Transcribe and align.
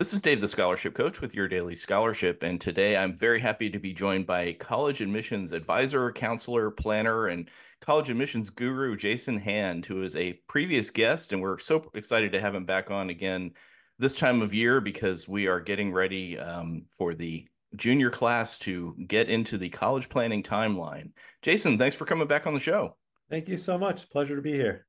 This 0.00 0.14
is 0.14 0.22
Dave, 0.22 0.40
the 0.40 0.48
Scholarship 0.48 0.94
Coach, 0.94 1.20
with 1.20 1.34
your 1.34 1.46
daily 1.46 1.76
scholarship. 1.76 2.42
And 2.42 2.58
today 2.58 2.96
I'm 2.96 3.14
very 3.14 3.38
happy 3.38 3.68
to 3.68 3.78
be 3.78 3.92
joined 3.92 4.26
by 4.26 4.54
college 4.54 5.02
admissions 5.02 5.52
advisor, 5.52 6.10
counselor, 6.10 6.70
planner, 6.70 7.26
and 7.26 7.50
college 7.82 8.08
admissions 8.08 8.48
guru, 8.48 8.96
Jason 8.96 9.38
Hand, 9.38 9.84
who 9.84 10.02
is 10.02 10.16
a 10.16 10.40
previous 10.48 10.88
guest. 10.88 11.34
And 11.34 11.42
we're 11.42 11.58
so 11.58 11.90
excited 11.92 12.32
to 12.32 12.40
have 12.40 12.54
him 12.54 12.64
back 12.64 12.90
on 12.90 13.10
again 13.10 13.52
this 13.98 14.16
time 14.16 14.40
of 14.40 14.54
year 14.54 14.80
because 14.80 15.28
we 15.28 15.46
are 15.46 15.60
getting 15.60 15.92
ready 15.92 16.38
um, 16.38 16.86
for 16.96 17.14
the 17.14 17.46
junior 17.76 18.08
class 18.08 18.56
to 18.60 18.96
get 19.06 19.28
into 19.28 19.58
the 19.58 19.68
college 19.68 20.08
planning 20.08 20.42
timeline. 20.42 21.10
Jason, 21.42 21.76
thanks 21.76 21.94
for 21.94 22.06
coming 22.06 22.26
back 22.26 22.46
on 22.46 22.54
the 22.54 22.58
show. 22.58 22.96
Thank 23.28 23.50
you 23.50 23.58
so 23.58 23.76
much. 23.76 24.08
Pleasure 24.08 24.34
to 24.34 24.40
be 24.40 24.52
here. 24.52 24.86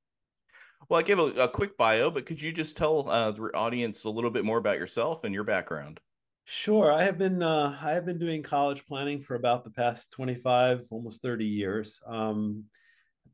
Well, 0.92 1.00
I 1.00 1.04
gave 1.04 1.20
a, 1.20 1.28
a 1.44 1.48
quick 1.48 1.78
bio, 1.78 2.12
but 2.12 2.26
could 2.26 2.42
you 2.42 2.52
just 2.52 2.76
tell 2.76 3.10
uh, 3.10 3.32
the 3.32 3.44
audience 3.54 4.04
a 4.04 4.10
little 4.10 4.30
bit 4.30 4.44
more 4.44 4.58
about 4.58 4.78
yourself 4.78 5.24
and 5.24 5.34
your 5.34 5.46
background? 5.46 6.02
Sure. 6.44 6.92
I 6.92 7.02
have 7.04 7.18
been 7.18 7.42
uh, 7.42 7.78
I 7.82 7.92
have 7.92 8.06
been 8.06 8.20
doing 8.20 8.44
college 8.44 8.86
planning 8.86 9.22
for 9.22 9.36
about 9.36 9.64
the 9.64 9.70
past 9.70 10.12
25, 10.12 10.88
almost 10.92 11.22
30 11.22 11.46
years. 11.46 12.02
Um, 12.06 12.66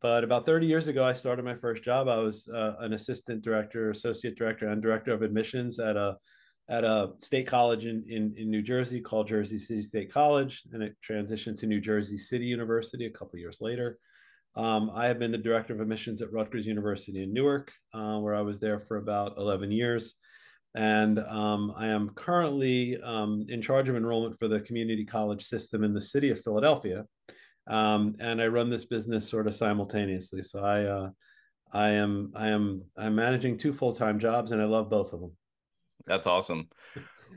but 0.01 0.23
about 0.23 0.45
30 0.45 0.67
years 0.67 0.87
ago, 0.87 1.03
I 1.03 1.13
started 1.13 1.43
my 1.45 1.55
first 1.55 1.83
job. 1.83 2.07
I 2.07 2.17
was 2.17 2.47
uh, 2.47 2.75
an 2.77 2.93
assistant 2.93 3.41
director, 3.41 3.89
associate 3.89 4.37
director, 4.37 4.67
and 4.67 4.79
director 4.79 5.11
of 5.11 5.23
admissions 5.23 5.79
at 5.79 5.97
a 5.97 6.15
at 6.69 6.83
a 6.83 7.13
state 7.17 7.47
college 7.47 7.87
in, 7.87 8.05
in, 8.07 8.35
in 8.37 8.51
New 8.51 8.61
Jersey 8.61 9.01
called 9.01 9.29
Jersey 9.29 9.57
City 9.57 9.81
State 9.81 10.13
College, 10.13 10.61
and 10.73 10.83
it 10.83 10.95
transitioned 11.03 11.57
to 11.61 11.65
New 11.65 11.81
Jersey 11.81 12.19
City 12.19 12.45
University 12.45 13.07
a 13.07 13.09
couple 13.09 13.39
years 13.39 13.61
later. 13.61 13.97
Um, 14.57 14.91
I 14.95 15.05
have 15.05 15.19
been 15.19 15.31
the 15.31 15.37
director 15.37 15.73
of 15.73 15.81
admissions 15.81 16.21
at 16.23 16.33
Rutgers 16.33 16.65
University 16.65 17.21
in 17.21 17.31
Newark, 17.31 17.71
uh, 17.93 18.17
where 18.17 18.33
I 18.33 18.41
was 18.41 18.59
there 18.59 18.79
for 18.79 18.97
about 18.97 19.37
11 19.37 19.71
years. 19.71 20.15
And 20.75 21.19
um, 21.19 21.73
I 21.77 21.87
am 21.87 22.09
currently 22.15 22.99
um, 23.01 23.45
in 23.49 23.61
charge 23.61 23.87
of 23.87 23.95
enrollment 23.95 24.37
for 24.39 24.47
the 24.47 24.59
community 24.59 25.05
college 25.05 25.45
system 25.45 25.83
in 25.83 25.93
the 25.93 26.01
city 26.01 26.31
of 26.31 26.41
Philadelphia. 26.41 27.05
Um, 27.67 28.15
and 28.19 28.41
I 28.41 28.47
run 28.47 28.71
this 28.71 28.85
business 28.85 29.29
sort 29.29 29.45
of 29.45 29.53
simultaneously. 29.53 30.41
So 30.41 30.59
I, 30.59 30.83
uh, 30.85 31.09
I 31.71 31.89
am, 31.89 32.31
I 32.35 32.47
am, 32.47 32.83
I'm 32.97 33.13
managing 33.13 33.57
two 33.57 33.73
full 33.73 33.93
time 33.93 34.17
jobs, 34.17 34.51
and 34.51 34.61
I 34.61 34.65
love 34.65 34.89
both 34.89 35.13
of 35.13 35.19
them. 35.19 35.31
That's 36.07 36.25
awesome. 36.25 36.69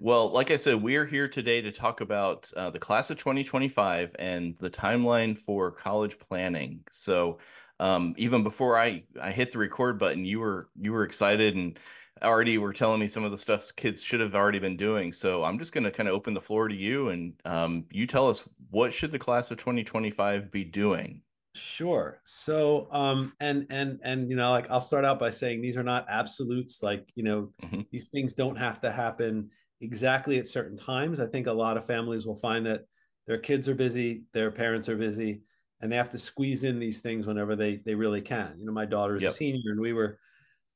Well, 0.02 0.30
like 0.30 0.50
I 0.50 0.56
said, 0.56 0.82
we're 0.82 1.04
here 1.04 1.28
today 1.28 1.60
to 1.60 1.70
talk 1.70 2.00
about 2.00 2.50
uh, 2.56 2.70
the 2.70 2.78
class 2.78 3.10
of 3.10 3.18
2025 3.18 4.16
and 4.18 4.56
the 4.58 4.70
timeline 4.70 5.38
for 5.38 5.70
college 5.70 6.18
planning. 6.18 6.80
So, 6.90 7.36
um, 7.80 8.14
even 8.16 8.42
before 8.42 8.78
I 8.78 9.04
I 9.20 9.30
hit 9.30 9.52
the 9.52 9.58
record 9.58 9.98
button, 9.98 10.24
you 10.24 10.40
were 10.40 10.70
you 10.80 10.92
were 10.92 11.04
excited 11.04 11.54
and 11.54 11.78
already 12.22 12.56
were 12.56 12.72
telling 12.72 12.98
me 12.98 13.08
some 13.08 13.24
of 13.24 13.30
the 13.30 13.36
stuff 13.36 13.76
kids 13.76 14.02
should 14.02 14.20
have 14.20 14.34
already 14.34 14.58
been 14.58 14.78
doing. 14.78 15.12
So 15.12 15.44
I'm 15.44 15.58
just 15.58 15.72
going 15.72 15.84
to 15.84 15.90
kind 15.90 16.08
of 16.08 16.14
open 16.14 16.32
the 16.32 16.40
floor 16.40 16.68
to 16.68 16.74
you 16.74 17.10
and 17.10 17.34
um, 17.44 17.84
you 17.90 18.06
tell 18.06 18.28
us 18.28 18.48
what 18.70 18.94
should 18.94 19.12
the 19.12 19.18
class 19.18 19.50
of 19.50 19.58
2025 19.58 20.50
be 20.50 20.64
doing. 20.64 21.20
Sure. 21.54 22.20
So, 22.24 22.88
um, 22.90 23.34
and 23.38 23.66
and 23.68 24.00
and 24.02 24.30
you 24.30 24.36
know, 24.36 24.50
like 24.50 24.70
I'll 24.70 24.80
start 24.80 25.04
out 25.04 25.18
by 25.18 25.28
saying 25.28 25.60
these 25.60 25.76
are 25.76 25.82
not 25.82 26.06
absolutes. 26.08 26.82
Like 26.82 27.10
you 27.16 27.22
know, 27.22 27.52
mm-hmm. 27.62 27.82
these 27.90 28.08
things 28.08 28.34
don't 28.34 28.56
have 28.56 28.80
to 28.80 28.90
happen 28.90 29.50
exactly 29.80 30.38
at 30.38 30.46
certain 30.46 30.76
times. 30.76 31.20
I 31.20 31.26
think 31.26 31.46
a 31.46 31.52
lot 31.52 31.76
of 31.76 31.86
families 31.86 32.26
will 32.26 32.36
find 32.36 32.66
that 32.66 32.84
their 33.26 33.38
kids 33.38 33.68
are 33.68 33.74
busy, 33.74 34.24
their 34.32 34.50
parents 34.50 34.88
are 34.88 34.96
busy, 34.96 35.42
and 35.80 35.90
they 35.90 35.96
have 35.96 36.10
to 36.10 36.18
squeeze 36.18 36.64
in 36.64 36.78
these 36.78 37.00
things 37.00 37.26
whenever 37.26 37.56
they 37.56 37.76
they 37.76 37.94
really 37.94 38.20
can. 38.20 38.56
You 38.58 38.66
know, 38.66 38.72
my 38.72 38.86
daughter's 38.86 39.22
yep. 39.22 39.32
a 39.32 39.34
senior, 39.34 39.72
and 39.72 39.80
we 39.80 39.92
were, 39.92 40.18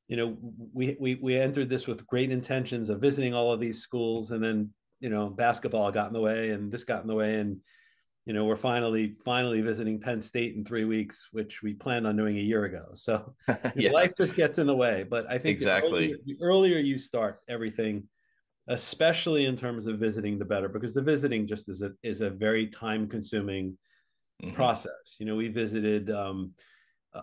you 0.07 0.17
know, 0.17 0.37
we 0.73 0.97
we 0.99 1.15
we 1.15 1.37
entered 1.37 1.69
this 1.69 1.87
with 1.87 2.07
great 2.07 2.31
intentions 2.31 2.89
of 2.89 3.01
visiting 3.01 3.33
all 3.33 3.51
of 3.51 3.59
these 3.59 3.81
schools, 3.81 4.31
and 4.31 4.43
then 4.43 4.71
you 4.99 5.09
know, 5.09 5.29
basketball 5.29 5.91
got 5.91 6.07
in 6.07 6.13
the 6.13 6.21
way, 6.21 6.51
and 6.51 6.71
this 6.71 6.83
got 6.83 7.01
in 7.01 7.07
the 7.07 7.15
way, 7.15 7.35
and 7.35 7.59
you 8.25 8.33
know, 8.33 8.45
we're 8.45 8.55
finally 8.55 9.15
finally 9.23 9.61
visiting 9.61 9.99
Penn 9.99 10.19
State 10.19 10.55
in 10.55 10.65
three 10.65 10.85
weeks, 10.85 11.29
which 11.31 11.61
we 11.61 11.73
planned 11.73 12.07
on 12.07 12.15
doing 12.17 12.37
a 12.37 12.41
year 12.41 12.65
ago. 12.65 12.87
So 12.93 13.35
yeah. 13.75 13.91
life 13.91 14.13
just 14.17 14.35
gets 14.35 14.57
in 14.57 14.65
the 14.65 14.75
way. 14.75 15.03
But 15.03 15.29
I 15.29 15.37
think 15.37 15.55
exactly 15.57 15.89
the 15.89 15.95
earlier, 15.97 16.17
the 16.25 16.37
earlier 16.41 16.77
you 16.79 16.97
start, 16.97 17.41
everything 17.47 18.07
especially 18.67 19.45
in 19.45 19.55
terms 19.55 19.87
of 19.87 19.99
visiting 19.99 20.39
the 20.39 20.45
better 20.45 20.67
because 20.67 20.93
the 20.93 21.01
visiting 21.01 21.45
just 21.45 21.69
is 21.69 21.81
a 21.81 21.91
is 22.03 22.21
a 22.21 22.29
very 22.29 22.67
time 22.67 23.07
consuming 23.07 23.77
mm-hmm. 24.43 24.53
process 24.55 25.17
you 25.19 25.25
know 25.25 25.35
we 25.35 25.47
visited 25.47 26.09
um, 26.09 26.51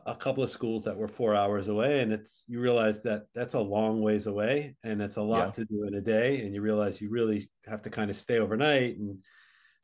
a 0.06 0.14
couple 0.14 0.42
of 0.42 0.48
schools 0.48 0.84
that 0.84 0.96
were 0.96 1.08
four 1.08 1.34
hours 1.34 1.68
away 1.68 2.00
and 2.00 2.12
it's 2.12 2.44
you 2.48 2.60
realize 2.60 3.02
that 3.02 3.24
that's 3.34 3.54
a 3.54 3.60
long 3.60 4.00
ways 4.00 4.26
away 4.26 4.74
and 4.84 5.02
it's 5.02 5.16
a 5.16 5.22
lot 5.22 5.46
yeah. 5.46 5.50
to 5.50 5.64
do 5.66 5.84
in 5.86 5.94
a 5.94 6.00
day 6.00 6.40
and 6.40 6.54
you 6.54 6.62
realize 6.62 7.00
you 7.00 7.10
really 7.10 7.50
have 7.66 7.82
to 7.82 7.90
kind 7.90 8.10
of 8.10 8.16
stay 8.16 8.38
overnight 8.38 8.96
and 8.98 9.18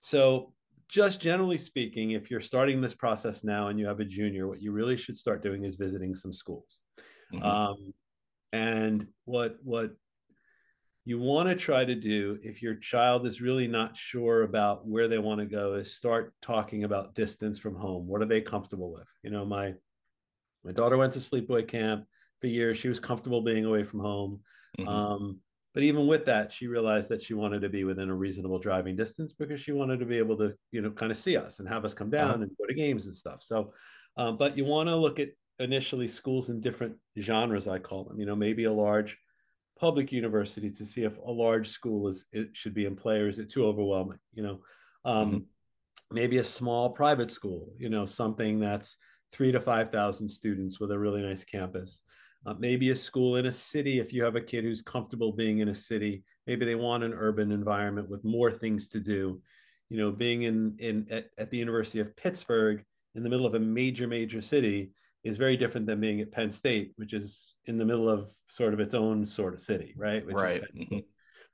so 0.00 0.52
just 0.88 1.20
generally 1.20 1.58
speaking 1.58 2.12
if 2.12 2.30
you're 2.30 2.40
starting 2.40 2.80
this 2.80 2.94
process 2.94 3.44
now 3.44 3.68
and 3.68 3.78
you 3.78 3.86
have 3.86 4.00
a 4.00 4.04
junior 4.04 4.48
what 4.48 4.62
you 4.62 4.72
really 4.72 4.96
should 4.96 5.16
start 5.16 5.42
doing 5.42 5.64
is 5.64 5.76
visiting 5.76 6.14
some 6.14 6.32
schools 6.32 6.78
mm-hmm. 7.34 7.44
um, 7.44 7.92
and 8.52 9.06
what 9.26 9.56
what 9.62 9.90
you 11.08 11.18
want 11.18 11.48
to 11.48 11.54
try 11.54 11.86
to 11.86 11.94
do 11.94 12.38
if 12.42 12.60
your 12.60 12.74
child 12.74 13.26
is 13.26 13.40
really 13.40 13.66
not 13.66 13.96
sure 13.96 14.42
about 14.42 14.86
where 14.86 15.08
they 15.08 15.16
want 15.16 15.40
to 15.40 15.46
go 15.46 15.72
is 15.72 15.94
start 15.94 16.34
talking 16.42 16.84
about 16.84 17.14
distance 17.14 17.58
from 17.58 17.74
home. 17.74 18.06
What 18.06 18.20
are 18.20 18.26
they 18.26 18.42
comfortable 18.42 18.92
with? 18.92 19.08
You 19.22 19.30
know 19.30 19.46
my 19.46 19.72
my 20.64 20.72
daughter 20.72 20.98
went 20.98 21.14
to 21.14 21.18
sleepaway 21.18 21.66
camp 21.66 22.04
for 22.42 22.48
years. 22.48 22.76
She 22.76 22.90
was 22.90 23.00
comfortable 23.00 23.40
being 23.40 23.64
away 23.64 23.84
from 23.84 24.00
home. 24.00 24.40
Mm-hmm. 24.78 24.86
um, 24.86 25.40
but 25.72 25.82
even 25.82 26.06
with 26.06 26.26
that 26.26 26.52
she 26.52 26.66
realized 26.66 27.08
that 27.08 27.22
she 27.22 27.32
wanted 27.32 27.62
to 27.62 27.70
be 27.70 27.84
within 27.84 28.10
a 28.10 28.14
reasonable 28.14 28.58
driving 28.58 28.94
distance 28.94 29.32
because 29.32 29.60
she 29.62 29.72
wanted 29.72 30.00
to 30.00 30.04
be 30.04 30.18
able 30.18 30.36
to 30.36 30.52
you 30.72 30.82
know 30.82 30.90
kind 30.90 31.10
of 31.10 31.16
see 31.16 31.38
us 31.38 31.58
and 31.58 31.66
have 31.66 31.86
us 31.86 31.94
come 31.94 32.10
down 32.10 32.32
uh-huh. 32.32 32.42
and 32.42 32.50
go 32.58 32.66
to 32.66 32.74
games 32.74 33.06
and 33.06 33.14
stuff. 33.14 33.42
So 33.42 33.72
um, 34.18 34.36
but 34.36 34.58
you 34.58 34.66
want 34.66 34.90
to 34.90 34.96
look 34.96 35.18
at 35.18 35.30
initially 35.58 36.06
schools 36.06 36.50
in 36.50 36.60
different 36.60 36.96
genres 37.18 37.66
i 37.66 37.78
call 37.78 38.04
them 38.04 38.20
you 38.20 38.26
know 38.26 38.36
maybe 38.36 38.64
a 38.64 38.72
large 38.72 39.18
public 39.78 40.12
university 40.12 40.70
to 40.70 40.84
see 40.84 41.04
if 41.04 41.18
a 41.18 41.30
large 41.30 41.68
school 41.68 42.08
is 42.08 42.26
it 42.32 42.48
should 42.52 42.74
be 42.74 42.86
in 42.86 42.96
play 42.96 43.18
or 43.20 43.28
is 43.28 43.38
it 43.38 43.50
too 43.50 43.64
overwhelming 43.64 44.18
you 44.32 44.42
know? 44.42 44.60
Um, 45.04 45.30
mm-hmm. 45.30 46.14
maybe 46.14 46.38
a 46.38 46.44
small 46.44 46.90
private 46.90 47.30
school 47.30 47.72
you 47.78 47.88
know 47.88 48.04
something 48.04 48.58
that's 48.58 48.96
three 49.32 49.52
to 49.52 49.60
five 49.60 49.90
thousand 49.90 50.28
students 50.28 50.80
with 50.80 50.90
a 50.90 50.98
really 50.98 51.22
nice 51.22 51.44
campus. 51.44 52.02
Uh, 52.46 52.54
maybe 52.58 52.90
a 52.90 52.96
school 52.96 53.36
in 53.36 53.46
a 53.46 53.52
city 53.52 53.98
if 53.98 54.12
you 54.12 54.22
have 54.22 54.36
a 54.36 54.40
kid 54.40 54.64
who's 54.64 54.80
comfortable 54.80 55.32
being 55.32 55.58
in 55.58 55.68
a 55.68 55.74
city 55.74 56.22
maybe 56.46 56.64
they 56.64 56.76
want 56.76 57.04
an 57.04 57.12
urban 57.12 57.52
environment 57.52 58.08
with 58.08 58.24
more 58.24 58.50
things 58.50 58.88
to 58.88 59.00
do. 59.00 59.40
You 59.90 59.98
know 59.98 60.10
being 60.10 60.42
in 60.42 60.76
in 60.78 61.06
at, 61.10 61.26
at 61.38 61.50
the 61.50 61.58
university 61.58 62.00
of 62.00 62.16
pittsburgh 62.16 62.84
in 63.14 63.22
the 63.22 63.30
middle 63.30 63.46
of 63.46 63.54
a 63.54 63.60
major 63.60 64.06
major 64.06 64.40
city 64.40 64.92
is 65.28 65.36
very 65.36 65.56
different 65.56 65.86
than 65.86 66.00
being 66.00 66.20
at 66.20 66.32
Penn 66.32 66.50
State, 66.50 66.92
which 66.96 67.12
is 67.12 67.54
in 67.66 67.78
the 67.78 67.84
middle 67.84 68.08
of 68.08 68.28
sort 68.48 68.74
of 68.74 68.80
its 68.80 68.94
own 68.94 69.24
sort 69.24 69.54
of 69.54 69.60
city, 69.60 69.94
right? 69.96 70.24
Which 70.24 70.36
right. 70.36 70.62
Mm-hmm. 70.76 70.98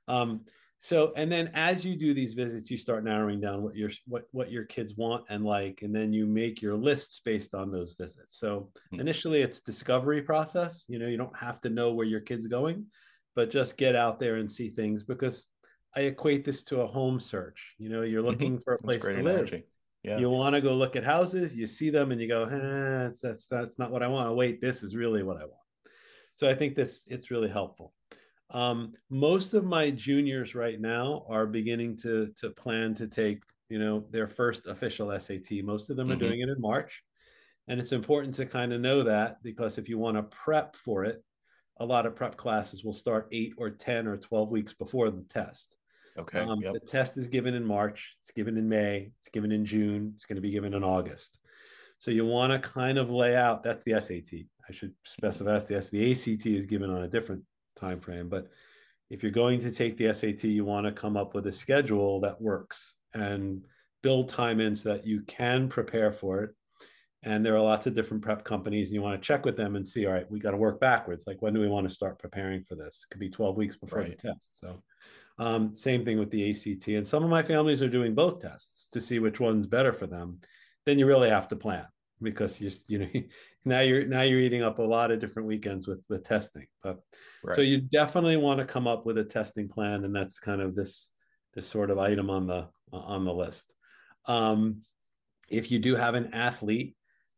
Um, 0.07 0.41
so, 0.77 1.13
and 1.15 1.31
then 1.31 1.49
as 1.53 1.83
you 1.83 1.95
do 1.95 2.13
these 2.13 2.35
visits, 2.35 2.69
you 2.69 2.77
start 2.77 3.03
narrowing 3.03 3.39
down 3.39 3.63
what 3.63 3.75
your 3.75 3.89
what 4.05 4.25
what 4.31 4.51
your 4.51 4.65
kids 4.65 4.95
want 4.95 5.23
and 5.29 5.43
like, 5.43 5.81
and 5.81 5.95
then 5.95 6.13
you 6.13 6.27
make 6.27 6.61
your 6.61 6.75
lists 6.75 7.21
based 7.23 7.55
on 7.55 7.71
those 7.71 7.93
visits. 7.93 8.37
So 8.37 8.69
mm-hmm. 8.93 8.99
initially, 8.99 9.41
it's 9.41 9.61
discovery 9.61 10.21
process. 10.21 10.85
You 10.87 10.99
know, 10.99 11.07
you 11.07 11.17
don't 11.17 11.35
have 11.35 11.59
to 11.61 11.69
know 11.69 11.93
where 11.93 12.05
your 12.05 12.19
kid's 12.19 12.47
going, 12.47 12.85
but 13.35 13.49
just 13.49 13.77
get 13.77 13.95
out 13.95 14.19
there 14.19 14.35
and 14.35 14.49
see 14.49 14.69
things 14.69 15.03
because 15.03 15.47
I 15.95 16.01
equate 16.01 16.43
this 16.43 16.63
to 16.65 16.81
a 16.81 16.87
home 16.87 17.19
search. 17.19 17.73
You 17.79 17.89
know, 17.89 18.01
you're 18.01 18.21
mm-hmm. 18.21 18.29
looking 18.29 18.59
for 18.59 18.75
a 18.75 18.79
place 18.79 19.03
to 19.03 19.23
live 19.23 19.53
yeah. 20.05 20.19
You 20.19 20.29
want 20.29 20.53
to 20.53 20.61
go 20.61 20.75
look 20.75 20.95
at 20.95 21.03
houses, 21.03 21.55
you 21.55 21.65
see 21.65 21.89
them, 21.89 22.11
and 22.11 22.21
you 22.21 22.27
go, 22.27 22.43
eh, 22.43 23.03
that's, 23.03 23.21
that's 23.21 23.47
that's 23.47 23.79
not 23.79 23.91
what 23.91 24.03
I 24.03 24.07
want. 24.07 24.35
Wait, 24.35 24.61
this 24.61 24.83
is 24.83 24.95
really 24.95 25.23
what 25.23 25.37
I 25.37 25.45
want. 25.45 25.53
So 26.35 26.47
I 26.47 26.53
think 26.53 26.75
this 26.75 27.05
it's 27.07 27.31
really 27.31 27.49
helpful. 27.49 27.91
Um, 28.51 28.93
most 29.09 29.55
of 29.55 29.65
my 29.65 29.89
juniors 29.89 30.53
right 30.53 30.79
now 30.79 31.25
are 31.27 31.47
beginning 31.47 31.97
to 31.97 32.31
to 32.37 32.51
plan 32.51 32.93
to 32.95 33.07
take 33.07 33.41
you 33.69 33.79
know 33.79 34.05
their 34.11 34.27
first 34.27 34.67
official 34.67 35.17
SAT. 35.19 35.63
Most 35.63 35.89
of 35.89 35.97
them 35.97 36.07
mm-hmm. 36.07 36.17
are 36.17 36.19
doing 36.19 36.41
it 36.41 36.49
in 36.49 36.61
March, 36.61 37.01
and 37.67 37.79
it's 37.79 37.91
important 37.91 38.35
to 38.35 38.45
kind 38.45 38.73
of 38.73 38.81
know 38.81 39.03
that 39.03 39.41
because 39.41 39.79
if 39.79 39.89
you 39.89 39.97
want 39.97 40.17
to 40.17 40.23
prep 40.23 40.75
for 40.75 41.03
it, 41.05 41.23
a 41.79 41.85
lot 41.85 42.05
of 42.05 42.15
prep 42.15 42.37
classes 42.37 42.83
will 42.83 42.93
start 42.93 43.27
eight 43.31 43.53
or 43.57 43.71
ten 43.71 44.05
or 44.05 44.17
twelve 44.17 44.51
weeks 44.51 44.73
before 44.73 45.09
the 45.09 45.23
test. 45.23 45.75
Okay. 46.17 46.39
Um, 46.39 46.61
yep. 46.61 46.73
The 46.73 46.79
test 46.79 47.17
is 47.17 47.27
given 47.27 47.53
in 47.53 47.65
March. 47.65 48.15
It's 48.21 48.31
given 48.31 48.57
in 48.57 48.69
May. 48.69 49.11
It's 49.19 49.29
given 49.29 49.51
in 49.51 49.65
June. 49.65 50.13
It's 50.15 50.25
going 50.25 50.37
to 50.37 50.41
be 50.41 50.51
given 50.51 50.73
in 50.73 50.83
August. 50.83 51.39
So 51.99 52.11
you 52.11 52.25
want 52.25 52.51
to 52.53 52.69
kind 52.69 52.97
of 52.97 53.09
lay 53.09 53.35
out. 53.35 53.63
That's 53.63 53.83
the 53.83 53.99
SAT. 53.99 54.39
I 54.67 54.71
should 54.71 54.93
specify 55.03 55.53
that's 55.53 55.67
the 55.67 55.99
The 55.99 56.11
ACT 56.11 56.45
is 56.45 56.65
given 56.65 56.89
on 56.89 57.03
a 57.03 57.07
different 57.07 57.43
time 57.75 57.99
frame. 57.99 58.29
But 58.29 58.47
if 59.09 59.23
you're 59.23 59.31
going 59.31 59.59
to 59.61 59.71
take 59.71 59.97
the 59.97 60.13
SAT, 60.13 60.45
you 60.45 60.65
want 60.65 60.85
to 60.85 60.91
come 60.91 61.17
up 61.17 61.35
with 61.35 61.47
a 61.47 61.51
schedule 61.51 62.21
that 62.21 62.41
works 62.41 62.95
and 63.13 63.65
build 64.01 64.29
time 64.29 64.59
in 64.59 64.75
so 64.75 64.93
that 64.93 65.05
you 65.05 65.21
can 65.21 65.67
prepare 65.67 66.11
for 66.11 66.43
it 66.43 66.55
and 67.25 67.43
there 67.43 67.55
are 67.55 67.61
lots 67.61 67.87
of 67.87 67.95
different 67.95 68.21
prep 68.21 68.43
companies 68.43 68.87
and 68.87 68.93
you 68.93 69.01
want 69.01 69.19
to 69.19 69.25
check 69.25 69.45
with 69.45 69.57
them 69.57 69.75
and 69.75 69.85
see 69.85 70.05
all 70.05 70.13
right 70.13 70.29
we 70.29 70.39
got 70.39 70.51
to 70.51 70.57
work 70.57 70.79
backwards 70.79 71.25
like 71.27 71.41
when 71.41 71.53
do 71.53 71.59
we 71.59 71.67
want 71.67 71.87
to 71.87 71.93
start 71.93 72.19
preparing 72.19 72.63
for 72.63 72.75
this 72.75 73.03
it 73.03 73.11
could 73.11 73.19
be 73.19 73.29
12 73.29 73.57
weeks 73.57 73.75
before 73.75 73.99
right. 73.99 74.17
the 74.17 74.29
test 74.29 74.59
so 74.59 74.81
um, 75.37 75.75
same 75.75 76.05
thing 76.05 76.17
with 76.17 76.31
the 76.31 76.49
act 76.49 76.87
and 76.87 77.07
some 77.07 77.23
of 77.23 77.29
my 77.29 77.43
families 77.43 77.81
are 77.81 77.89
doing 77.89 78.15
both 78.15 78.41
tests 78.41 78.89
to 78.91 79.01
see 79.01 79.19
which 79.19 79.39
one's 79.39 79.67
better 79.67 79.91
for 79.91 80.07
them. 80.07 80.39
Then 80.85 80.97
you 80.99 81.05
really 81.05 81.29
have 81.29 81.47
to 81.49 81.55
plan 81.55 81.85
because 82.21 82.61
you 82.61 82.71
you 82.87 82.99
know 82.99 83.09
now 83.65 83.81
you're 83.81 84.05
now 84.05 84.21
you're 84.21 84.39
eating 84.39 84.63
up 84.63 84.79
a 84.79 84.83
lot 84.83 85.11
of 85.11 85.19
different 85.19 85.47
weekends 85.47 85.87
with 85.87 86.01
with 86.07 86.23
testing. 86.23 86.67
But 86.81 86.99
right. 87.43 87.55
so 87.55 87.61
you 87.61 87.81
definitely 87.81 88.37
want 88.37 88.59
to 88.59 88.65
come 88.65 88.87
up 88.87 89.05
with 89.05 89.17
a 89.17 89.23
testing 89.23 89.67
plan 89.67 90.05
and 90.05 90.15
that's 90.15 90.39
kind 90.39 90.61
of 90.61 90.75
this 90.75 91.11
this 91.53 91.67
sort 91.67 91.89
of 91.89 91.99
item 91.99 92.29
on 92.29 92.47
the 92.47 92.67
on 92.91 93.25
the 93.25 93.33
list. 93.33 93.75
Um, 94.27 94.83
if 95.49 95.69
you 95.69 95.79
do 95.79 95.95
have 95.95 96.15
an 96.15 96.33
athlete 96.33 96.95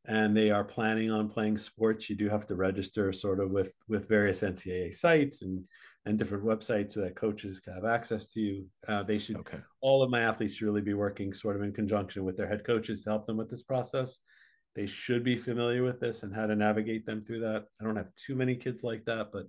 and 0.08 0.36
they 0.36 0.52
are 0.52 0.64
planning 0.64 1.12
on 1.12 1.28
playing 1.28 1.58
sports, 1.58 2.10
you 2.10 2.16
do 2.16 2.30
have 2.30 2.46
to 2.46 2.56
register 2.56 3.12
sort 3.12 3.42
of 3.42 3.52
with 3.52 3.74
with 3.90 4.08
various 4.08 4.42
NCAA 4.42 4.96
sites 4.96 5.42
and 5.42 5.64
and 6.06 6.18
different 6.18 6.46
websites 6.46 6.92
so 6.92 7.02
that 7.02 7.18
coaches 7.18 7.60
can 7.60 7.74
have 7.74 7.86
access 7.86 8.32
to 8.32 8.40
you. 8.40 8.66
Uh, 8.88 9.04
they 9.04 9.18
should 9.18 9.36
okay. 9.38 9.60
all 9.82 10.02
of 10.02 10.10
my 10.10 10.22
athletes 10.22 10.54
should 10.54 10.66
really 10.66 10.82
be 10.82 10.94
working 10.94 11.34
sort 11.34 11.58
of 11.58 11.62
in 11.62 11.74
conjunction 11.74 12.24
with 12.24 12.38
their 12.38 12.48
head 12.48 12.64
coaches 12.66 13.04
to 13.04 13.10
help 13.10 13.26
them 13.28 13.36
with 13.36 13.50
this 13.50 13.64
process. 13.64 14.20
They 14.76 14.86
should 14.86 15.24
be 15.24 15.36
familiar 15.36 15.84
with 15.84 16.00
this 16.00 16.24
and 16.24 16.34
how 16.34 16.46
to 16.46 16.56
navigate 16.56 17.06
them 17.06 17.24
through 17.26 17.42
that. 17.42 17.66
I 17.82 17.84
don't 17.84 17.96
have 17.96 18.14
too 18.16 18.36
many 18.36 18.56
kids 18.56 18.84
like 18.84 19.04
that, 19.06 19.28
but 19.34 19.48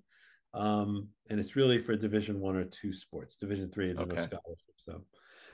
um, 0.55 1.09
and 1.31 1.39
it's 1.39 1.55
really 1.55 1.79
for 1.79 1.95
Division 1.95 2.41
One 2.41 2.57
or 2.57 2.65
two 2.65 2.93
sports. 2.93 3.37
Division 3.37 3.71
Three 3.71 3.91
is 3.91 3.99
okay. 3.99 4.09
no 4.09 4.15
scholarship. 4.15 4.75
So, 4.77 5.03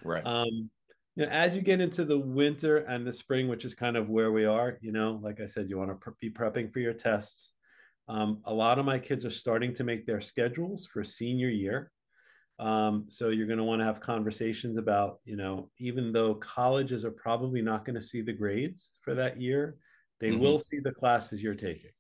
right. 0.02 0.24
Um, 0.24 0.70
you 1.16 1.24
know, 1.24 1.30
as 1.30 1.54
you 1.54 1.62
get 1.62 1.80
into 1.80 2.04
the 2.04 2.18
winter 2.18 2.78
and 2.78 3.06
the 3.06 3.12
spring, 3.12 3.48
which 3.48 3.64
is 3.64 3.74
kind 3.74 3.96
of 3.96 4.08
where 4.08 4.32
we 4.32 4.44
are, 4.44 4.78
you 4.80 4.92
know, 4.92 5.20
like 5.22 5.40
I 5.40 5.46
said, 5.46 5.68
you 5.68 5.78
want 5.78 5.90
to 5.90 5.96
pre- 5.96 6.12
be 6.20 6.30
prepping 6.30 6.72
for 6.72 6.80
your 6.80 6.92
tests. 6.92 7.54
Um, 8.08 8.40
a 8.44 8.52
lot 8.52 8.78
of 8.78 8.84
my 8.84 8.98
kids 8.98 9.24
are 9.24 9.30
starting 9.30 9.72
to 9.74 9.84
make 9.84 10.06
their 10.06 10.20
schedules 10.20 10.86
for 10.86 11.04
senior 11.04 11.48
year. 11.48 11.90
Um, 12.58 13.06
so 13.08 13.30
you're 13.30 13.46
going 13.46 13.58
to 13.58 13.64
want 13.64 13.80
to 13.80 13.84
have 13.84 14.00
conversations 14.00 14.76
about, 14.76 15.18
you 15.24 15.36
know, 15.36 15.70
even 15.78 16.12
though 16.12 16.34
colleges 16.34 17.04
are 17.04 17.10
probably 17.10 17.62
not 17.62 17.84
going 17.84 17.96
to 17.96 18.02
see 18.02 18.20
the 18.20 18.32
grades 18.32 18.94
for 19.02 19.14
that 19.14 19.40
year, 19.40 19.76
they 20.20 20.30
mm-hmm. 20.30 20.40
will 20.40 20.58
see 20.58 20.78
the 20.78 20.92
classes 20.92 21.42
you're 21.42 21.54
taking. 21.54 21.90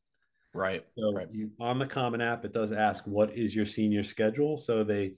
Right. 0.54 0.84
So 0.96 1.12
right. 1.12 1.26
you 1.32 1.50
on 1.58 1.78
the 1.78 1.86
Common 1.86 2.20
App, 2.20 2.44
it 2.44 2.52
does 2.52 2.70
ask 2.72 3.04
what 3.06 3.36
is 3.36 3.56
your 3.56 3.66
senior 3.66 4.04
schedule. 4.04 4.56
So 4.56 4.84
they 4.84 5.14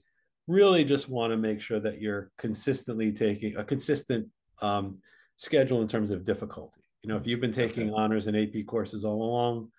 really 0.47 0.83
just 0.83 1.09
want 1.09 1.31
to 1.31 1.37
make 1.37 1.61
sure 1.61 1.79
that 1.79 2.01
you're 2.01 2.31
consistently 2.37 3.11
taking 3.11 3.55
a 3.57 3.63
consistent 3.63 4.27
um, 4.61 4.97
schedule 5.35 5.81
in 5.81 5.87
terms 5.87 6.11
of 6.11 6.23
difficulty. 6.23 6.81
You 7.03 7.09
know, 7.09 7.17
if 7.17 7.27
you've 7.27 7.41
been 7.41 7.51
taking 7.51 7.89
okay. 7.89 8.01
honors 8.01 8.27
and 8.27 8.35
AP 8.35 8.65
courses 8.65 9.05
all 9.05 9.21
along, 9.21 9.69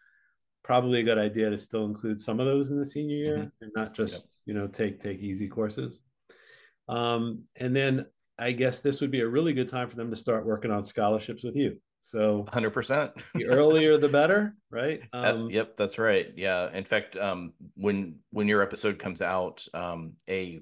probably 0.63 1.01
a 1.01 1.03
good 1.03 1.19
idea 1.19 1.51
to 1.51 1.59
still 1.59 1.87
include 1.87 2.21
some 2.21 2.41
of 2.41 2.47
those 2.47 2.71
in 2.71 2.79
the 2.79 2.87
senior 2.87 3.17
year 3.17 3.37
mm-hmm. 3.37 3.63
and 3.63 3.73
not 3.75 3.95
just 3.95 4.15
yep. 4.15 4.25
you 4.47 4.55
know 4.55 4.67
take 4.67 5.01
take 5.01 5.21
easy 5.21 5.49
courses. 5.49 6.01
Um, 6.89 7.45
and 7.57 7.75
then 7.75 8.07
I 8.39 8.53
guess 8.53 8.81
this 8.81 9.01
would 9.01 9.11
be 9.11 9.21
a 9.21 9.29
really 9.29 9.53
good 9.53 9.69
time 9.69 9.89
for 9.89 9.97
them 9.97 10.11
to 10.11 10.17
start 10.17 10.47
working 10.47 10.71
on 10.71 10.85
scholarships 10.85 11.43
with 11.43 11.57
you. 11.57 11.79
So 12.09 12.47
100%. 12.55 13.13
the 13.35 13.47
earlier 13.49 13.99
the 13.99 14.09
better, 14.09 14.57
right? 14.71 15.03
Um, 15.13 15.49
that, 15.49 15.53
yep, 15.53 15.77
that's 15.77 15.99
right. 15.99 16.33
Yeah. 16.35 16.73
In 16.73 16.85
fact, 16.85 17.19
um, 17.19 17.53
when 17.75 18.17
when 18.31 18.49
your 18.49 18.63
episode 18.63 18.99
comes 18.99 19.21
out, 19.21 19.67
um, 19.75 20.15
a 20.27 20.61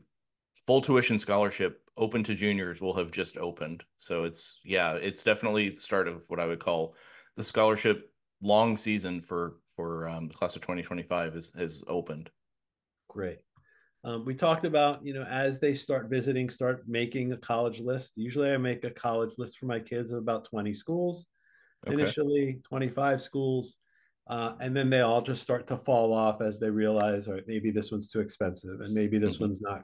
full 0.66 0.80
tuition 0.80 1.20
scholarship 1.20 1.82
open 1.96 2.24
to 2.24 2.34
juniors 2.34 2.80
will 2.80 2.96
have 2.96 3.12
just 3.12 3.36
opened. 3.36 3.84
So 3.96 4.24
it's 4.24 4.60
yeah, 4.64 4.94
it's 4.94 5.22
definitely 5.22 5.68
the 5.68 5.80
start 5.80 6.08
of 6.08 6.24
what 6.26 6.40
I 6.40 6.46
would 6.46 6.58
call 6.58 6.96
the 7.36 7.44
scholarship 7.44 8.10
long 8.42 8.76
season 8.76 9.20
for 9.20 9.58
for 9.76 10.08
um, 10.08 10.26
the 10.26 10.34
class 10.34 10.56
of 10.56 10.62
2025 10.62 11.36
is 11.36 11.52
has 11.56 11.84
opened. 11.86 12.28
Great. 13.08 13.38
Um, 14.02 14.24
we 14.24 14.34
talked 14.34 14.64
about, 14.64 15.04
you 15.06 15.14
know, 15.14 15.22
as 15.22 15.60
they 15.60 15.74
start 15.74 16.10
visiting, 16.10 16.50
start 16.50 16.82
making 16.88 17.32
a 17.32 17.36
college 17.36 17.78
list. 17.78 18.16
Usually 18.16 18.50
I 18.50 18.56
make 18.56 18.82
a 18.82 18.90
college 18.90 19.34
list 19.38 19.58
for 19.58 19.66
my 19.66 19.78
kids 19.78 20.10
of 20.10 20.18
about 20.18 20.44
20 20.44 20.74
schools, 20.74 21.26
okay. 21.86 21.94
initially 21.94 22.60
25 22.64 23.20
schools. 23.20 23.76
Uh, 24.28 24.54
and 24.60 24.76
then 24.76 24.90
they 24.90 25.02
all 25.02 25.22
just 25.22 25.42
start 25.42 25.66
to 25.68 25.76
fall 25.76 26.12
off 26.12 26.40
as 26.40 26.58
they 26.58 26.70
realize, 26.70 27.28
all 27.28 27.34
right, 27.34 27.44
maybe 27.46 27.70
this 27.70 27.92
one's 27.92 28.10
too 28.10 28.20
expensive 28.20 28.80
and 28.80 28.92
maybe 28.92 29.18
this 29.18 29.34
mm-hmm. 29.34 29.44
one's 29.44 29.60
not 29.60 29.82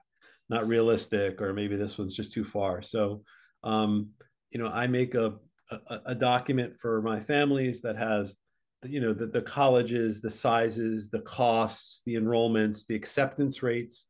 not 0.48 0.66
realistic 0.66 1.40
or 1.40 1.52
maybe 1.52 1.76
this 1.76 1.96
one's 1.96 2.14
just 2.14 2.32
too 2.32 2.44
far. 2.44 2.82
So, 2.82 3.22
um, 3.62 4.08
you 4.50 4.58
know, 4.58 4.66
I 4.68 4.88
make 4.88 5.14
a, 5.14 5.34
a, 5.70 6.00
a 6.06 6.14
document 6.14 6.74
for 6.80 7.00
my 7.02 7.20
families 7.20 7.80
that 7.82 7.96
has 7.96 8.36
you 8.84 9.00
know 9.00 9.12
the, 9.12 9.28
the 9.28 9.42
colleges 9.42 10.20
the 10.20 10.28
sizes 10.28 11.08
the 11.08 11.20
costs 11.20 12.02
the 12.04 12.16
enrollments 12.16 12.84
the 12.84 12.96
acceptance 12.96 13.62
rates 13.62 14.08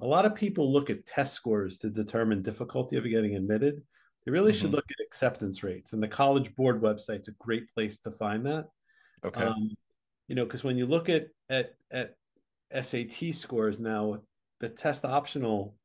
a 0.00 0.06
lot 0.06 0.24
of 0.24 0.34
people 0.34 0.72
look 0.72 0.90
at 0.90 1.06
test 1.06 1.34
scores 1.34 1.78
to 1.78 1.90
determine 1.90 2.42
difficulty 2.42 2.96
of 2.96 3.04
getting 3.04 3.34
admitted. 3.34 3.82
They 4.28 4.32
really 4.32 4.52
mm-hmm. 4.52 4.60
should 4.60 4.72
look 4.72 4.84
at 4.90 5.02
acceptance 5.06 5.62
rates, 5.62 5.94
and 5.94 6.02
the 6.02 6.06
College 6.06 6.54
Board 6.54 6.82
website's 6.82 7.28
a 7.28 7.32
great 7.38 7.72
place 7.72 7.98
to 8.00 8.10
find 8.10 8.44
that. 8.44 8.66
Okay. 9.24 9.42
Um, 9.42 9.70
you 10.26 10.34
know, 10.34 10.44
because 10.44 10.62
when 10.62 10.76
you 10.76 10.84
look 10.84 11.08
at 11.08 11.28
at 11.48 11.76
at 11.90 12.14
SAT 12.70 13.32
scores 13.34 13.80
now 13.80 14.04
with 14.04 14.20
the 14.60 14.68
test 14.68 15.06
optional 15.06 15.76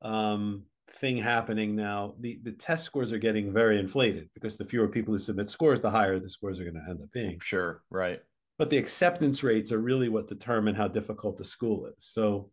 um, 0.00 0.62
thing 0.90 1.16
happening 1.16 1.74
now, 1.74 2.14
the 2.20 2.38
the 2.44 2.52
test 2.52 2.84
scores 2.84 3.10
are 3.10 3.18
getting 3.18 3.52
very 3.52 3.80
inflated 3.80 4.30
because 4.32 4.56
the 4.56 4.64
fewer 4.64 4.86
people 4.86 5.12
who 5.12 5.18
submit 5.18 5.48
scores, 5.48 5.80
the 5.80 5.90
higher 5.90 6.20
the 6.20 6.30
scores 6.30 6.60
are 6.60 6.64
going 6.64 6.76
to 6.76 6.88
end 6.88 7.02
up 7.02 7.10
being. 7.10 7.40
Sure. 7.40 7.82
Right. 7.90 8.22
But 8.58 8.70
the 8.70 8.78
acceptance 8.78 9.42
rates 9.42 9.72
are 9.72 9.80
really 9.80 10.08
what 10.08 10.28
determine 10.28 10.76
how 10.76 10.86
difficult 10.86 11.36
the 11.36 11.44
school 11.44 11.86
is. 11.86 11.96
So 11.98 12.52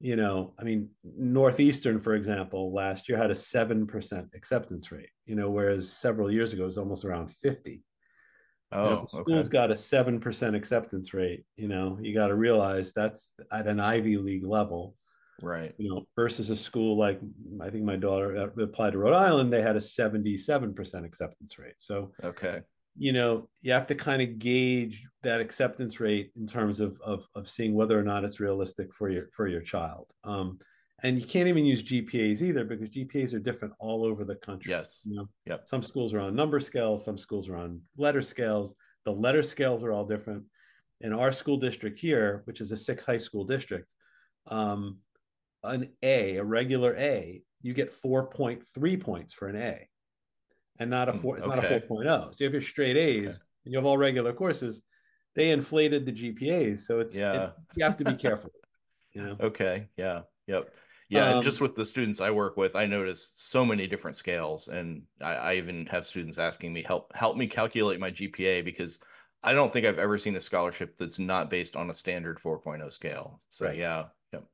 you 0.00 0.16
know, 0.16 0.52
I 0.58 0.64
mean, 0.64 0.90
Northeastern, 1.04 2.00
for 2.00 2.14
example, 2.14 2.72
last 2.72 3.08
year 3.08 3.16
had 3.16 3.30
a 3.30 3.34
7% 3.34 4.34
acceptance 4.34 4.92
rate, 4.92 5.08
you 5.24 5.34
know, 5.34 5.50
whereas 5.50 5.90
several 5.90 6.30
years 6.30 6.52
ago 6.52 6.64
it 6.64 6.66
was 6.66 6.78
almost 6.78 7.04
around 7.04 7.30
50. 7.30 7.82
Oh, 8.72 8.82
you 8.82 8.90
know, 8.90 9.02
if 9.02 9.08
school's 9.08 9.46
okay. 9.46 9.52
got 9.52 9.70
a 9.70 9.74
7% 9.74 10.56
acceptance 10.56 11.14
rate, 11.14 11.44
you 11.56 11.68
know, 11.68 11.98
you 12.02 12.12
got 12.12 12.28
to 12.28 12.34
realize 12.34 12.92
that's 12.92 13.34
at 13.50 13.66
an 13.66 13.80
Ivy 13.80 14.18
League 14.18 14.44
level. 14.44 14.94
Right. 15.42 15.74
You 15.78 15.90
know, 15.90 16.06
versus 16.16 16.50
a 16.50 16.56
school 16.56 16.96
like 16.96 17.20
I 17.60 17.70
think 17.70 17.84
my 17.84 17.96
daughter 17.96 18.36
uh, 18.36 18.62
applied 18.62 18.94
to 18.94 18.98
Rhode 18.98 19.14
Island, 19.14 19.52
they 19.52 19.62
had 19.62 19.76
a 19.76 19.80
77% 19.80 21.04
acceptance 21.04 21.58
rate. 21.58 21.74
So, 21.78 22.12
okay 22.24 22.62
you 22.98 23.12
know 23.12 23.48
you 23.62 23.72
have 23.72 23.86
to 23.86 23.94
kind 23.94 24.22
of 24.22 24.38
gauge 24.38 25.06
that 25.22 25.40
acceptance 25.40 26.00
rate 26.00 26.30
in 26.36 26.46
terms 26.46 26.80
of, 26.80 26.98
of 27.04 27.26
of 27.34 27.48
seeing 27.48 27.74
whether 27.74 27.98
or 27.98 28.02
not 28.02 28.24
it's 28.24 28.40
realistic 28.40 28.92
for 28.94 29.08
your 29.08 29.28
for 29.32 29.46
your 29.48 29.60
child. 29.60 30.10
Um, 30.24 30.58
and 31.02 31.20
you 31.20 31.26
can't 31.26 31.48
even 31.48 31.66
use 31.66 31.82
gpas 31.82 32.40
either 32.40 32.64
because 32.64 32.88
gpas 32.88 33.34
are 33.34 33.38
different 33.38 33.74
all 33.78 34.02
over 34.04 34.24
the 34.24 34.36
country 34.36 34.70
yes. 34.70 35.00
you 35.04 35.14
know? 35.14 35.28
Yep. 35.44 35.68
some 35.68 35.82
schools 35.82 36.14
are 36.14 36.20
on 36.20 36.34
number 36.34 36.58
scales 36.58 37.04
some 37.04 37.18
schools 37.18 37.48
are 37.48 37.56
on 37.56 37.80
letter 37.96 38.22
scales. 38.22 38.74
The 39.04 39.12
letter 39.12 39.44
scales 39.44 39.84
are 39.84 39.92
all 39.92 40.04
different. 40.04 40.44
In 41.00 41.12
our 41.12 41.32
school 41.32 41.58
district 41.58 41.98
here 41.98 42.42
which 42.46 42.60
is 42.60 42.72
a 42.72 42.76
six 42.76 43.04
high 43.04 43.18
school 43.18 43.44
district 43.44 43.94
um, 44.46 44.98
an 45.62 45.90
a 46.02 46.36
a 46.36 46.44
regular 46.44 46.96
a 46.96 47.42
you 47.62 47.74
get 47.74 47.92
4.3 47.92 49.00
points 49.00 49.34
for 49.34 49.48
an 49.48 49.56
a 49.56 49.86
and 50.78 50.90
not 50.90 51.08
a 51.08 51.12
hmm, 51.12 51.18
four. 51.18 51.36
It's 51.36 51.46
okay. 51.46 51.54
not 51.54 51.64
a 51.64 51.80
4.0. 51.80 52.34
So 52.34 52.36
you 52.38 52.46
have 52.46 52.52
your 52.52 52.62
straight 52.62 52.96
A's 52.96 53.26
okay. 53.26 53.36
and 53.64 53.72
you 53.72 53.78
have 53.78 53.86
all 53.86 53.98
regular 53.98 54.32
courses. 54.32 54.82
They 55.34 55.50
inflated 55.50 56.06
the 56.06 56.12
GPAs, 56.12 56.80
so 56.80 57.00
it's 57.00 57.14
yeah. 57.14 57.44
It, 57.44 57.52
you 57.76 57.84
have 57.84 57.96
to 57.98 58.04
be 58.04 58.14
careful. 58.14 58.50
You 59.12 59.22
know. 59.22 59.36
Okay. 59.40 59.88
Yeah. 59.96 60.22
Yep. 60.46 60.68
Yeah, 61.08 61.28
um, 61.28 61.34
and 61.36 61.42
just 61.42 61.60
with 61.60 61.74
the 61.74 61.86
students 61.86 62.20
I 62.20 62.30
work 62.30 62.56
with, 62.56 62.74
I 62.74 62.84
notice 62.86 63.32
so 63.36 63.64
many 63.64 63.86
different 63.86 64.16
scales, 64.16 64.68
and 64.68 65.02
I, 65.22 65.34
I, 65.34 65.54
even 65.54 65.86
have 65.86 66.04
students 66.04 66.36
asking 66.36 66.72
me 66.72 66.82
help 66.82 67.14
help 67.14 67.36
me 67.36 67.46
calculate 67.46 68.00
my 68.00 68.10
GPA 68.10 68.64
because 68.64 68.98
I 69.42 69.52
don't 69.52 69.72
think 69.72 69.86
I've 69.86 70.00
ever 70.00 70.18
seen 70.18 70.34
a 70.34 70.40
scholarship 70.40 70.96
that's 70.98 71.20
not 71.20 71.48
based 71.48 71.76
on 71.76 71.90
a 71.90 71.94
standard 71.94 72.40
4.0 72.40 72.92
scale. 72.92 73.38
So 73.48 73.66
right. 73.66 73.76
yeah, 73.76 74.06
yep. 74.32 74.44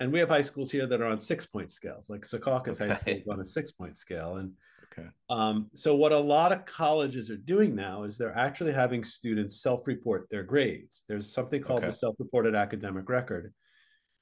And 0.00 0.12
we 0.12 0.18
have 0.18 0.28
high 0.28 0.42
schools 0.42 0.70
here 0.70 0.86
that 0.86 1.00
are 1.00 1.06
on 1.06 1.18
six 1.18 1.46
point 1.46 1.70
scales, 1.70 2.10
like 2.10 2.22
Secaucus 2.22 2.80
okay. 2.80 2.88
High 2.88 3.00
School 3.00 3.14
is 3.14 3.28
on 3.28 3.40
a 3.40 3.44
six 3.44 3.72
point 3.72 3.96
scale, 3.96 4.36
and 4.36 4.52
Okay. 4.92 5.08
Um, 5.28 5.70
so 5.74 5.94
what 5.94 6.12
a 6.12 6.18
lot 6.18 6.52
of 6.52 6.66
colleges 6.66 7.30
are 7.30 7.36
doing 7.36 7.74
now 7.74 8.02
is 8.02 8.18
they're 8.18 8.36
actually 8.36 8.72
having 8.72 9.04
students 9.04 9.62
self-report 9.62 10.28
their 10.30 10.42
grades. 10.42 11.04
There's 11.08 11.32
something 11.32 11.62
called 11.62 11.80
okay. 11.80 11.88
the 11.88 11.96
self-reported 11.96 12.54
academic 12.54 13.08
record, 13.08 13.52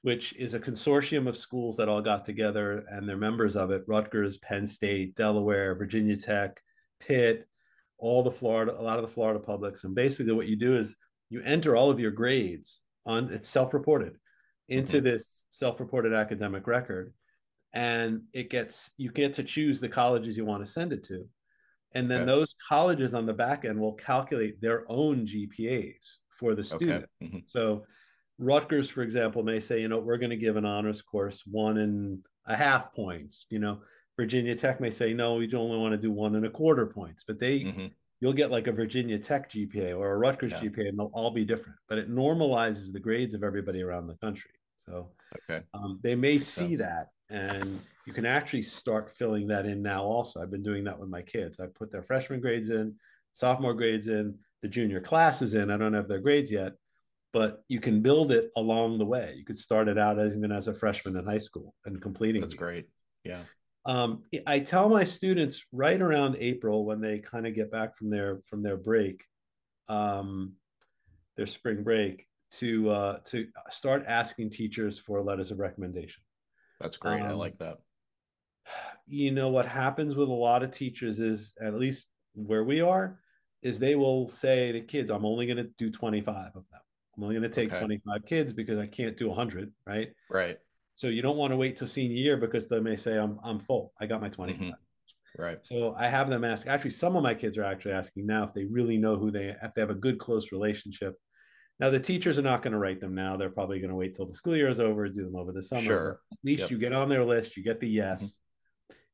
which 0.03 0.35
is 0.35 0.53
a 0.53 0.59
consortium 0.59 1.27
of 1.27 1.35
schools 1.37 1.75
that 1.77 1.89
all 1.89 2.01
got 2.01 2.23
together 2.23 2.85
and 2.89 3.09
they're 3.09 3.17
members 3.17 3.55
of 3.55 3.71
it: 3.71 3.83
Rutgers, 3.87 4.37
Penn 4.37 4.67
State, 4.67 5.15
Delaware, 5.15 5.75
Virginia 5.75 6.15
Tech, 6.15 6.59
Pitt, 6.99 7.47
all 7.97 8.21
the 8.21 8.31
Florida, 8.31 8.79
a 8.79 8.81
lot 8.81 8.97
of 8.97 9.03
the 9.03 9.13
Florida 9.13 9.39
publics. 9.39 9.83
And 9.83 9.95
basically, 9.95 10.33
what 10.33 10.47
you 10.47 10.55
do 10.55 10.77
is 10.77 10.95
you 11.29 11.41
enter 11.43 11.75
all 11.75 11.89
of 11.89 11.99
your 11.99 12.11
grades 12.11 12.81
on 13.05 13.31
it's 13.33 13.47
self-reported 13.47 14.17
into 14.67 14.97
mm-hmm. 14.97 15.05
this 15.05 15.45
self-reported 15.49 16.13
academic 16.13 16.67
record 16.67 17.13
and 17.73 18.21
it 18.33 18.49
gets 18.49 18.91
you 18.97 19.11
get 19.11 19.33
to 19.35 19.43
choose 19.43 19.79
the 19.79 19.89
colleges 19.89 20.35
you 20.37 20.45
want 20.45 20.65
to 20.65 20.71
send 20.71 20.91
it 20.93 21.03
to 21.03 21.27
And 21.93 22.09
then 22.09 22.21
Okay. 22.21 22.27
those 22.31 22.55
colleges 22.67 23.15
on 23.15 23.25
the 23.25 23.33
back 23.33 23.65
end 23.65 23.79
will 23.79 23.93
calculate 23.93 24.61
their 24.61 24.85
own 24.91 25.25
GPAs 25.25 26.17
for 26.37 26.53
the 26.53 26.63
student. 26.63 27.05
Okay. 27.21 27.37
Mhm. 27.37 27.43
So 27.49 27.85
Rutgers, 28.37 28.89
for 28.89 29.01
example, 29.01 29.41
may 29.43 29.59
say, 29.59 29.81
you 29.81 29.87
know, 29.87 29.99
we're 29.99 30.19
going 30.19 30.29
to 30.29 30.37
give 30.37 30.55
an 30.55 30.65
honors 30.65 31.01
course 31.01 31.45
one 31.47 31.77
and 31.79 32.23
a 32.45 32.55
half 32.55 32.93
points. 32.93 33.47
You 33.49 33.57
know, 33.59 33.81
Virginia 34.15 34.55
Tech 34.55 34.79
may 34.79 34.91
say, 34.91 35.13
no, 35.15 35.35
we 35.35 35.51
only 35.55 35.77
want 35.79 35.93
to 35.93 35.97
do 35.97 36.11
one 36.11 36.35
and 36.35 36.45
a 36.45 36.49
quarter 36.51 36.85
points. 36.85 37.23
But 37.25 37.39
they, 37.39 37.61
Mhm. 37.61 37.91
you'll 38.21 38.33
get 38.33 38.51
like 38.51 38.67
a 38.67 38.71
Virginia 38.71 39.17
Tech 39.17 39.49
GPA 39.49 39.93
or 39.97 40.13
a 40.13 40.17
Rutgers 40.19 40.51
Yeah. 40.53 40.61
GPA, 40.69 40.89
and 40.89 40.99
they'll 40.99 41.11
all 41.13 41.31
be 41.31 41.43
different. 41.43 41.79
But 41.87 41.97
it 41.97 42.09
normalizes 42.09 42.93
the 42.93 42.99
grades 42.99 43.33
of 43.33 43.43
everybody 43.43 43.81
around 43.81 44.05
the 44.07 44.15
country. 44.17 44.51
So 44.85 45.11
Okay. 45.49 45.63
um, 45.73 45.99
they 46.01 46.15
may 46.15 46.39
see 46.39 46.75
that, 46.77 47.09
and 47.29 47.79
you 48.05 48.13
can 48.13 48.25
actually 48.25 48.63
start 48.63 49.11
filling 49.11 49.47
that 49.47 49.65
in 49.65 49.81
now. 49.81 50.03
Also, 50.03 50.41
I've 50.41 50.49
been 50.51 50.63
doing 50.63 50.83
that 50.85 50.97
with 50.99 51.09
my 51.09 51.21
kids. 51.21 51.59
I 51.59 51.67
put 51.67 51.91
their 51.91 52.01
freshman 52.03 52.39
grades 52.41 52.69
in, 52.69 52.95
sophomore 53.31 53.75
grades 53.75 54.07
in, 54.07 54.37
the 54.61 54.67
junior 54.67 54.99
classes 54.99 55.53
in. 55.53 55.69
I 55.69 55.77
don't 55.77 55.93
have 55.93 56.07
their 56.07 56.19
grades 56.19 56.51
yet, 56.51 56.73
but 57.31 57.63
you 57.67 57.79
can 57.79 58.01
build 58.01 58.31
it 58.31 58.49
along 58.55 58.97
the 58.97 59.05
way. 59.05 59.35
You 59.37 59.45
could 59.45 59.57
start 59.57 59.87
it 59.87 59.97
out 59.99 60.19
as 60.19 60.35
even 60.35 60.51
as 60.51 60.67
a 60.67 60.73
freshman 60.73 61.15
in 61.15 61.25
high 61.25 61.37
school 61.37 61.75
and 61.85 62.01
completing. 62.01 62.41
That's 62.41 62.53
the- 62.53 62.57
great. 62.57 62.89
Yeah. 63.23 63.43
um, 63.85 64.23
I 64.47 64.59
tell 64.59 64.89
my 64.89 65.03
students 65.03 65.63
right 65.71 66.01
around 66.01 66.35
April 66.39 66.85
when 66.85 66.99
they 67.01 67.19
kind 67.19 67.45
of 67.47 67.53
get 67.53 67.71
back 67.71 67.95
from 67.95 68.09
their 68.09 68.41
from 68.45 68.61
their 68.63 68.77
break, 68.77 69.25
um, 69.87 70.53
their 71.37 71.47
spring 71.47 71.83
break, 71.83 72.25
to 72.51 72.89
uh, 72.89 73.19
to 73.25 73.47
start 73.69 74.03
asking 74.07 74.49
teachers 74.49 74.99
for 74.99 75.21
letters 75.23 75.51
of 75.51 75.59
recommendation. 75.59 76.23
That's 76.79 76.97
great. 76.97 77.21
I 77.21 77.31
Um, 77.31 77.37
like 77.37 77.57
that. 77.59 77.79
You 79.07 79.31
know 79.31 79.49
what 79.49 79.65
happens 79.65 80.15
with 80.15 80.29
a 80.29 80.33
lot 80.33 80.63
of 80.63 80.71
teachers 80.71 81.19
is 81.19 81.53
at 81.61 81.73
least 81.73 82.07
where 82.33 82.63
we 82.63 82.81
are, 82.81 83.19
is 83.61 83.79
they 83.79 83.95
will 83.95 84.29
say 84.29 84.71
to 84.71 84.81
kids, 84.81 85.09
"I'm 85.09 85.25
only 85.25 85.45
going 85.47 85.57
to 85.57 85.71
do 85.77 85.89
25 85.91 86.55
of 86.55 86.65
them. 86.69 86.81
I'm 87.17 87.23
only 87.23 87.35
going 87.35 87.49
to 87.49 87.55
take 87.55 87.69
Okay. 87.69 87.79
25 87.79 88.25
kids 88.25 88.53
because 88.53 88.77
I 88.77 88.87
can't 88.87 89.17
do 89.17 89.27
100." 89.29 89.73
Right. 89.85 90.13
Right. 90.29 90.59
So 90.93 91.07
you 91.07 91.21
don't 91.21 91.37
want 91.37 91.51
to 91.51 91.57
wait 91.57 91.77
till 91.77 91.87
senior 91.87 92.17
year 92.17 92.37
because 92.37 92.67
they 92.67 92.79
may 92.79 92.95
say, 92.95 93.17
"I'm 93.17 93.39
I'm 93.43 93.59
full. 93.59 93.93
I 93.99 94.05
got 94.05 94.21
my 94.21 94.29
25." 94.29 94.75
Right. 95.37 95.65
So 95.65 95.93
I 95.95 96.07
have 96.07 96.29
them 96.29 96.43
ask. 96.43 96.67
Actually, 96.67 96.91
some 96.91 97.15
of 97.15 97.23
my 97.23 97.33
kids 97.33 97.57
are 97.57 97.63
actually 97.63 97.93
asking 97.93 98.25
now 98.25 98.43
if 98.43 98.53
they 98.53 98.65
really 98.65 98.97
know 98.97 99.15
who 99.17 99.31
they 99.31 99.55
if 99.63 99.73
they 99.73 99.81
have 99.81 99.89
a 99.89 99.95
good 99.95 100.19
close 100.19 100.51
relationship. 100.51 101.15
Now 101.79 101.89
the 101.89 101.99
teachers 101.99 102.37
are 102.37 102.41
not 102.43 102.61
going 102.61 102.73
to 102.73 102.79
write 102.79 102.99
them 102.99 103.15
now. 103.15 103.37
They're 103.37 103.49
probably 103.49 103.79
going 103.79 103.89
to 103.89 103.95
wait 103.95 104.13
till 104.15 104.25
the 104.25 104.33
school 104.33 104.55
year 104.55 104.67
is 104.67 104.79
over, 104.79 105.07
do 105.07 105.23
them 105.23 105.35
over 105.35 105.51
the 105.51 105.61
summer. 105.61 105.81
Sure. 105.81 106.19
At 106.31 106.37
least 106.43 106.59
Yep. 106.59 106.65
Mm-hmm. 106.67 106.73
you 106.75 106.79
get 106.79 106.93
on 106.93 107.09
their 107.09 107.23
list, 107.23 107.55
you 107.55 107.63
get 107.63 107.79
the 107.79 107.87
yes. 107.87 108.41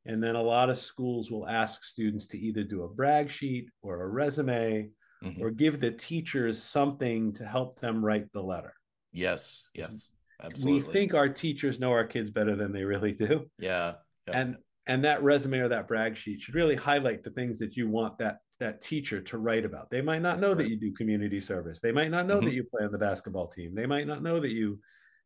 And 0.08 0.24
then 0.24 0.36
a 0.36 0.42
lot 0.42 0.70
of 0.70 0.78
schools 0.78 1.32
will 1.32 1.48
ask 1.48 1.84
students 1.84 2.28
to 2.28 2.40
either 2.40 2.64
do 2.64 2.84
a 2.84 2.88
brag 2.88 3.30
sheet 3.30 3.70
or 3.82 4.02
a 4.02 4.08
resume 4.08 4.90
Mhm. 5.24 5.40
or 5.42 5.50
give 5.50 5.80
the 5.80 5.92
teachers 5.92 6.62
something 6.62 7.32
to 7.34 7.46
help 7.46 7.80
them 7.80 8.04
write 8.04 8.32
the 8.34 8.42
letter. 8.44 8.74
Yes. 9.14 9.70
Yes. 9.74 10.10
Absolutely. 10.44 10.82
We 10.88 10.94
think 10.94 11.14
our 11.14 11.30
teachers 11.30 11.80
know 11.80 11.92
our 11.92 12.04
kids 12.06 12.30
better 12.30 12.56
than 12.56 12.74
they 12.74 12.84
really 12.84 13.14
do. 13.14 13.50
Yeah. 13.60 13.96
yeah. 14.28 14.40
and 14.40 14.58
and 14.88 15.04
that 15.06 15.24
resume 15.24 15.58
or 15.60 15.68
that 15.70 15.88
brag 15.88 16.16
sheet 16.16 16.42
should 16.42 16.54
really 16.54 16.76
highlight 16.76 17.24
the 17.24 17.32
things 17.32 17.58
that 17.60 17.76
you 17.76 17.90
want 17.90 18.20
that 18.20 18.40
that 18.60 18.82
teacher 18.82 19.22
to 19.22 19.38
write 19.38 19.66
about. 19.66 19.90
They 19.90 20.02
might 20.02 20.22
not 20.22 20.40
know 20.40 20.54
that 20.54 20.70
you 20.70 20.78
do 20.78 20.92
community 20.94 21.40
service. 21.40 21.80
They 21.82 21.92
might 21.92 22.12
not 22.12 22.26
know 22.28 22.42
that 22.42 22.52
Mhm. 22.52 22.54
you 22.54 22.64
play 22.64 22.86
on 22.86 22.92
the 22.92 22.98
basketball 22.98 23.48
team. 23.48 23.76
They 23.76 23.86
might 23.86 24.08
not 24.08 24.24
know 24.24 24.40
that 24.40 24.52
you 24.52 24.82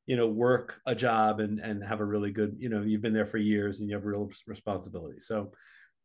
you 0.08 0.16
know 0.16 0.28
work 0.28 0.82
a 0.88 0.96
job 0.96 1.40
and 1.40 1.60
and 1.60 1.84
have 1.84 2.00
a 2.00 2.06
really 2.06 2.32
good 2.32 2.56
you 2.58 2.70
know 2.70 2.82
you've 2.82 3.02
been 3.02 3.14
there 3.14 3.26
for 3.28 3.38
years 3.38 3.80
and 3.80 3.90
you 3.90 3.96
have 3.96 4.06
real 4.06 4.30
responsibility. 4.48 5.20
So 5.20 5.54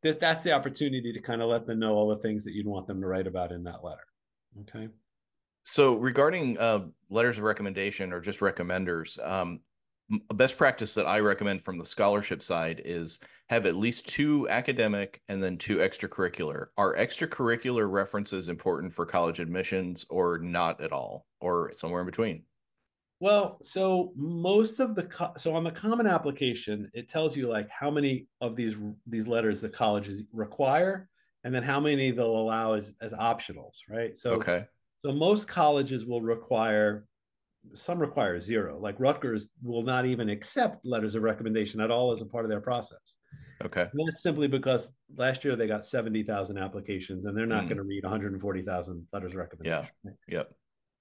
this, 0.03 0.17
that's 0.17 0.43
the 0.43 0.53
opportunity 0.53 1.13
to 1.13 1.21
kind 1.21 1.41
of 1.43 1.49
let 1.49 1.67
them 1.67 1.79
know 1.79 1.95
all 1.95 2.09
the 2.09 2.19
things 2.19 2.45
that 2.45 2.53
you'd 2.55 2.67
want 2.67 2.87
them 2.87 3.01
to 3.01 3.07
write 3.07 3.27
about 3.27 3.53
in 3.53 3.65
that 3.65 3.83
letter. 3.85 4.05
Okay? 4.63 4.89
So 5.63 5.95
regarding 5.97 6.59
uh, 6.59 6.89
letters 7.09 7.39
of 7.39 7.45
recommendation 7.45 8.13
or 8.13 8.21
just 8.21 8.41
recommenders, 8.41 9.19
um, 9.27 9.61
a 10.31 10.35
best 10.35 10.59
practice 10.59 10.95
that 10.95 11.07
I 11.07 11.21
recommend 11.21 11.63
from 11.63 11.79
the 11.79 11.85
scholarship 11.85 12.43
side 12.43 12.83
is 12.85 13.21
have 13.49 13.67
at 13.67 13.77
least 13.77 14.09
two 14.09 14.49
academic 14.49 15.23
and 15.29 15.43
then 15.43 15.57
two 15.57 15.79
extracurricular. 15.79 16.67
Are 16.77 16.95
extracurricular 16.97 17.91
references 17.91 18.49
important 18.49 18.93
for 18.93 19.07
college 19.07 19.41
admissions 19.41 20.05
or 20.11 20.39
not 20.39 20.81
at 20.81 20.93
all, 20.93 21.27
or 21.41 21.73
somewhere 21.73 22.01
in 22.01 22.07
between? 22.07 22.45
Well, 23.21 23.59
so 23.63 24.13
most 24.17 24.81
of 24.81 24.95
the 24.95 25.05
co- 25.05 25.33
so 25.37 25.55
on 25.55 25.65
the 25.65 25.71
common 25.71 26.07
application, 26.07 26.91
it 26.93 27.09
tells 27.09 27.37
you 27.37 27.49
like 27.49 27.69
how 27.71 27.91
many 27.91 28.27
of 28.41 28.57
these 28.57 28.77
these 29.07 29.27
letters 29.27 29.61
the 29.61 29.69
colleges 29.69 30.25
require, 30.33 31.09
and 31.45 31.55
then 31.55 31.63
how 31.63 31.81
many 31.81 32.11
they'll 32.11 32.27
allow 32.37 32.75
as 32.75 32.95
as 33.01 33.13
optionals, 33.13 33.79
right? 33.89 34.17
So 34.17 34.37
Okay. 34.37 34.67
so 34.99 35.13
most 35.13 35.49
colleges 35.49 36.05
will 36.05 36.23
require 36.23 37.07
some 37.73 37.99
require 37.99 38.39
zero. 38.41 38.79
Like 38.79 38.97
Rutgers 38.99 39.51
will 39.63 39.83
not 39.83 40.07
even 40.07 40.29
accept 40.29 40.85
letters 40.85 41.15
of 41.15 41.23
recommendation 41.23 41.81
at 41.81 41.91
all 41.91 42.13
as 42.13 42.21
a 42.21 42.27
part 42.27 42.45
of 42.45 42.51
their 42.51 42.61
process. 42.61 43.17
Okay. 43.65 43.83
And 43.93 44.09
that's 44.09 44.23
simply 44.23 44.47
because 44.49 44.91
last 45.17 45.45
year 45.45 45.57
they 45.57 45.67
got 45.67 45.87
70,000 45.87 46.59
applications 46.59 47.27
and 47.27 47.37
they're 47.37 47.47
not 47.47 47.65
Mm. 47.65 47.69
going 47.69 47.77
to 47.79 47.83
read 47.85 48.05
140,000 48.05 49.07
letters 49.13 49.33
of 49.33 49.37
recommendation. 49.39 49.89
right? 50.05 50.15
Yep. 50.29 50.53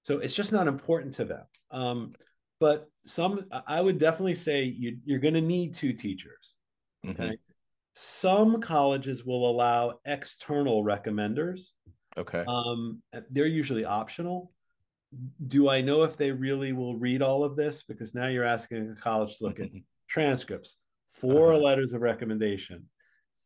So 0.02 0.18
it's 0.18 0.34
just 0.34 0.52
not 0.52 0.66
important 0.68 1.12
to 1.14 1.24
them. 1.24 1.44
Um, 1.70 2.12
but 2.60 2.88
some, 3.04 3.46
I 3.66 3.80
would 3.80 3.98
definitely 3.98 4.34
say 4.36 4.64
you, 4.64 4.98
you're 5.04 5.18
going 5.18 5.34
to 5.34 5.40
need 5.40 5.74
two 5.74 5.92
teachers. 5.92 6.56
Mhm. 7.04 7.10
Okay. 7.20 7.36
Some 7.94 8.60
colleges 8.60 9.24
will 9.24 9.48
allow 9.50 10.00
external 10.04 10.82
recommenders. 10.84 11.72
Okay. 12.16 12.44
Um, 12.46 13.02
they're 13.30 13.46
usually 13.46 13.84
optional. 13.84 14.52
Do 15.46 15.68
I 15.68 15.80
know 15.80 16.02
if 16.02 16.16
they 16.16 16.30
really 16.32 16.72
will 16.72 16.96
read 16.96 17.22
all 17.22 17.44
of 17.44 17.56
this? 17.56 17.82
Because 17.82 18.14
now 18.14 18.26
you're 18.28 18.44
asking 18.44 18.90
a 18.90 19.00
college 19.00 19.38
to 19.38 19.44
look 19.44 19.60
at 19.60 19.70
transcripts, 20.08 20.76
4 21.08 21.52
Uh-huh. 21.52 21.58
letters 21.62 21.92
of 21.92 22.00
recommendation, 22.02 22.88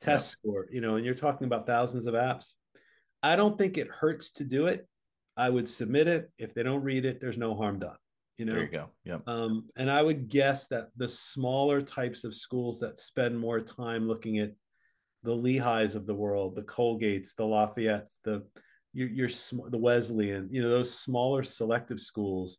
test 0.01 0.29
score, 0.31 0.67
you 0.71 0.81
know, 0.81 0.97
and 0.97 1.05
you're 1.05 1.15
talking 1.15 1.47
about 1.47 1.67
thousands 1.67 2.07
of 2.07 2.15
apps. 2.15 2.55
I 3.23 3.37
don't 3.37 3.59
think 3.59 3.79
it 3.79 3.89
hurts 3.89 4.31
to 4.33 4.45
do 4.45 4.67
it. 4.67 4.87
I 5.37 5.51
would 5.51 5.69
submit 5.69 6.09
it. 6.09 6.31
If 6.39 6.55
they 6.55 6.63
don't 6.63 6.83
read 6.83 7.05
it, 7.05 7.21
there's 7.21 7.39
no 7.39 7.55
harm 7.55 7.79
done. 7.79 7.97
You 8.37 8.45
know, 8.45 8.53
There 8.55 8.63
you 8.63 8.69
go. 8.69 8.91
Yep. 9.05 9.23
um, 9.29 9.69
and 9.77 9.91
I 9.91 10.01
would 10.03 10.29
guess 10.29 10.69
that 10.69 10.91
the 10.97 11.09
smaller 11.09 11.83
types 11.83 12.23
of 12.25 12.35
schools 12.35 12.79
that 12.81 12.97
spend 12.99 13.37
more 13.39 13.61
time 13.61 14.07
looking 14.07 14.39
at 14.39 14.53
the 15.25 15.35
Lehighs 15.37 15.97
of 15.97 16.07
the 16.07 16.15
world, 16.15 16.55
the 16.55 16.63
Colgates, 16.63 17.35
the 17.35 17.43
Lafayettes, 17.43 18.19
the 18.23 18.47
your, 18.93 19.09
your 19.09 19.29
sm- 19.29 19.69
the 19.71 19.79
Wesleyan, 19.79 20.49
you 20.51 20.63
know, 20.63 20.69
those 20.71 20.97
smaller 20.97 21.43
selective 21.43 22.01
schools, 22.01 22.59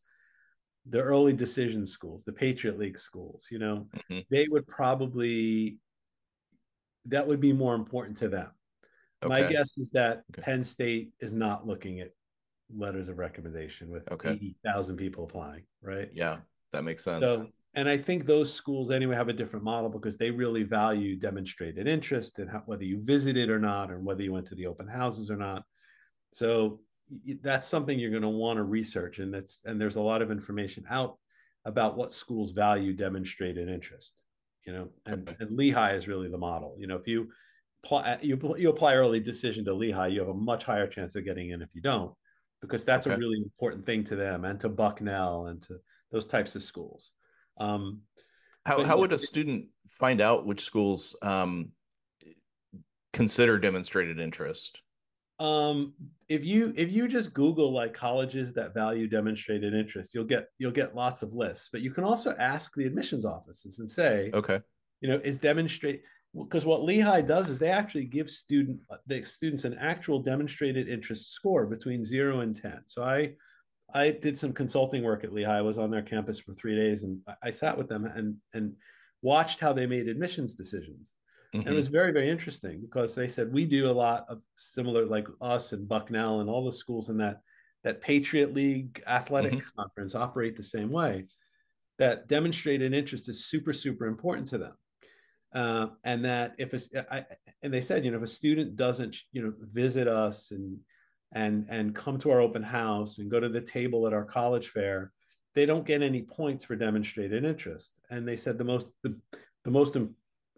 the 0.87 1.01
early 1.01 1.33
decision 1.33 1.85
schools, 1.85 2.23
the 2.23 2.31
Patriot 2.33 2.77
League 2.77 2.97
schools, 2.97 3.47
you 3.51 3.59
know, 3.59 3.87
Mhm. 4.09 4.25
they 4.29 4.47
would 4.47 4.67
probably 4.67 5.79
that 7.05 7.25
would 7.25 7.39
be 7.39 7.53
more 7.53 7.75
important 7.75 8.17
to 8.17 8.27
them. 8.27 8.51
My 9.25 9.41
guess 9.43 9.77
is 9.77 9.89
that 9.91 10.23
Okay. 10.31 10.41
Penn 10.43 10.63
State 10.63 11.11
is 11.19 11.33
not 11.33 11.65
looking 11.65 12.01
at 12.01 12.11
letters 12.73 13.07
of 13.07 13.17
recommendation 13.17 13.89
with 13.89 14.07
Okay. 14.11 14.31
80,000 14.33 14.95
people 14.97 15.23
applying, 15.23 15.65
right? 15.81 16.09
Yeah, 16.13 16.41
that 16.71 16.83
makes 16.83 17.03
sense. 17.03 17.23
So, 17.25 17.47
and 17.73 17.89
I 17.89 17.97
think 17.97 18.25
those 18.25 18.53
schools 18.53 18.91
anyway 18.91 19.15
have 19.15 19.29
a 19.29 19.33
different 19.33 19.63
model 19.65 19.89
because 19.89 20.17
they 20.17 20.29
really 20.29 20.63
value 20.63 21.15
demonstrated 21.15 21.87
interest 21.87 22.37
and 22.39 22.49
how, 22.49 22.59
whether 22.65 22.83
you 22.85 22.99
visited 23.03 23.49
or 23.49 23.59
not, 23.59 23.89
or 23.91 23.99
whether 23.99 24.21
you 24.21 24.31
went 24.33 24.45
to 24.47 24.55
the 24.55 24.67
open 24.67 24.87
houses 24.87 25.31
or 25.31 25.35
not. 25.37 25.63
So 26.31 26.81
that's 27.41 27.67
something 27.67 27.99
you're 27.99 28.11
going 28.11 28.21
to 28.21 28.29
want 28.29 28.57
to 28.57 28.63
research, 28.63 29.19
and 29.19 29.33
that's 29.33 29.61
and 29.65 29.79
there's 29.79 29.95
a 29.95 30.01
lot 30.01 30.21
of 30.21 30.31
information 30.31 30.85
out 30.89 31.17
about 31.65 31.97
what 31.97 32.11
schools 32.11 32.51
value 32.51 32.93
demonstrated 32.93 33.67
interest. 33.69 34.23
You 34.65 34.73
know, 34.73 34.89
and 35.05 35.27
Okay. 35.27 35.37
and 35.39 35.57
Lehigh 35.57 35.93
is 35.93 36.07
really 36.07 36.29
the 36.29 36.37
model. 36.37 36.75
You 36.77 36.87
know, 36.87 36.95
if 36.97 37.07
you 37.07 37.29
apply 37.83 38.19
you 38.21 38.37
you 38.57 38.69
apply 38.69 38.95
early 38.95 39.19
decision 39.19 39.65
to 39.65 39.73
Lehigh, 39.73 40.07
you 40.07 40.19
have 40.19 40.29
a 40.29 40.33
much 40.33 40.63
higher 40.63 40.87
chance 40.87 41.15
of 41.15 41.25
getting 41.25 41.49
in 41.49 41.61
if 41.61 41.69
you 41.73 41.81
don't, 41.81 42.13
because 42.61 42.85
that's 42.85 43.07
a 43.07 43.17
really 43.17 43.37
important 43.37 43.83
thing 43.83 44.03
to 44.05 44.15
them 44.15 44.45
and 44.45 44.59
to 44.59 44.69
Bucknell 44.69 45.47
and 45.47 45.61
to 45.63 45.77
those 46.11 46.27
types 46.27 46.55
of 46.55 46.61
schools. 46.63 47.11
Um, 47.57 48.01
How 48.65 48.83
how 48.83 48.99
would 48.99 49.13
a 49.13 49.17
student 49.17 49.67
find 49.89 50.21
out 50.21 50.45
which 50.45 50.61
schools 50.61 51.15
um, 51.21 51.71
consider 53.13 53.57
demonstrated 53.57 54.19
interest? 54.19 54.79
Um, 55.39 55.93
if 56.27 56.43
you 56.43 56.73
if 56.75 56.91
you 56.91 57.07
just 57.07 57.33
Google 57.33 57.71
like 57.73 57.93
colleges 57.93 58.53
that 58.53 58.73
value 58.73 59.07
demonstrated 59.07 59.73
interest, 59.73 60.13
you'll 60.13 60.25
get 60.25 60.47
you'll 60.57 60.71
get 60.71 60.95
lots 60.95 61.21
of 61.23 61.33
lists. 61.33 61.69
But 61.71 61.81
you 61.81 61.91
can 61.91 62.03
also 62.03 62.35
ask 62.37 62.73
the 62.75 62.85
admissions 62.85 63.25
offices 63.25 63.79
and 63.79 63.89
say, 63.89 64.31
Okay. 64.33 64.59
you 65.01 65.09
know, 65.09 65.19
is 65.23 65.37
demonstrate 65.37 66.03
because 66.37 66.65
what 66.65 66.83
Lehigh 66.83 67.21
does 67.21 67.49
is 67.49 67.57
they 67.57 67.69
actually 67.69 68.05
give 68.05 68.29
student 68.29 68.79
the 69.07 69.23
students 69.23 69.65
an 69.65 69.75
actual 69.79 70.19
demonstrated 70.21 70.87
interest 70.87 71.31
score 71.33 71.65
between 71.65 72.03
zero 72.03 72.41
and 72.41 72.55
ten. 72.55 72.81
So 72.87 73.03
I 73.03 73.33
I 73.93 74.11
did 74.11 74.37
some 74.37 74.53
consulting 74.53 75.03
work 75.03 75.23
at 75.23 75.33
Lehigh. 75.33 75.57
I 75.57 75.61
was 75.61 75.79
on 75.79 75.89
their 75.89 76.03
campus 76.03 76.37
for 76.37 76.53
three 76.53 76.75
days, 76.75 77.01
and 77.03 77.19
I- 77.27 77.35
I 77.43 77.51
sat 77.51 77.77
with 77.77 77.87
them 77.87 78.05
and 78.05 78.35
and 78.53 78.75
watched 79.21 79.59
how 79.59 79.73
they 79.73 79.87
made 79.87 80.07
admissions 80.07 80.53
decisions. 80.53 81.15
Mm-hmm. 81.53 81.67
And 81.67 81.73
it 81.73 81.77
was 81.77 81.87
very, 81.87 82.11
very 82.11 82.29
interesting 82.29 82.81
because 82.81 83.15
they 83.15 83.27
said 83.27 83.51
we 83.51 83.65
do 83.65 83.89
a 83.89 83.91
lot 83.91 84.25
of 84.29 84.41
similar, 84.55 85.05
like 85.05 85.27
us 85.41 85.73
and 85.73 85.87
Bucknell 85.87 86.41
and 86.41 86.49
all 86.49 86.63
the 86.63 86.71
schools 86.71 87.09
in 87.09 87.17
that 87.17 87.41
that 87.83 88.01
Patriot 88.01 88.53
League 88.53 89.01
athletic 89.07 89.53
mm-hmm. 89.53 89.79
conference 89.79 90.13
operate 90.13 90.55
the 90.57 90.63
same 90.63 90.91
way. 90.91 91.25
That 91.97 92.27
demonstrated 92.27 92.93
interest 92.93 93.29
is 93.29 93.45
super, 93.45 93.73
super 93.73 94.05
important 94.05 94.47
to 94.49 94.57
them. 94.57 94.73
Uh, 95.53 95.87
and 96.03 96.23
that 96.25 96.53
if 96.57 96.73
a, 96.73 97.13
I, 97.13 97.25
and 97.63 97.73
they 97.73 97.81
said, 97.81 98.05
you 98.05 98.11
know, 98.11 98.17
if 98.17 98.23
a 98.23 98.27
student 98.27 98.75
doesn't, 98.75 99.17
you 99.31 99.41
know, 99.41 99.53
visit 99.59 100.07
us 100.07 100.51
and 100.51 100.77
and 101.31 101.65
and 101.69 101.95
come 101.95 102.17
to 102.19 102.31
our 102.31 102.41
open 102.41 102.63
house 102.63 103.17
and 103.17 103.31
go 103.31 103.39
to 103.39 103.49
the 103.49 103.61
table 103.61 104.05
at 104.05 104.13
our 104.13 104.25
college 104.25 104.67
fair, 104.69 105.11
they 105.55 105.65
don't 105.65 105.85
get 105.85 106.03
any 106.03 106.21
points 106.21 106.63
for 106.63 106.75
demonstrated 106.75 107.43
interest. 107.43 107.99
And 108.09 108.27
they 108.27 108.37
said 108.37 108.57
the 108.57 108.63
most 108.63 108.93
the, 109.01 109.17
the 109.63 109.71
most 109.71 109.97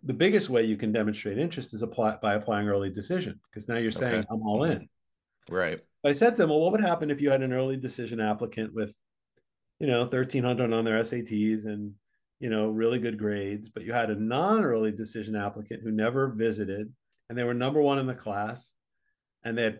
the 0.03 0.13
biggest 0.13 0.49
way 0.49 0.63
you 0.63 0.77
can 0.77 0.91
demonstrate 0.91 1.37
interest 1.37 1.73
is 1.73 1.83
apply 1.83 2.17
by 2.21 2.33
applying 2.33 2.67
early 2.67 2.89
decision 2.89 3.39
because 3.49 3.67
now 3.67 3.77
you're 3.77 3.91
saying 3.91 4.19
okay. 4.21 4.27
I'm 4.31 4.41
all 4.41 4.63
in. 4.63 4.89
Right. 5.49 5.79
I 6.03 6.13
said 6.13 6.31
to 6.31 6.37
them, 6.37 6.49
well, 6.49 6.59
what 6.61 6.71
would 6.71 6.81
happen 6.81 7.11
if 7.11 7.21
you 7.21 7.29
had 7.29 7.43
an 7.43 7.53
early 7.53 7.77
decision 7.77 8.19
applicant 8.19 8.73
with, 8.73 8.95
you 9.79 9.87
know, 9.87 10.01
1300 10.01 10.73
on 10.73 10.85
their 10.85 10.99
SATs 11.01 11.65
and, 11.65 11.93
you 12.39 12.49
know, 12.49 12.69
really 12.69 12.97
good 12.97 13.19
grades, 13.19 13.69
but 13.69 13.83
you 13.83 13.93
had 13.93 14.09
a 14.09 14.19
non-early 14.19 14.91
decision 14.91 15.35
applicant 15.35 15.83
who 15.83 15.91
never 15.91 16.29
visited 16.29 16.91
and 17.29 17.37
they 17.37 17.43
were 17.43 17.53
number 17.53 17.81
one 17.81 17.99
in 17.99 18.07
the 18.07 18.15
class 18.15 18.73
and 19.43 19.55
they 19.55 19.63
had 19.63 19.79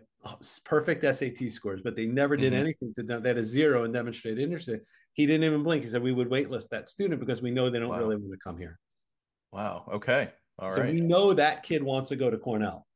perfect 0.64 1.04
SAT 1.04 1.50
scores, 1.50 1.82
but 1.84 1.96
they 1.96 2.06
never 2.06 2.38
did 2.38 2.54
mm-hmm. 2.54 2.62
anything 2.62 2.94
to 2.94 3.04
them. 3.04 3.24
They 3.24 3.30
had 3.30 3.38
a 3.40 3.44
zero 3.44 3.84
and 3.86 3.94
demonstrated 3.94 4.44
interest. 4.44 4.70
He 5.14 5.26
didn't 5.26 5.44
even 5.44 5.64
blink. 5.64 5.84
He 5.84 5.90
said, 5.90 6.04
we 6.04 6.12
would 6.12 6.30
waitlist 6.30 6.70
that 6.70 6.88
student 6.88 7.20
because 7.20 7.42
we 7.42 7.50
know 7.50 7.70
they 7.70 7.80
don't 7.80 7.90
wow. 7.90 7.98
really 7.98 8.18
want 8.18 8.32
to 8.32 8.38
come 8.38 8.58
here. 8.58 8.80
Wow. 9.52 9.90
Okay. 9.94 10.30
All 10.60 10.72
so 10.72 10.82
right. 10.82 10.94
we 10.94 11.02
know 11.02 11.34
that 11.34 11.64
kid 11.64 11.84
wants 11.84 12.10
to 12.10 12.16
go 12.16 12.30
to 12.30 12.38
Cornell 12.38 12.88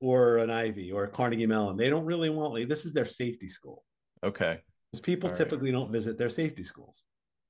or 0.00 0.38
an 0.38 0.50
Ivy 0.50 0.92
or 0.92 1.04
a 1.04 1.08
Carnegie 1.08 1.46
Mellon. 1.46 1.76
They 1.76 1.88
don't 1.88 2.04
really 2.04 2.30
want 2.30 2.52
like 2.52 2.68
this 2.68 2.84
is 2.84 2.92
their 2.92 3.06
safety 3.06 3.48
school. 3.48 3.84
Okay. 4.24 4.60
Because 4.90 5.00
people 5.00 5.30
All 5.30 5.36
typically 5.36 5.70
right. 5.70 5.78
don't 5.78 5.92
visit 5.92 6.18
their 6.18 6.30
safety 6.30 6.64
schools. 6.64 7.02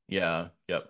Yeah. 0.09 0.49
Yep. 0.69 0.89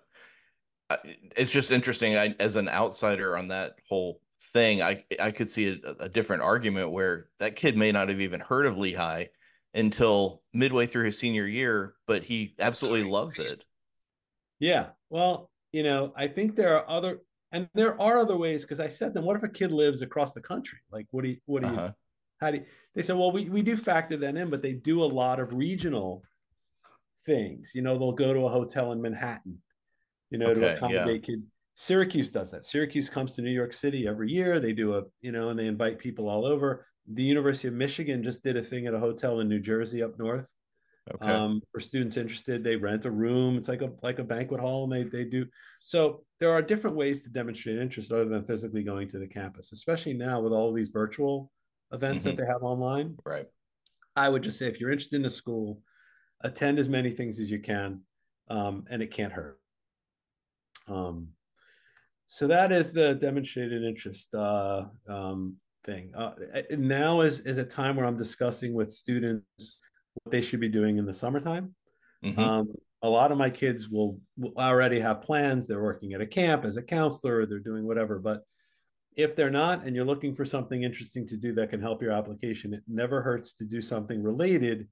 It's 1.35 1.51
just 1.51 1.71
interesting. 1.71 2.17
I, 2.17 2.35
as 2.39 2.55
an 2.55 2.69
outsider 2.69 3.37
on 3.37 3.49
that 3.49 3.73
whole 3.89 4.21
thing, 4.53 4.81
I 4.81 5.03
I 5.19 5.31
could 5.31 5.49
see 5.49 5.81
a, 5.83 6.03
a 6.03 6.09
different 6.09 6.43
argument 6.43 6.91
where 6.91 7.27
that 7.39 7.55
kid 7.55 7.75
may 7.75 7.91
not 7.91 8.09
have 8.09 8.21
even 8.21 8.39
heard 8.39 8.65
of 8.65 8.77
Lehigh 8.77 9.25
until 9.73 10.41
midway 10.53 10.85
through 10.85 11.05
his 11.05 11.19
senior 11.19 11.45
year, 11.45 11.95
but 12.07 12.23
he 12.23 12.55
absolutely 12.59 13.09
loves 13.09 13.37
it. 13.37 13.65
Yeah. 14.59 14.87
Well, 15.09 15.51
you 15.73 15.83
know, 15.83 16.13
I 16.15 16.27
think 16.27 16.55
there 16.55 16.75
are 16.77 16.89
other 16.89 17.19
and 17.51 17.69
there 17.73 17.99
are 18.01 18.17
other 18.17 18.37
ways 18.37 18.63
because 18.63 18.79
I 18.79 18.89
said 18.89 19.07
to 19.07 19.13
them, 19.13 19.25
what 19.25 19.37
if 19.37 19.43
a 19.43 19.49
kid 19.49 19.71
lives 19.71 20.01
across 20.01 20.33
the 20.33 20.41
country? 20.41 20.79
Like, 20.91 21.07
what 21.11 21.23
do 21.23 21.29
you, 21.29 21.37
what 21.45 21.63
do 21.63 21.69
uh-huh. 21.69 21.81
you, 21.81 21.93
how 22.41 22.51
do 22.51 22.57
you, 22.57 22.65
they 22.95 23.03
said, 23.03 23.15
well, 23.15 23.31
we, 23.31 23.49
we 23.49 23.61
do 23.61 23.77
factor 23.77 24.17
that 24.17 24.35
in, 24.35 24.49
but 24.49 24.61
they 24.61 24.73
do 24.73 25.03
a 25.03 25.05
lot 25.05 25.39
of 25.39 25.53
regional 25.53 26.23
things. 27.25 27.71
You 27.73 27.81
know, 27.81 27.97
they'll 27.97 28.11
go 28.11 28.33
to 28.33 28.45
a 28.45 28.49
hotel 28.49 28.91
in 28.91 29.01
Manhattan, 29.01 29.61
you 30.29 30.37
know, 30.37 30.47
okay, 30.47 30.59
to 30.59 30.75
accommodate 30.75 31.21
yeah. 31.27 31.33
kids. 31.35 31.45
Syracuse 31.73 32.31
does 32.31 32.51
that. 32.51 32.65
Syracuse 32.65 33.09
comes 33.09 33.33
to 33.35 33.41
New 33.41 33.51
York 33.51 33.71
City 33.71 34.07
every 34.07 34.31
year. 34.31 34.59
They 34.59 34.73
do 34.73 34.95
a, 34.95 35.03
you 35.21 35.31
know, 35.31 35.49
and 35.49 35.59
they 35.59 35.67
invite 35.67 35.99
people 35.99 36.27
all 36.27 36.45
over. 36.45 36.87
The 37.07 37.23
University 37.23 37.67
of 37.67 37.75
Michigan 37.75 38.23
just 38.23 38.43
did 38.43 38.57
a 38.57 38.63
thing 38.63 38.87
at 38.87 38.93
a 38.93 38.99
hotel 38.99 39.39
in 39.39 39.47
New 39.47 39.59
Jersey 39.59 40.01
up 40.03 40.17
north. 40.17 40.53
Okay. 41.15 41.31
Um, 41.31 41.61
for 41.71 41.79
students 41.79 42.17
interested, 42.17 42.63
they 42.63 42.75
rent 42.75 43.05
a 43.05 43.11
room. 43.11 43.57
It's 43.57 43.67
like 43.67 43.81
a 43.81 43.91
like 44.03 44.19
a 44.19 44.23
banquet 44.23 44.59
hall, 44.59 44.83
and 44.83 44.91
they 44.91 45.03
they 45.03 45.23
do. 45.23 45.45
So 45.79 46.23
there 46.39 46.51
are 46.51 46.61
different 46.61 46.95
ways 46.95 47.21
to 47.23 47.29
demonstrate 47.29 47.77
interest 47.77 48.11
other 48.11 48.25
than 48.25 48.43
physically 48.43 48.83
going 48.83 49.07
to 49.09 49.19
the 49.19 49.27
campus, 49.27 49.71
especially 49.71 50.13
now 50.13 50.41
with 50.41 50.53
all 50.53 50.73
these 50.73 50.89
virtual 50.89 51.51
events 51.91 52.23
mm-hmm. 52.23 52.35
that 52.35 52.41
they 52.41 52.47
have 52.47 52.63
online. 52.63 53.15
Right. 53.25 53.47
I 54.15 54.29
would 54.29 54.43
just 54.43 54.59
say 54.59 54.67
if 54.67 54.79
you're 54.79 54.91
interested 54.91 55.19
in 55.19 55.25
a 55.25 55.29
school, 55.29 55.81
attend 56.41 56.79
as 56.79 56.89
many 56.89 57.11
things 57.11 57.39
as 57.39 57.49
you 57.49 57.59
can, 57.59 58.01
um, 58.49 58.85
and 58.89 59.01
it 59.01 59.11
can't 59.11 59.31
hurt. 59.31 59.59
Um, 60.87 61.29
so 62.25 62.47
that 62.47 62.71
is 62.71 62.91
the 62.91 63.15
demonstrated 63.15 63.83
interest 63.83 64.33
uh, 64.35 64.85
um, 65.07 65.55
thing. 65.85 66.11
Uh, 66.15 66.31
now 66.71 67.21
is 67.21 67.39
is 67.41 67.57
a 67.57 67.65
time 67.65 67.95
where 67.95 68.05
I'm 68.05 68.17
discussing 68.17 68.73
with 68.73 68.91
students 68.91 69.79
they 70.31 70.41
should 70.41 70.59
be 70.59 70.69
doing 70.69 70.97
in 70.97 71.05
the 71.05 71.13
summertime. 71.13 71.73
Mm-hmm. 72.23 72.39
Um, 72.39 72.73
a 73.01 73.09
lot 73.09 73.31
of 73.31 73.37
my 73.37 73.49
kids 73.49 73.89
will, 73.89 74.19
will, 74.37 74.53
already 74.57 74.99
have 74.99 75.21
plans. 75.21 75.67
They're 75.67 75.83
working 75.83 76.13
at 76.13 76.21
a 76.21 76.25
camp 76.25 76.65
as 76.65 76.77
a 76.77 76.81
counselor, 76.81 77.45
they're 77.45 77.59
doing 77.59 77.85
whatever. 77.85 78.19
But 78.19 78.41
if 79.15 79.35
they're 79.35 79.49
not, 79.49 79.85
and 79.85 79.95
you're 79.95 80.05
looking 80.05 80.33
for 80.33 80.45
something 80.45 80.83
interesting 80.83 81.27
to 81.27 81.37
do 81.37 81.53
that 81.53 81.69
can 81.69 81.81
help 81.81 82.01
your 82.01 82.11
application, 82.11 82.73
it 82.73 82.83
never 82.87 83.21
hurts 83.21 83.53
to 83.53 83.65
do 83.65 83.81
something 83.81 84.21
related 84.21 84.87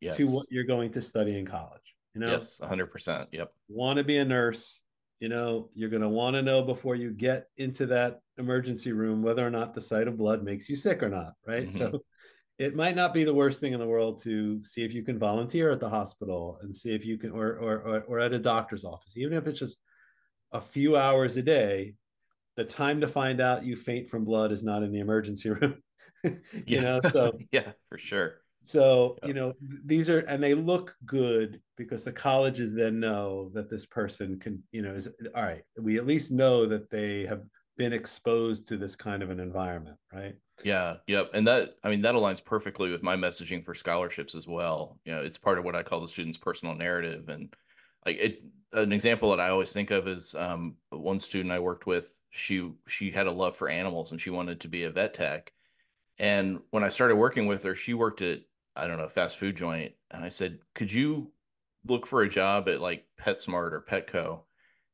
yes. 0.00 0.16
to 0.16 0.24
what 0.24 0.46
you're 0.50 0.64
going 0.64 0.90
to 0.92 1.02
study 1.02 1.38
in 1.38 1.46
college. 1.46 1.94
You 2.14 2.20
know, 2.20 2.30
yes, 2.30 2.60
100%. 2.62 3.26
Yep. 3.32 3.52
Want 3.68 3.98
to 3.98 4.04
be 4.04 4.18
a 4.18 4.24
nurse? 4.24 4.82
You 5.20 5.28
know, 5.28 5.70
you're 5.74 5.90
going 5.90 6.02
to 6.02 6.08
want 6.08 6.34
to 6.34 6.42
know 6.42 6.62
before 6.62 6.94
you 6.96 7.10
get 7.10 7.46
into 7.56 7.86
that 7.86 8.20
emergency 8.38 8.92
room 8.92 9.22
whether 9.22 9.46
or 9.46 9.50
not 9.50 9.74
the 9.74 9.80
sight 9.80 10.06
of 10.06 10.18
blood 10.18 10.44
makes 10.44 10.68
you 10.68 10.76
sick 10.76 11.02
or 11.02 11.08
not, 11.08 11.32
right? 11.46 11.66
Mm-hmm. 11.66 11.78
So 11.78 12.04
it 12.58 12.76
might 12.76 12.94
not 12.94 13.12
be 13.12 13.24
the 13.24 13.34
worst 13.34 13.60
thing 13.60 13.72
in 13.72 13.80
the 13.80 13.86
world 13.86 14.22
to 14.22 14.64
see 14.64 14.84
if 14.84 14.94
you 14.94 15.02
can 15.02 15.18
volunteer 15.18 15.70
at 15.70 15.80
the 15.80 15.88
hospital 15.88 16.58
and 16.62 16.74
see 16.74 16.94
if 16.94 17.04
you 17.04 17.18
can 17.18 17.30
or 17.30 17.56
or 17.58 17.80
or, 17.80 18.00
or 18.02 18.20
at 18.20 18.32
a 18.32 18.38
doctor's 18.38 18.84
office 18.84 19.16
even 19.16 19.36
if 19.36 19.46
it's 19.46 19.58
just 19.58 19.80
a 20.52 20.60
few 20.60 20.96
hours 20.96 21.36
a 21.36 21.42
day 21.42 21.94
the 22.56 22.64
time 22.64 23.00
to 23.00 23.08
find 23.08 23.40
out 23.40 23.64
you 23.64 23.74
faint 23.74 24.06
from 24.06 24.24
blood 24.24 24.52
is 24.52 24.62
not 24.62 24.82
in 24.82 24.92
the 24.92 25.00
emergency 25.00 25.50
room 25.50 25.76
you 26.22 26.32
yeah. 26.66 26.80
know 26.80 27.00
so 27.10 27.32
yeah 27.52 27.72
for 27.88 27.98
sure 27.98 28.34
so 28.62 29.18
you 29.24 29.34
know 29.34 29.52
these 29.84 30.08
are 30.08 30.20
and 30.20 30.42
they 30.42 30.54
look 30.54 30.96
good 31.04 31.60
because 31.76 32.04
the 32.04 32.12
colleges 32.12 32.72
then 32.72 32.98
know 32.98 33.50
that 33.52 33.68
this 33.68 33.84
person 33.84 34.38
can 34.38 34.62
you 34.72 34.80
know 34.80 34.94
is 34.94 35.08
all 35.34 35.42
right 35.42 35.64
we 35.78 35.98
at 35.98 36.06
least 36.06 36.30
know 36.30 36.64
that 36.64 36.88
they 36.88 37.26
have 37.26 37.42
been 37.76 37.92
exposed 37.92 38.68
to 38.68 38.76
this 38.76 38.94
kind 38.94 39.22
of 39.22 39.30
an 39.30 39.40
environment 39.40 39.96
right 40.12 40.36
yeah, 40.62 40.96
yep. 41.06 41.30
And 41.34 41.46
that 41.48 41.76
I 41.82 41.90
mean 41.90 42.02
that 42.02 42.14
aligns 42.14 42.44
perfectly 42.44 42.90
with 42.90 43.02
my 43.02 43.16
messaging 43.16 43.64
for 43.64 43.74
scholarships 43.74 44.34
as 44.34 44.46
well. 44.46 45.00
You 45.04 45.14
know, 45.14 45.20
it's 45.20 45.38
part 45.38 45.58
of 45.58 45.64
what 45.64 45.74
I 45.74 45.82
call 45.82 46.00
the 46.00 46.08
student's 46.08 46.38
personal 46.38 46.74
narrative. 46.74 47.28
And 47.28 47.52
like 48.06 48.16
it 48.18 48.42
an 48.72 48.92
example 48.92 49.30
that 49.30 49.40
I 49.40 49.48
always 49.48 49.72
think 49.72 49.90
of 49.90 50.06
is 50.06 50.34
um, 50.34 50.76
one 50.90 51.18
student 51.18 51.52
I 51.52 51.58
worked 51.58 51.86
with, 51.86 52.20
she 52.30 52.70
she 52.86 53.10
had 53.10 53.26
a 53.26 53.32
love 53.32 53.56
for 53.56 53.68
animals 53.68 54.12
and 54.12 54.20
she 54.20 54.30
wanted 54.30 54.60
to 54.60 54.68
be 54.68 54.84
a 54.84 54.90
vet 54.90 55.14
tech. 55.14 55.52
And 56.18 56.60
when 56.70 56.84
I 56.84 56.88
started 56.88 57.16
working 57.16 57.46
with 57.46 57.64
her, 57.64 57.74
she 57.74 57.94
worked 57.94 58.22
at 58.22 58.40
I 58.76 58.86
don't 58.86 58.98
know, 58.98 59.08
fast 59.08 59.38
food 59.38 59.56
joint. 59.56 59.92
And 60.10 60.24
I 60.24 60.28
said, 60.28 60.58
Could 60.74 60.92
you 60.92 61.32
look 61.86 62.06
for 62.06 62.22
a 62.22 62.28
job 62.28 62.68
at 62.68 62.80
like 62.80 63.06
PetSmart 63.20 63.72
or 63.72 63.84
Petco? 63.88 64.40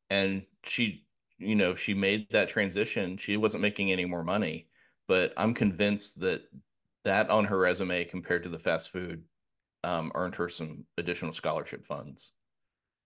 And 0.08 0.44
she, 0.64 1.04
you 1.40 1.56
know, 1.56 1.74
she 1.74 1.94
made 1.94 2.26
that 2.30 2.48
transition. 2.48 3.16
She 3.16 3.36
wasn't 3.36 3.62
making 3.62 3.90
any 3.90 4.04
more 4.04 4.22
money 4.22 4.68
but 5.10 5.32
I'm 5.36 5.54
convinced 5.54 6.20
that 6.20 6.42
that 7.04 7.30
on 7.30 7.44
her 7.46 7.58
resume 7.58 8.04
compared 8.04 8.44
to 8.44 8.48
the 8.48 8.60
fast 8.60 8.90
food 8.90 9.24
um, 9.82 10.12
earned 10.14 10.36
her 10.36 10.48
some 10.48 10.84
additional 10.98 11.32
scholarship 11.32 11.84
funds. 11.84 12.30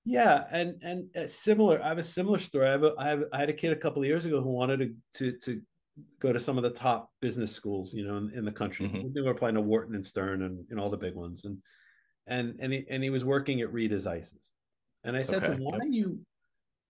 Yeah, 0.05 0.45
and 0.51 0.75
and 0.83 1.31
similar. 1.31 1.83
I 1.83 1.89
have 1.89 1.97
a 1.97 2.03
similar 2.03 2.39
story. 2.39 2.69
I 2.69 2.73
have, 2.73 2.85
a, 2.85 2.93
I 2.99 3.09
have 3.09 3.25
I 3.33 3.39
had 3.39 3.49
a 3.49 3.55
kid 3.55 3.73
a 3.73 3.77
couple 3.77 4.03
of 4.03 4.07
years 4.07 4.27
ago 4.27 4.43
who 4.43 4.51
wanted 4.51 4.81
to 4.81 4.95
to 5.15 5.39
to 5.45 5.63
go 6.21 6.31
to 6.31 6.39
some 6.39 6.59
of 6.59 6.63
the 6.63 6.69
top 6.69 7.09
business 7.23 7.53
schools, 7.53 7.95
you 7.95 8.07
know, 8.07 8.19
in, 8.19 8.31
in 8.35 8.45
the 8.45 8.53
country. 8.53 8.87
Mm-hmm. 8.87 9.15
They 9.15 9.23
were 9.23 9.31
applying 9.31 9.55
to 9.55 9.63
Wharton 9.63 9.95
and 9.95 10.05
Stern 10.05 10.43
and, 10.43 10.63
and 10.69 10.79
all 10.79 10.91
the 10.91 10.99
big 10.99 11.15
ones, 11.15 11.47
and 11.47 11.57
and 12.27 12.55
and 12.61 12.71
he 12.71 12.85
and 12.91 13.03
he 13.03 13.09
was 13.09 13.25
working 13.25 13.63
at 13.63 13.73
Rita's 13.73 14.07
Ices, 14.07 14.53
and 15.05 15.17
I 15.17 15.23
said 15.23 15.43
okay. 15.43 15.47
to 15.47 15.53
him, 15.55 15.65
"Why 15.65 15.79
yep. 15.85 15.91
you 15.91 16.19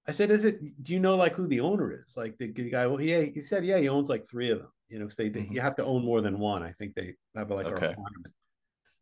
I 0.07 0.13
said, 0.13 0.31
"Is 0.31 0.45
it? 0.45 0.83
Do 0.83 0.93
you 0.93 1.01
know 1.01 1.17
like 1.17 1.35
who 1.35 1.47
the 1.47 1.61
owner 1.61 2.03
is? 2.05 2.17
Like 2.17 2.37
the, 2.39 2.53
the 2.53 2.71
guy? 2.71 2.87
Well, 2.87 2.99
he 2.99 3.27
he 3.27 3.41
said, 3.41 3.65
yeah, 3.65 3.79
he 3.79 3.89
owns 3.89 4.09
like 4.09 4.27
three 4.27 4.51
of 4.51 4.59
them. 4.59 4.69
You 4.89 4.99
know, 4.99 5.07
because 5.07 5.17
they, 5.17 5.31
mm-hmm. 5.31 5.53
you 5.53 5.61
have 5.61 5.77
to 5.77 5.85
own 5.85 6.05
more 6.05 6.21
than 6.21 6.39
one. 6.39 6.63
I 6.63 6.73
think 6.73 6.95
they 6.95 7.15
have 7.35 7.51
like 7.51 7.67
okay. 7.67 7.87
a 7.87 7.89
requirement. 7.89 8.29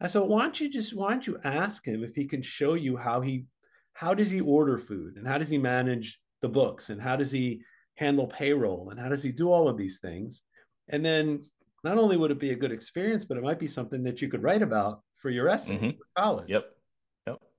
I 0.01 0.09
said, 0.09 0.21
why 0.21 0.43
don't 0.43 0.61
you 0.61 0.69
just 0.69 0.95
why 0.95 1.11
don't 1.11 1.27
you 1.27 1.39
ask 1.45 1.85
him 1.85 2.03
if 2.03 2.15
he 2.15 2.25
can 2.25 2.43
show 2.43 2.75
you 2.75 2.97
how 2.97 3.21
he 3.21 3.47
how 3.95 4.15
does 4.15 4.31
he 4.31 4.41
order 4.41 4.79
food 4.79 5.17
and 5.17 5.27
how 5.27 5.39
does 5.39 5.49
he 5.49 5.59
manage 5.59 6.19
the 6.41 6.49
books 6.49 6.91
and 6.91 7.01
how 7.01 7.17
does 7.17 7.31
he 7.31 7.63
handle 7.97 8.27
payroll 8.27 8.91
and 8.91 8.99
how 8.99 9.09
does 9.09 9.23
he 9.23 9.31
do 9.33 9.51
all 9.51 9.69
of 9.69 9.77
these 9.77 9.99
things? 9.99 10.45
And 10.89 11.05
then 11.05 11.43
not 11.85 11.99
only 11.99 12.17
would 12.17 12.31
it 12.31 12.39
be 12.39 12.53
a 12.53 12.57
good 12.57 12.73
experience, 12.73 13.25
but 13.25 13.37
it 13.37 13.43
might 13.43 13.59
be 13.59 13.67
something 13.67 14.03
that 14.05 14.23
you 14.23 14.29
could 14.29 14.43
write 14.43 14.63
about 14.63 15.03
for 15.17 15.31
your 15.31 15.49
essay 15.49 15.77
mm-hmm. 15.77 15.91
for 15.91 16.07
college. 16.17 16.49
Yep. 16.49 16.72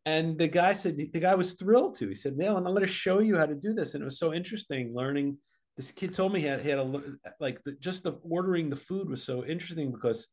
And 0.06 0.38
the 0.38 0.48
guy 0.48 0.74
said 0.74 0.98
the 0.98 1.20
guy 1.20 1.34
was 1.36 1.54
thrilled 1.54 1.96
to. 2.00 2.10
He 2.10 2.16
said, 2.16 2.36
"Neil, 2.36 2.58
I'm 2.58 2.64
going 2.64 2.82
to 2.82 2.88
show 2.88 3.20
you 3.20 3.38
how 3.38 3.46
to 3.46 3.56
do 3.56 3.74
this." 3.74 3.94
And 3.94 4.02
it 4.02 4.06
was 4.06 4.20
so 4.20 4.34
interesting 4.34 4.94
learning. 4.94 5.38
This 5.78 5.92
kid 5.92 6.14
told 6.14 6.34
me 6.34 6.42
he 6.42 6.48
had, 6.48 6.62
he 6.62 6.70
had 6.70 6.80
a 6.80 7.02
like 7.40 7.64
the, 7.64 7.72
just 7.74 8.04
the 8.04 8.20
ordering 8.24 8.70
the 8.70 8.76
food 8.76 9.10
was 9.10 9.24
so 9.24 9.46
interesting 9.46 9.92
because 9.92 10.28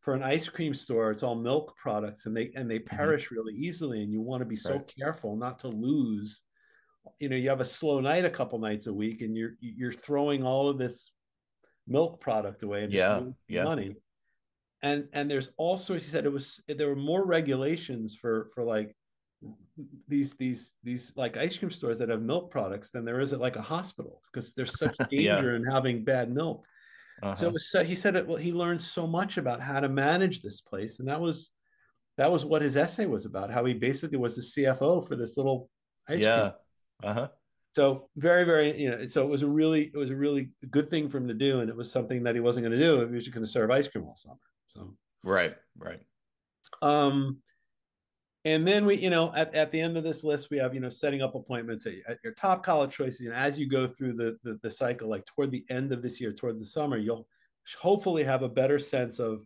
for 0.00 0.14
an 0.14 0.22
ice 0.22 0.48
cream 0.48 0.74
store, 0.74 1.10
it's 1.10 1.22
all 1.22 1.36
milk 1.36 1.76
products 1.76 2.26
and 2.26 2.36
they 2.36 2.50
and 2.54 2.70
they 2.70 2.80
mm-hmm. 2.80 2.96
perish 2.96 3.26
mm-hmm. 3.26 3.36
really 3.36 3.54
easily, 3.54 4.02
and 4.02 4.12
you 4.12 4.20
want 4.20 4.40
to 4.40 4.46
be 4.46 4.56
so 4.56 4.74
right. 4.74 4.94
careful 4.98 5.36
not 5.36 5.60
to 5.60 5.68
lose. 5.68 6.42
You 7.20 7.28
know, 7.28 7.36
you 7.36 7.48
have 7.48 7.60
a 7.60 7.64
slow 7.64 8.00
night 8.00 8.24
a 8.24 8.30
couple 8.30 8.58
nights 8.58 8.88
a 8.88 8.92
week, 8.92 9.22
and 9.22 9.36
you're 9.36 9.52
you're 9.60 9.92
throwing 9.92 10.44
all 10.44 10.68
of 10.68 10.76
this 10.76 11.12
milk 11.86 12.20
product 12.20 12.62
away 12.64 12.84
and 12.84 12.92
yeah, 12.92 13.20
yeah. 13.48 13.64
money. 13.64 13.96
And 14.82 15.08
and 15.12 15.30
there's 15.30 15.50
also 15.56 15.94
he 15.94 16.00
said 16.00 16.24
it 16.24 16.32
was 16.32 16.60
there 16.68 16.88
were 16.88 16.96
more 16.96 17.26
regulations 17.26 18.14
for 18.14 18.48
for 18.54 18.62
like 18.62 18.94
these 20.06 20.34
these 20.34 20.74
these 20.82 21.12
like 21.16 21.36
ice 21.36 21.56
cream 21.56 21.70
stores 21.70 21.98
that 21.98 22.08
have 22.08 22.22
milk 22.22 22.50
products 22.50 22.90
than 22.90 23.04
there 23.04 23.20
is 23.20 23.32
at 23.32 23.40
like 23.40 23.56
a 23.56 23.62
hospital 23.62 24.20
because 24.30 24.52
there's 24.52 24.78
such 24.78 24.96
danger 25.10 25.50
yeah. 25.50 25.56
in 25.56 25.64
having 25.64 26.04
bad 26.04 26.32
milk. 26.32 26.64
Uh-huh. 27.22 27.34
So, 27.34 27.48
was, 27.50 27.70
so 27.70 27.82
he 27.82 27.96
said 27.96 28.14
it. 28.14 28.26
Well, 28.26 28.36
he 28.36 28.52
learned 28.52 28.80
so 28.80 29.06
much 29.06 29.38
about 29.38 29.60
how 29.60 29.80
to 29.80 29.88
manage 29.88 30.40
this 30.40 30.60
place, 30.60 31.00
and 31.00 31.08
that 31.08 31.20
was 31.20 31.50
that 32.16 32.30
was 32.30 32.44
what 32.44 32.62
his 32.62 32.76
essay 32.76 33.06
was 33.06 33.26
about. 33.26 33.50
How 33.50 33.64
he 33.64 33.74
basically 33.74 34.18
was 34.18 34.36
the 34.36 34.42
CFO 34.62 35.06
for 35.06 35.16
this 35.16 35.36
little 35.36 35.68
ice 36.08 36.20
yeah. 36.20 36.40
cream. 36.40 36.52
Uh 37.02 37.14
huh. 37.14 37.28
So 37.74 38.08
very, 38.16 38.44
very, 38.44 38.80
you 38.80 38.90
know, 38.90 39.06
so 39.06 39.22
it 39.22 39.28
was 39.28 39.42
a 39.42 39.46
really, 39.46 39.82
it 39.82 39.96
was 39.96 40.10
a 40.10 40.16
really 40.16 40.50
good 40.70 40.88
thing 40.88 41.08
for 41.08 41.18
him 41.18 41.28
to 41.28 41.34
do, 41.34 41.60
and 41.60 41.70
it 41.70 41.76
was 41.76 41.90
something 41.90 42.24
that 42.24 42.34
he 42.34 42.40
wasn't 42.40 42.66
going 42.66 42.76
to 42.76 42.84
do 42.84 43.00
if 43.02 43.08
he 43.08 43.14
was 43.14 43.24
just 43.24 43.34
going 43.34 43.44
to 43.44 43.50
serve 43.50 43.70
ice 43.70 43.86
cream 43.86 44.04
all 44.04 44.16
summer. 44.16 44.36
So 44.78 44.94
right, 45.24 45.54
right. 45.76 46.00
Um, 46.82 47.38
and 48.44 48.66
then 48.66 48.86
we, 48.86 48.96
you 48.96 49.10
know, 49.10 49.32
at, 49.34 49.54
at 49.54 49.70
the 49.70 49.80
end 49.80 49.96
of 49.96 50.04
this 50.04 50.22
list, 50.22 50.48
we 50.50 50.58
have, 50.58 50.72
you 50.72 50.80
know, 50.80 50.88
setting 50.88 51.22
up 51.22 51.34
appointments 51.34 51.86
at, 51.86 51.94
at 52.08 52.18
your 52.22 52.32
top 52.34 52.64
college 52.64 52.92
choices. 52.92 53.26
And 53.26 53.34
as 53.34 53.58
you 53.58 53.68
go 53.68 53.86
through 53.86 54.14
the, 54.14 54.38
the, 54.44 54.58
the 54.62 54.70
cycle, 54.70 55.08
like 55.08 55.26
toward 55.26 55.50
the 55.50 55.64
end 55.68 55.92
of 55.92 56.02
this 56.02 56.20
year, 56.20 56.32
toward 56.32 56.58
the 56.58 56.64
summer, 56.64 56.96
you'll 56.96 57.26
hopefully 57.78 58.22
have 58.24 58.42
a 58.42 58.48
better 58.48 58.78
sense 58.78 59.18
of, 59.18 59.44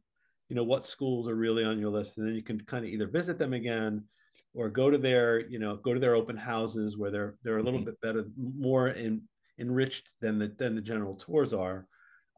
you 0.49 0.57
know, 0.57 0.63
what 0.63 0.85
schools 0.85 1.29
are 1.29 1.35
really 1.35 1.65
on 1.65 1.79
your 1.79 1.91
list. 1.91 2.19
And 2.19 2.29
then 2.29 2.35
you 2.35 2.43
can 2.43 2.61
kind 2.61 2.85
of 2.85 2.91
either 2.91 3.07
visit 3.07 3.39
them 3.39 3.55
again 3.55 4.05
or 4.55 4.69
go 4.69 4.91
to 4.91 4.99
their, 4.99 5.49
you 5.49 5.59
know, 5.59 5.77
go 5.77 5.95
to 5.95 6.01
their 6.01 6.15
open 6.15 6.37
houses 6.37 6.97
where 6.97 7.11
they're 7.11 7.37
they're 7.43 7.59
a 7.59 7.63
little 7.63 7.81
mm-hmm. 7.81 7.87
bit 7.87 8.01
better, 8.03 8.27
more 8.37 8.89
in, 8.89 9.23
enriched 9.59 10.11
than 10.21 10.39
the 10.39 10.49
than 10.59 10.75
the 10.75 10.83
general 10.83 11.15
tours 11.15 11.55
are. 11.55 11.87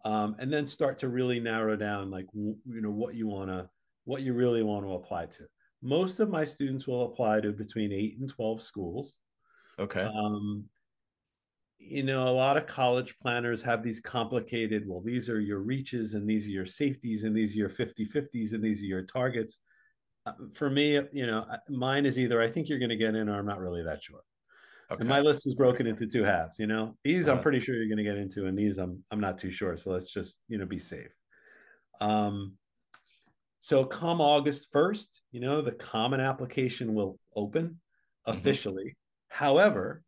Um, 0.04 0.36
and 0.38 0.52
then 0.52 0.66
start 0.66 0.98
to 0.98 1.08
really 1.08 1.40
narrow 1.40 1.76
down 1.76 2.10
like 2.10 2.26
you 2.34 2.58
know 2.66 2.90
what 2.90 3.14
you 3.14 3.26
want 3.26 3.48
to 3.48 3.68
what 4.04 4.20
you 4.22 4.34
really 4.34 4.62
want 4.62 4.84
to 4.84 4.92
apply 4.92 5.26
to. 5.26 5.44
Most 5.82 6.20
of 6.20 6.28
my 6.28 6.44
students 6.44 6.86
will 6.86 7.06
apply 7.06 7.40
to 7.40 7.52
between 7.52 7.92
8 7.92 8.18
and 8.18 8.28
12 8.28 8.62
schools. 8.62 9.16
Okay. 9.78 10.02
Um, 10.02 10.64
you 11.78 12.02
know 12.02 12.28
a 12.28 12.30
lot 12.30 12.56
of 12.56 12.66
college 12.66 13.18
planners 13.18 13.62
have 13.62 13.82
these 13.82 14.00
complicated 14.00 14.84
well 14.86 15.00
these 15.00 15.28
are 15.28 15.40
your 15.40 15.58
reaches 15.58 16.14
and 16.14 16.28
these 16.28 16.46
are 16.46 16.50
your 16.50 16.64
safeties 16.64 17.24
and 17.24 17.36
these 17.36 17.52
are 17.52 17.58
your 17.58 17.68
50 17.68 18.06
50s 18.06 18.52
and 18.52 18.62
these 18.62 18.80
are 18.82 18.86
your 18.86 19.02
targets. 19.02 19.58
Uh, 20.26 20.32
for 20.54 20.70
me 20.70 20.98
you 21.12 21.26
know 21.26 21.44
mine 21.68 22.06
is 22.06 22.18
either 22.18 22.40
i 22.40 22.48
think 22.48 22.66
you're 22.66 22.78
going 22.78 22.88
to 22.88 22.96
get 22.96 23.14
in 23.14 23.28
or 23.28 23.38
i'm 23.38 23.44
not 23.44 23.60
really 23.60 23.82
that 23.82 24.02
sure 24.02 24.22
okay. 24.90 25.00
and 25.00 25.08
my 25.08 25.20
list 25.20 25.46
is 25.46 25.54
broken 25.54 25.86
into 25.86 26.06
two 26.06 26.22
halves 26.22 26.58
you 26.58 26.66
know 26.66 26.96
these 27.04 27.26
uh-huh. 27.26 27.36
i'm 27.36 27.42
pretty 27.42 27.60
sure 27.60 27.74
you're 27.74 27.88
going 27.88 27.96
to 27.96 28.04
get 28.04 28.16
into 28.16 28.46
and 28.46 28.58
these 28.58 28.78
i'm 28.78 29.02
i'm 29.10 29.20
not 29.20 29.38
too 29.38 29.50
sure 29.50 29.76
so 29.76 29.90
let's 29.90 30.10
just 30.10 30.38
you 30.48 30.58
know 30.58 30.66
be 30.66 30.78
safe 30.78 31.14
um 32.00 32.52
so 33.64 33.82
come 33.82 34.20
August 34.20 34.70
1st, 34.74 35.20
you 35.32 35.40
know, 35.40 35.62
the 35.62 35.72
common 35.72 36.20
application 36.20 36.92
will 36.92 37.18
open 37.34 37.80
mm-hmm. 38.28 38.30
officially. 38.30 38.84
Mm-hmm. 38.84 39.44
However, 39.44 40.02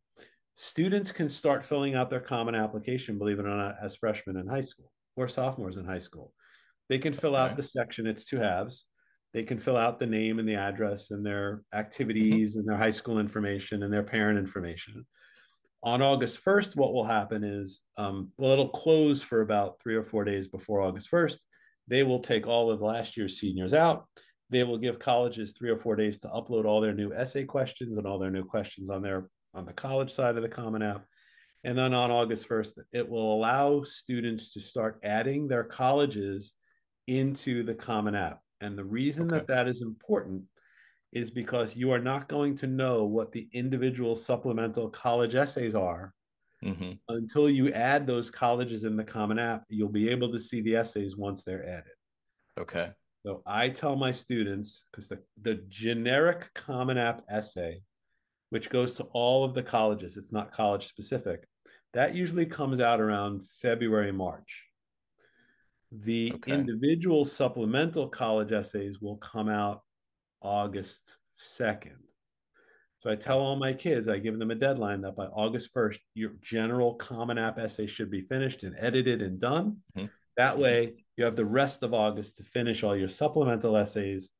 students 0.53 1.11
can 1.11 1.27
start 1.27 1.65
filling 1.65 1.95
out 1.95 2.11
their 2.11 2.19
common 2.19 2.53
application, 2.53 3.17
believe 3.17 3.39
it 3.39 3.47
or 3.47 3.57
not, 3.57 3.77
as 3.81 3.95
freshmen 3.95 4.37
in 4.37 4.45
high 4.45 4.61
school 4.61 4.91
or 5.15 5.27
sophomores 5.27 5.77
in 5.77 5.85
high 5.85 5.97
school. 5.97 6.35
They 6.87 6.99
can 6.99 7.13
fill 7.13 7.35
okay. 7.35 7.49
out 7.49 7.57
the 7.57 7.63
section, 7.63 8.05
it's 8.05 8.25
two 8.25 8.37
halves. 8.37 8.85
They 9.33 9.43
can 9.43 9.59
fill 9.59 9.77
out 9.77 9.99
the 9.99 10.07
name 10.07 10.39
and 10.39 10.47
the 10.47 10.55
address 10.55 11.11
and 11.11 11.25
their 11.25 11.57
mm-hmm. 11.57 11.79
activities 11.79 12.51
mm-hmm. 12.51 12.59
and 12.59 12.69
their 12.69 12.77
high 12.77 12.91
school 12.91 13.19
information 13.19 13.83
and 13.83 13.93
their 13.93 14.03
parent 14.03 14.39
information. 14.39 15.05
On 15.83 16.01
August 16.01 16.43
1st, 16.43 16.75
what 16.75 16.93
will 16.93 17.03
happen 17.03 17.43
is, 17.43 17.81
um, 17.97 18.31
well, 18.37 18.51
it'll 18.51 18.69
close 18.69 19.21
for 19.21 19.41
about 19.41 19.79
three 19.79 19.95
or 19.95 20.03
four 20.03 20.23
days 20.25 20.47
before 20.47 20.81
August 20.81 21.11
1st 21.11 21.37
they 21.87 22.03
will 22.03 22.19
take 22.19 22.47
all 22.47 22.69
of 22.69 22.81
last 22.81 23.17
year's 23.17 23.39
seniors 23.39 23.73
out. 23.73 24.05
They 24.49 24.63
will 24.63 24.77
give 24.77 24.99
colleges 24.99 25.53
three 25.53 25.69
or 25.69 25.77
four 25.77 25.95
days 25.95 26.19
to 26.19 26.27
upload 26.27 26.65
all 26.65 26.81
their 26.81 26.93
new 26.93 27.13
essay 27.13 27.45
questions 27.45 27.97
and 27.97 28.05
all 28.05 28.19
their 28.19 28.31
new 28.31 28.43
questions 28.43 28.89
on 28.89 29.01
their 29.01 29.29
on 29.53 29.65
the 29.65 29.73
college 29.73 30.11
side 30.11 30.35
of 30.35 30.43
the 30.43 30.49
Common 30.49 30.83
App. 30.83 31.05
And 31.63 31.77
then 31.77 31.93
on 31.93 32.11
August 32.11 32.47
1st, 32.47 32.73
it 32.91 33.09
will 33.09 33.33
allow 33.33 33.81
students 33.83 34.53
to 34.53 34.59
start 34.59 34.99
adding 35.03 35.47
their 35.47 35.63
colleges 35.63 36.53
into 37.07 37.63
the 37.63 37.73
Common 37.73 38.13
App. 38.13 38.39
And 38.61 38.77
the 38.77 38.85
reason 38.85 39.27
okay. 39.27 39.37
that 39.37 39.47
that 39.47 39.67
is 39.67 39.81
important 39.81 40.43
is 41.11 41.31
because 41.31 41.75
you 41.75 41.91
are 41.91 41.99
not 41.99 42.27
going 42.27 42.55
to 42.55 42.67
know 42.67 43.05
what 43.05 43.31
the 43.31 43.47
individual 43.53 44.15
supplemental 44.15 44.89
college 44.89 45.35
essays 45.35 45.75
are 45.75 46.13
Mm-hmm. 46.63 46.93
Until 47.09 47.49
you 47.49 47.71
add 47.71 48.07
those 48.07 48.31
colleges 48.31 48.83
in 48.83 48.95
the 48.95 49.03
Common 49.03 49.39
App, 49.39 49.63
you'll 49.69 49.89
be 49.89 50.09
able 50.09 50.31
to 50.31 50.39
see 50.39 50.61
the 50.61 50.75
essays 50.75 51.15
once 51.15 51.43
they're 51.43 51.67
added. 51.67 51.93
Okay. 52.59 52.91
So 53.25 53.41
I 53.45 53.69
tell 53.69 53.95
my 53.95 54.11
students 54.11 54.85
because 54.91 55.07
the, 55.07 55.19
the 55.41 55.55
generic 55.67 56.53
Common 56.55 56.97
App 56.97 57.21
essay, 57.29 57.81
which 58.49 58.69
goes 58.69 58.93
to 58.93 59.03
all 59.13 59.43
of 59.43 59.53
the 59.53 59.63
colleges, 59.63 60.17
it's 60.17 60.31
not 60.31 60.51
college 60.51 60.87
specific, 60.87 61.45
that 61.93 62.15
usually 62.15 62.45
comes 62.45 62.79
out 62.79 63.01
around 63.01 63.47
February, 63.61 64.11
March. 64.11 64.66
The 65.91 66.33
okay. 66.35 66.53
individual 66.53 67.23
supplemental 67.25 68.07
college 68.07 68.51
essays 68.51 68.99
will 69.01 69.17
come 69.17 69.47
out 69.47 69.83
August 70.41 71.17
2nd. 71.39 71.95
So 72.99 73.11
I 73.11 73.15
tell 73.15 73.39
all 73.39 73.55
my 73.55 73.73
kids, 73.73 74.07
I 74.07 74.17
give 74.17 74.37
them 74.37 74.51
a 74.51 74.55
deadline 74.55 75.01
that 75.01 75.15
by 75.15 75.25
August 75.27 75.73
1st, 75.73 75.99
your 76.15 76.31
general 76.41 76.95
Common 76.95 77.37
App 77.37 77.59
essay 77.59 77.87
should 77.87 78.09
be 78.09 78.21
finished 78.21 78.63
and 78.63 78.75
edited 78.77 79.21
and 79.21 79.39
done. 79.39 79.77
Mm-hmm. 79.95 80.07
That 80.35 80.53
mm-hmm. 80.53 80.61
way, 80.61 80.93
you 81.15 81.23
have 81.23 81.35
the 81.35 81.45
rest 81.45 81.83
of 81.83 81.93
August 81.93 82.37
to 82.37 82.43
finish 82.43 82.83
all 82.83 82.95
your 82.95 83.09
supplemental 83.09 83.77
essays 83.77 84.31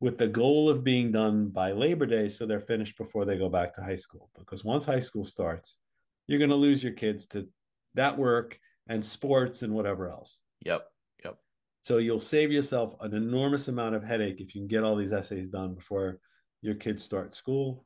with 0.00 0.18
the 0.18 0.28
goal 0.28 0.68
of 0.68 0.84
being 0.84 1.12
done 1.12 1.48
by 1.48 1.72
Labor 1.72 2.04
Day 2.06 2.28
so 2.28 2.46
they're 2.46 2.60
finished 2.60 2.98
before 2.98 3.24
they 3.24 3.38
go 3.38 3.48
back 3.48 3.72
to 3.74 3.82
high 3.82 3.96
school. 3.96 4.28
Because 4.38 4.64
once 4.64 4.84
high 4.84 5.00
school 5.00 5.24
starts, 5.24 5.78
you're 6.26 6.38
going 6.38 6.50
to 6.50 6.56
lose 6.56 6.82
your 6.82 6.92
kids 6.92 7.26
to 7.28 7.48
that 7.94 8.18
work 8.18 8.58
and 8.88 9.04
sports 9.04 9.62
and 9.62 9.72
whatever 9.72 10.10
else. 10.10 10.40
Yep. 10.64 10.86
Yep. 11.24 11.36
So 11.82 11.98
you'll 11.98 12.20
save 12.20 12.50
yourself 12.50 12.94
an 13.00 13.14
enormous 13.14 13.68
amount 13.68 13.94
of 13.94 14.02
headache 14.02 14.40
if 14.40 14.54
you 14.54 14.60
can 14.60 14.68
get 14.68 14.84
all 14.84 14.96
these 14.96 15.12
essays 15.12 15.48
done 15.48 15.74
before 15.74 16.18
your 16.62 16.74
kids 16.74 17.02
start 17.02 17.32
school. 17.32 17.84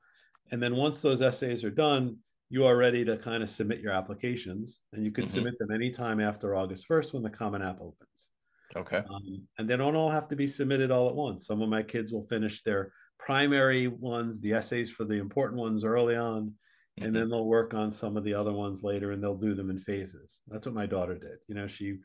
And 0.51 0.63
then 0.63 0.77
once 0.77 1.01
those 1.01 1.21
essays 1.21 1.65
are 1.65 1.71
done, 1.71 2.17
you 2.51 2.65
are 2.65 2.77
ready 2.77 3.05
to 3.05 3.17
kind 3.17 3.43
of 3.43 3.51
submit 3.51 3.81
your 3.81 3.93
applications 3.93 4.83
and 4.93 5.05
you 5.05 5.11
can 5.11 5.25
mm-hmm. 5.25 5.35
submit 5.35 5.59
them 5.59 5.71
anytime 5.71 6.21
after 6.21 6.55
August 6.55 6.89
1st 6.89 7.13
when 7.13 7.23
the 7.23 7.31
Common 7.31 7.61
App 7.61 7.81
opens. 7.81 8.31
Okay. 8.77 8.99
Um, 8.99 9.47
and 9.59 9.69
they 9.69 9.77
don't 9.77 9.97
all 9.97 10.11
have 10.11 10.29
to 10.29 10.37
be 10.37 10.47
submitted 10.47 10.91
all 10.91 11.09
at 11.09 11.15
once. 11.15 11.47
Some 11.47 11.63
of 11.63 11.69
my 11.69 11.83
kids 11.83 12.13
will 12.13 12.25
finish 12.25 12.63
their 12.63 12.93
primary 13.19 13.89
ones, 13.89 14.41
the 14.41 14.53
essays 14.53 14.91
for 14.91 15.05
the 15.05 15.15
important 15.15 15.61
ones 15.61 15.85
early 15.85 16.17
on, 16.17 16.45
mm-hmm. 16.45 17.05
and 17.05 17.17
then 17.17 17.29
they'll 17.29 17.47
work 17.47 17.75
on 17.75 17.91
some 17.91 18.17
of 18.17 18.25
the 18.25 18.35
other 18.35 18.53
ones 18.53 18.83
later 18.83 19.13
and 19.13 19.23
they'll 19.23 19.37
do 19.37 19.55
them 19.55 19.71
in 19.71 19.79
phases. 19.79 20.41
That's 20.49 20.67
what 20.67 20.75
my 20.75 20.87
daughter 20.87 21.15
did. 21.19 21.39
You 21.49 21.55
know, 21.55 21.67
she, 21.67 21.99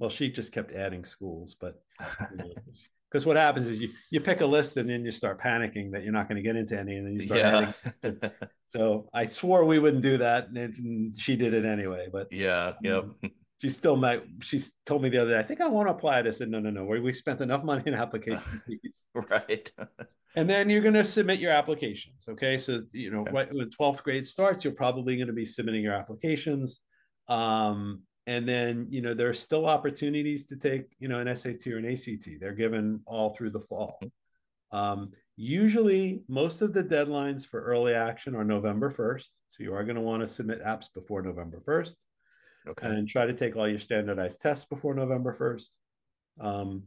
well, 0.00 0.10
she 0.10 0.30
just 0.30 0.50
kept 0.50 0.72
adding 0.72 1.04
schools, 1.04 1.54
but 1.60 1.82
because 3.10 3.26
what 3.26 3.36
happens 3.36 3.68
is 3.68 3.80
you 3.80 3.90
you 4.10 4.18
pick 4.18 4.40
a 4.40 4.46
list 4.46 4.78
and 4.78 4.88
then 4.88 5.04
you 5.04 5.12
start 5.12 5.38
panicking 5.38 5.92
that 5.92 6.02
you're 6.02 6.12
not 6.12 6.26
going 6.26 6.36
to 6.36 6.42
get 6.42 6.56
into 6.56 6.76
any 6.76 6.96
and 6.96 7.06
then 7.06 7.14
you 7.14 7.22
start 7.22 7.74
yeah. 8.02 8.28
so 8.66 9.06
i 9.12 9.26
swore 9.26 9.66
we 9.66 9.78
wouldn't 9.78 10.02
do 10.02 10.16
that 10.16 10.48
and 10.48 11.14
she 11.18 11.36
did 11.36 11.52
it 11.52 11.66
anyway 11.66 12.08
but 12.10 12.26
yeah 12.32 12.72
yep. 12.82 13.04
Um, 13.04 13.30
she 13.60 13.68
still 13.68 13.94
might 13.94 14.24
she 14.40 14.62
told 14.86 15.02
me 15.02 15.10
the 15.10 15.18
other 15.18 15.32
day 15.32 15.38
i 15.38 15.42
think 15.42 15.60
i 15.60 15.68
want 15.68 15.86
to 15.86 15.92
apply 15.92 16.20
I 16.20 16.30
said, 16.30 16.48
no 16.48 16.60
no 16.60 16.70
no 16.70 16.84
we, 16.84 16.98
we 16.98 17.12
spent 17.12 17.42
enough 17.42 17.62
money 17.62 17.82
in 17.84 17.94
application 18.06 18.62
fees. 18.66 19.08
Right. 19.14 19.70
And 20.36 20.48
then 20.48 20.70
you're 20.70 20.80
going 20.80 20.94
to 20.94 21.04
submit 21.04 21.40
your 21.40 21.52
applications 21.52 22.26
okay? 22.26 22.56
So 22.56 22.80
you 22.92 23.10
know 23.10 23.20
okay. 23.22 23.32
right 23.32 23.52
when 23.52 23.68
12th 23.68 24.02
grade 24.02 24.26
starts 24.26 24.64
you're 24.64 24.72
probably 24.72 25.16
going 25.16 25.26
to 25.26 25.34
be 25.34 25.44
submitting 25.44 25.82
your 25.82 25.94
applications. 25.94 26.80
Um 27.28 28.02
and 28.30 28.48
then 28.48 28.86
you 28.90 29.02
know 29.02 29.12
there 29.12 29.28
are 29.28 29.34
still 29.34 29.66
opportunities 29.66 30.46
to 30.46 30.56
take 30.56 30.84
you 31.00 31.08
know 31.08 31.18
an 31.18 31.34
SAT 31.34 31.66
or 31.66 31.78
an 31.78 31.92
ACT. 31.92 32.28
They're 32.38 32.52
given 32.52 33.00
all 33.04 33.30
through 33.30 33.50
the 33.50 33.60
fall. 33.60 33.98
Um, 34.70 35.10
usually, 35.34 36.22
most 36.28 36.62
of 36.62 36.72
the 36.72 36.84
deadlines 36.84 37.44
for 37.44 37.60
early 37.60 37.92
action 37.92 38.36
are 38.36 38.44
November 38.44 38.88
first, 38.88 39.40
so 39.48 39.64
you 39.64 39.74
are 39.74 39.82
going 39.82 39.96
to 39.96 40.00
want 40.00 40.20
to 40.22 40.28
submit 40.28 40.64
apps 40.64 40.86
before 40.94 41.22
November 41.22 41.58
first, 41.58 42.06
okay. 42.68 42.86
and 42.86 43.08
try 43.08 43.26
to 43.26 43.34
take 43.34 43.56
all 43.56 43.68
your 43.68 43.80
standardized 43.80 44.40
tests 44.40 44.64
before 44.64 44.94
November 44.94 45.32
first. 45.32 45.78
Um, 46.40 46.84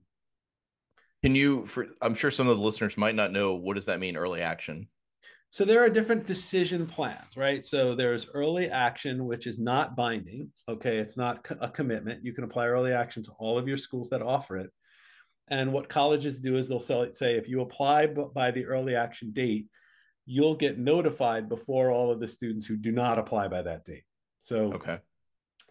Can 1.23 1.35
you? 1.35 1.65
For 1.65 1.87
I'm 2.01 2.15
sure 2.15 2.31
some 2.31 2.47
of 2.47 2.57
the 2.57 2.63
listeners 2.63 2.97
might 2.97 3.15
not 3.15 3.33
know 3.33 3.55
what 3.55 3.75
does 3.75 3.87
that 3.87 3.99
mean, 3.99 4.15
early 4.15 4.39
action. 4.39 4.87
So 5.53 5.63
there 5.65 5.85
are 5.85 5.89
different 5.89 6.25
decision 6.25 6.87
plans, 6.87 7.37
right? 7.37 7.63
So 7.63 7.93
there's 7.93 8.25
early 8.33 8.71
action, 8.71 9.27
which 9.27 9.45
is 9.45 9.59
not 9.59 9.95
binding. 9.95 10.49
Okay, 10.67 10.97
it's 10.97 11.15
not 11.15 11.45
a 11.61 11.69
commitment. 11.69 12.25
You 12.25 12.33
can 12.33 12.43
apply 12.43 12.65
early 12.65 12.91
action 12.91 13.21
to 13.25 13.31
all 13.37 13.59
of 13.59 13.67
your 13.67 13.77
schools 13.77 14.09
that 14.09 14.23
offer 14.23 14.57
it. 14.57 14.71
And 15.49 15.71
what 15.71 15.89
colleges 15.89 16.41
do 16.41 16.57
is 16.57 16.67
they'll 16.67 16.79
say 16.79 17.35
if 17.35 17.47
you 17.47 17.61
apply 17.61 18.07
by 18.07 18.49
the 18.49 18.65
early 18.65 18.95
action 18.95 19.29
date, 19.31 19.67
you'll 20.25 20.55
get 20.55 20.79
notified 20.79 21.49
before 21.49 21.91
all 21.91 22.09
of 22.09 22.19
the 22.19 22.27
students 22.27 22.65
who 22.65 22.75
do 22.75 22.91
not 22.91 23.19
apply 23.19 23.47
by 23.47 23.61
that 23.61 23.85
date. 23.85 24.05
So, 24.39 24.73
okay, 24.73 24.97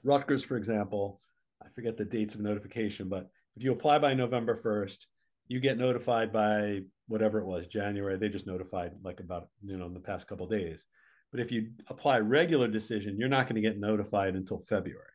Rutgers, 0.04 0.44
for 0.44 0.56
example, 0.56 1.20
I 1.60 1.68
forget 1.70 1.96
the 1.96 2.04
dates 2.04 2.36
of 2.36 2.40
notification, 2.40 3.08
but 3.08 3.28
if 3.56 3.64
you 3.64 3.72
apply 3.72 3.98
by 3.98 4.14
November 4.14 4.54
1st, 4.54 5.06
you 5.48 5.58
get 5.58 5.76
notified 5.76 6.32
by 6.32 6.82
whatever 7.06 7.40
it 7.40 7.46
was, 7.46 7.66
January. 7.66 8.16
They 8.16 8.28
just 8.28 8.46
notified 8.46 8.92
like 9.02 9.20
about, 9.20 9.48
you 9.62 9.76
know, 9.76 9.86
in 9.86 9.94
the 9.94 10.00
past 10.00 10.26
couple 10.26 10.46
days. 10.46 10.84
But 11.30 11.40
if 11.40 11.50
you 11.50 11.70
apply 11.88 12.18
regular 12.18 12.68
decision, 12.68 13.16
you're 13.18 13.28
not 13.28 13.46
going 13.46 13.56
to 13.56 13.68
get 13.68 13.78
notified 13.78 14.34
until 14.34 14.60
February. 14.60 15.06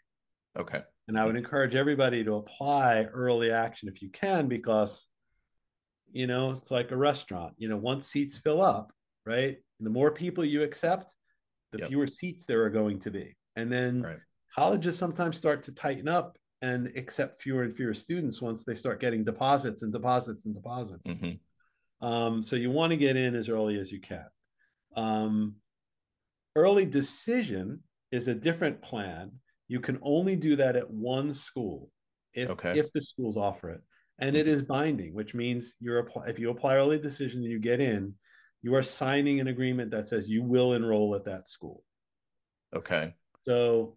Okay. 0.58 0.82
And 1.08 1.18
I 1.18 1.26
would 1.26 1.36
encourage 1.36 1.76
everybody 1.76 2.24
to 2.24 2.36
apply 2.36 3.04
early 3.04 3.52
action 3.52 3.88
if 3.88 4.02
you 4.02 4.10
can, 4.10 4.48
because, 4.48 5.08
you 6.12 6.28
know, 6.28 6.52
it's 6.52 6.72
like 6.72 6.92
a 6.92 6.98
restaurant. 6.98 7.54
You 7.58 7.70
know, 7.70 7.78
once 7.78 8.08
seats 8.08 8.40
fill 8.40 8.64
up, 8.64 8.92
right? 9.26 9.58
The 9.80 9.90
more 9.90 10.12
people 10.12 10.44
you 10.44 10.64
accept, 10.64 11.14
the 11.72 11.80
yep. 11.80 11.90
fewer 11.90 12.08
seats 12.08 12.46
there 12.46 12.64
are 12.64 12.70
going 12.70 13.00
to 13.02 13.12
be. 13.12 13.38
And 13.56 13.72
then 13.72 14.02
right. 14.02 14.18
colleges 14.56 14.98
sometimes 14.98 15.38
start 15.38 15.64
to 15.64 15.72
tighten 15.72 16.08
up 16.08 16.38
and 16.62 16.88
accept 16.96 17.40
fewer 17.40 17.62
and 17.62 17.72
fewer 17.72 17.94
students 17.94 18.42
once 18.42 18.64
they 18.64 18.74
start 18.74 19.00
getting 19.00 19.24
deposits 19.24 19.84
and 19.84 19.94
deposits 19.94 20.46
and 20.46 20.56
deposits. 20.56 21.08
Mm-hmm. 21.08 21.34
Um, 22.02 22.42
so 22.42 22.56
you 22.56 22.72
want 22.72 22.92
to 22.92 22.98
get 22.98 23.18
in 23.18 23.36
as 23.36 23.50
early 23.50 23.80
as 23.80 23.92
you 23.92 24.00
can. 24.00 24.26
Um, 24.96 25.56
early 26.56 26.86
decision 26.86 27.82
is 28.12 28.28
a 28.28 28.36
different 28.36 28.82
plan. 28.82 29.32
You 29.68 29.80
can 29.80 30.00
only 30.02 30.36
do 30.36 30.56
that 30.56 30.76
at 30.76 30.90
one 30.90 31.34
school 31.34 31.92
if 32.34 32.50
okay. 32.50 32.78
if 32.78 32.92
the 32.94 33.02
schools 33.02 33.36
offer 33.36 33.70
it, 33.72 33.82
and 34.20 34.36
mm-hmm. 34.36 34.42
it 34.42 34.48
is 34.48 34.64
binding, 34.64 35.14
which 35.14 35.34
means 35.34 35.76
you're 35.80 36.08
if 36.28 36.40
you 36.40 36.50
apply 36.50 36.76
early 36.76 37.00
decision 37.00 37.42
and 37.42 37.52
you 37.52 37.60
get 37.60 37.82
in, 37.82 38.14
you 38.62 38.74
are 38.76 38.84
signing 38.84 39.40
an 39.40 39.48
agreement 39.48 39.92
that 39.92 40.08
says 40.08 40.30
you 40.30 40.44
will 40.44 40.74
enroll 40.74 41.16
at 41.16 41.26
that 41.26 41.48
school. 41.48 41.84
Okay. 42.76 43.14
So 43.46 43.97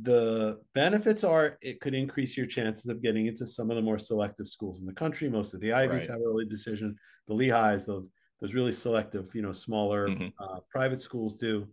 the 0.00 0.58
benefits 0.74 1.22
are 1.22 1.58
it 1.60 1.80
could 1.80 1.94
increase 1.94 2.36
your 2.36 2.46
chances 2.46 2.86
of 2.86 3.02
getting 3.02 3.26
into 3.26 3.46
some 3.46 3.70
of 3.70 3.76
the 3.76 3.82
more 3.82 3.98
selective 3.98 4.48
schools 4.48 4.80
in 4.80 4.86
the 4.86 4.92
country. 4.92 5.28
Most 5.28 5.52
of 5.52 5.60
the 5.60 5.72
Ivies 5.72 6.02
right. 6.02 6.10
have 6.10 6.20
early 6.26 6.46
decision. 6.46 6.96
The 7.28 7.34
Lehighs, 7.34 7.86
the, 7.86 8.08
those 8.40 8.54
really 8.54 8.72
selective, 8.72 9.34
you 9.34 9.42
know, 9.42 9.52
smaller 9.52 10.08
mm-hmm. 10.08 10.28
uh, 10.42 10.60
private 10.70 11.00
schools 11.00 11.34
do. 11.34 11.68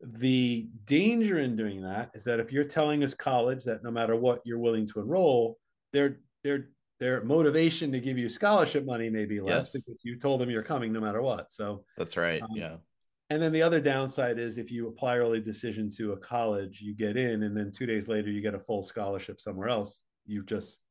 The 0.00 0.68
danger 0.84 1.38
in 1.38 1.56
doing 1.56 1.82
that 1.82 2.10
is 2.14 2.24
that 2.24 2.40
if 2.40 2.52
you're 2.52 2.64
telling 2.64 3.04
us 3.04 3.14
college 3.14 3.64
that 3.64 3.82
no 3.82 3.90
matter 3.90 4.16
what 4.16 4.40
you're 4.44 4.58
willing 4.58 4.86
to 4.88 5.00
enroll, 5.00 5.58
their 5.92 6.20
their 6.44 6.70
their 6.98 7.22
motivation 7.24 7.92
to 7.92 8.00
give 8.00 8.16
you 8.16 8.28
scholarship 8.28 8.84
money 8.84 9.10
may 9.10 9.24
be 9.24 9.40
less 9.40 9.72
yes. 9.74 9.84
because 9.84 10.00
you 10.02 10.18
told 10.18 10.40
them 10.40 10.50
you're 10.50 10.62
coming 10.62 10.92
no 10.92 11.00
matter 11.00 11.20
what. 11.20 11.50
So 11.50 11.84
that's 11.96 12.16
right. 12.16 12.42
Um, 12.42 12.48
yeah. 12.54 12.76
And 13.30 13.42
then 13.42 13.52
the 13.52 13.62
other 13.62 13.80
downside 13.80 14.38
is 14.38 14.56
if 14.56 14.70
you 14.70 14.88
apply 14.88 15.18
early 15.18 15.40
decision 15.40 15.90
to 15.96 16.12
a 16.12 16.16
college, 16.16 16.80
you 16.80 16.94
get 16.94 17.16
in, 17.16 17.42
and 17.42 17.56
then 17.56 17.70
two 17.70 17.84
days 17.84 18.08
later 18.08 18.30
you 18.30 18.40
get 18.40 18.54
a 18.54 18.60
full 18.60 18.82
scholarship 18.82 19.40
somewhere 19.40 19.68
else. 19.68 20.02
You 20.26 20.42
just 20.44 20.84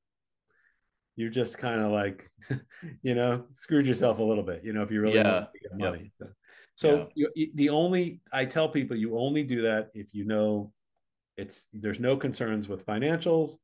you 1.15 1.31
just 1.31 1.57
kind 1.57 1.81
of 1.81 1.91
like, 1.91 2.29
you 3.01 3.15
know, 3.15 3.45
screwed 3.53 3.87
yourself 3.87 4.19
a 4.19 4.23
little 4.23 4.43
bit. 4.43 4.63
You 4.63 4.71
know, 4.71 4.83
if 4.83 4.91
you 4.91 5.01
really 5.01 5.15
yeah. 5.15 5.31
want 5.31 5.47
to 5.53 5.59
get 5.59 5.77
money. 5.77 6.11
Yep. 6.21 6.29
So, 6.75 6.89
so 6.89 7.09
yeah. 7.15 7.27
you, 7.33 7.51
the 7.55 7.69
only 7.69 8.21
I 8.31 8.45
tell 8.45 8.69
people 8.69 8.95
you 8.95 9.17
only 9.17 9.43
do 9.43 9.61
that 9.63 9.89
if 9.95 10.13
you 10.13 10.23
know 10.23 10.71
it's 11.35 11.69
there's 11.73 11.99
no 11.99 12.15
concerns 12.15 12.67
with 12.67 12.85
financials. 12.85 13.57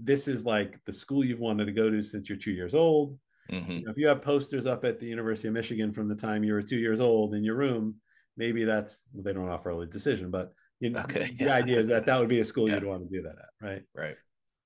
This 0.00 0.26
is 0.26 0.44
like 0.44 0.82
the 0.86 0.92
school 0.92 1.22
you've 1.22 1.40
wanted 1.40 1.66
to 1.66 1.72
go 1.72 1.90
to 1.90 2.00
since 2.00 2.30
you're 2.30 2.38
two 2.38 2.52
years 2.52 2.74
old 2.74 3.18
Mm-hmm. 3.50 3.70
You 3.70 3.84
know, 3.84 3.90
if 3.90 3.96
you 3.96 4.06
have 4.06 4.22
posters 4.22 4.66
up 4.66 4.84
at 4.84 4.98
the 4.98 5.06
University 5.06 5.48
of 5.48 5.54
Michigan 5.54 5.92
from 5.92 6.08
the 6.08 6.14
time 6.14 6.44
you 6.44 6.54
were 6.54 6.62
two 6.62 6.78
years 6.78 7.00
old 7.00 7.34
in 7.34 7.44
your 7.44 7.56
room, 7.56 7.96
maybe 8.36 8.64
that's 8.64 9.08
well, 9.12 9.22
they 9.22 9.32
don't 9.32 9.48
offer 9.48 9.70
early 9.70 9.86
decision, 9.86 10.30
but 10.30 10.52
you 10.80 10.90
know, 10.90 11.00
okay. 11.00 11.34
the 11.38 11.50
idea 11.50 11.78
is 11.78 11.88
that 11.88 12.06
that 12.06 12.18
would 12.18 12.28
be 12.28 12.40
a 12.40 12.44
school 12.44 12.68
yeah. 12.68 12.74
you'd 12.74 12.84
want 12.84 13.02
to 13.02 13.16
do 13.16 13.22
that 13.22 13.36
at, 13.38 13.66
right? 13.66 13.82
Right. 13.94 14.16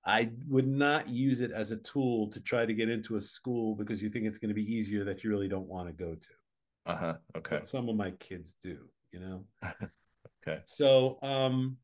I 0.04 0.30
would 0.48 0.66
not 0.66 1.08
use 1.08 1.40
it 1.42 1.50
as 1.50 1.70
a 1.70 1.76
tool 1.76 2.28
to 2.30 2.40
try 2.40 2.64
to 2.64 2.72
get 2.72 2.88
into 2.88 3.16
a 3.16 3.20
school 3.20 3.74
because 3.74 4.00
you 4.00 4.08
think 4.08 4.26
it's 4.26 4.38
going 4.38 4.48
to 4.48 4.54
be 4.54 4.64
easier 4.64 5.04
that 5.04 5.22
you 5.22 5.30
really 5.30 5.48
don't 5.48 5.68
want 5.68 5.86
to 5.88 5.92
go 5.92 6.14
to. 6.14 6.28
Uh 6.86 6.96
huh. 6.96 7.14
Okay. 7.36 7.56
But 7.56 7.68
some 7.68 7.88
of 7.88 7.96
my 7.96 8.12
kids 8.12 8.54
do, 8.62 8.78
you 9.12 9.20
know. 9.20 9.44
okay. 10.42 10.60
So, 10.64 11.18
um, 11.22 11.76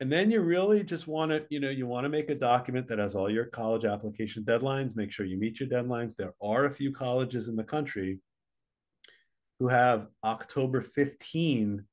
and 0.00 0.12
then 0.12 0.30
you 0.30 0.40
really 0.40 0.82
just 0.82 1.06
want 1.06 1.30
to 1.30 1.44
you 1.48 1.60
know 1.60 1.70
you 1.70 1.86
want 1.86 2.04
to 2.04 2.08
make 2.08 2.28
a 2.30 2.34
document 2.34 2.86
that 2.88 2.98
has 2.98 3.14
all 3.14 3.30
your 3.30 3.46
college 3.46 3.84
application 3.84 4.44
deadlines 4.44 4.96
make 4.96 5.10
sure 5.10 5.26
you 5.26 5.38
meet 5.38 5.60
your 5.60 5.68
deadlines. 5.68 6.16
There 6.16 6.34
are 6.42 6.66
a 6.66 6.70
few 6.70 6.92
colleges 6.92 7.48
in 7.48 7.56
the 7.56 7.64
country 7.64 8.20
who 9.58 9.68
have 9.68 10.08
october 10.22 10.82
15 10.82 11.84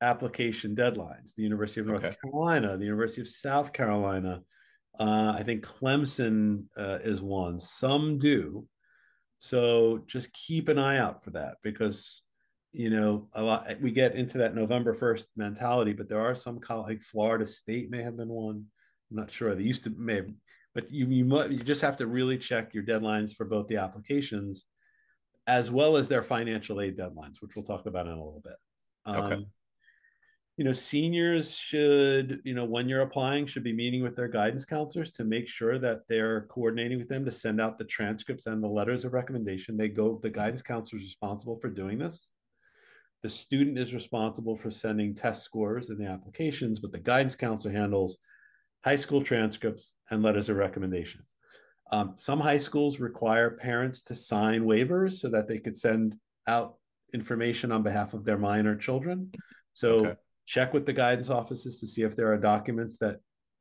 application 0.00 0.74
deadlines. 0.74 1.34
The 1.34 1.42
university 1.42 1.80
of 1.80 1.86
north 1.88 2.04
okay. 2.04 2.16
carolina 2.22 2.76
the 2.76 2.84
university 2.84 3.20
of 3.20 3.28
south 3.28 3.72
carolina 3.72 4.42
uh, 4.98 5.34
i 5.36 5.42
think 5.42 5.64
clemson 5.64 6.64
uh, 6.76 6.98
is 7.04 7.20
one. 7.20 7.60
Some 7.60 8.18
do. 8.18 8.66
So 9.38 10.02
just 10.06 10.32
keep 10.32 10.68
an 10.68 10.78
eye 10.78 10.98
out 10.98 11.22
for 11.22 11.30
that 11.30 11.56
because 11.62 12.22
you 12.72 12.90
know, 12.90 13.28
a 13.34 13.42
lot 13.42 13.66
we 13.80 13.90
get 13.90 14.14
into 14.14 14.38
that 14.38 14.54
November 14.54 14.94
1st 14.94 15.26
mentality, 15.36 15.92
but 15.92 16.08
there 16.08 16.20
are 16.20 16.34
some 16.34 16.60
like 16.68 17.00
Florida 17.00 17.46
State 17.46 17.90
may 17.90 18.02
have 18.02 18.16
been 18.16 18.28
one. 18.28 18.64
I'm 19.10 19.16
not 19.16 19.30
sure. 19.30 19.54
They 19.54 19.62
used 19.62 19.84
to 19.84 19.90
may 19.90 20.16
have, 20.16 20.28
but 20.74 20.90
you 20.90 21.06
you 21.06 21.24
might 21.24 21.50
you 21.50 21.58
just 21.58 21.80
have 21.80 21.96
to 21.96 22.06
really 22.06 22.36
check 22.36 22.74
your 22.74 22.84
deadlines 22.84 23.34
for 23.34 23.46
both 23.46 23.68
the 23.68 23.76
applications 23.78 24.66
as 25.46 25.70
well 25.70 25.96
as 25.96 26.08
their 26.08 26.22
financial 26.22 26.80
aid 26.80 26.96
deadlines, 26.96 27.40
which 27.40 27.56
we'll 27.56 27.64
talk 27.64 27.86
about 27.86 28.06
in 28.06 28.12
a 28.12 28.16
little 28.16 28.42
bit. 28.44 28.56
Um, 29.06 29.16
okay. 29.16 29.46
You 30.58 30.64
know, 30.64 30.72
seniors 30.72 31.56
should, 31.56 32.40
you 32.44 32.52
know, 32.52 32.64
when 32.64 32.88
you're 32.88 33.00
applying, 33.00 33.46
should 33.46 33.62
be 33.62 33.72
meeting 33.72 34.02
with 34.02 34.14
their 34.14 34.28
guidance 34.28 34.64
counselors 34.64 35.12
to 35.12 35.24
make 35.24 35.48
sure 35.48 35.78
that 35.78 36.00
they're 36.08 36.42
coordinating 36.48 36.98
with 36.98 37.08
them 37.08 37.24
to 37.24 37.30
send 37.30 37.60
out 37.60 37.78
the 37.78 37.84
transcripts 37.84 38.46
and 38.46 38.62
the 38.62 38.68
letters 38.68 39.04
of 39.04 39.14
recommendation. 39.14 39.76
They 39.76 39.88
go, 39.88 40.18
the 40.20 40.28
guidance 40.28 40.60
counselor 40.60 40.98
is 40.98 41.06
responsible 41.06 41.58
for 41.60 41.70
doing 41.70 41.96
this. 41.96 42.28
The 43.22 43.28
student 43.28 43.78
is 43.78 43.94
responsible 43.94 44.56
for 44.56 44.70
sending 44.70 45.14
test 45.14 45.42
scores 45.42 45.90
and 45.90 45.98
the 45.98 46.08
applications, 46.08 46.78
but 46.78 46.92
the 46.92 46.98
guidance 46.98 47.34
counselor 47.34 47.72
handles 47.72 48.18
high 48.84 48.96
school 48.96 49.20
transcripts 49.20 49.94
and 50.10 50.22
letters 50.22 50.48
of 50.48 50.56
recommendation. 50.56 51.22
Um, 51.90 52.12
some 52.16 52.38
high 52.38 52.58
schools 52.58 53.00
require 53.00 53.50
parents 53.50 54.02
to 54.02 54.14
sign 54.14 54.64
waivers 54.64 55.14
so 55.14 55.28
that 55.30 55.48
they 55.48 55.58
could 55.58 55.76
send 55.76 56.16
out 56.46 56.76
information 57.14 57.72
on 57.72 57.82
behalf 57.82 58.14
of 58.14 58.24
their 58.24 58.38
minor 58.38 58.76
children. 58.76 59.32
So 59.72 60.06
okay. 60.06 60.14
check 60.46 60.74
with 60.74 60.86
the 60.86 60.92
guidance 60.92 61.30
offices 61.30 61.80
to 61.80 61.86
see 61.86 62.02
if 62.02 62.14
there 62.14 62.32
are 62.32 62.38
documents 62.38 62.98
that 62.98 63.20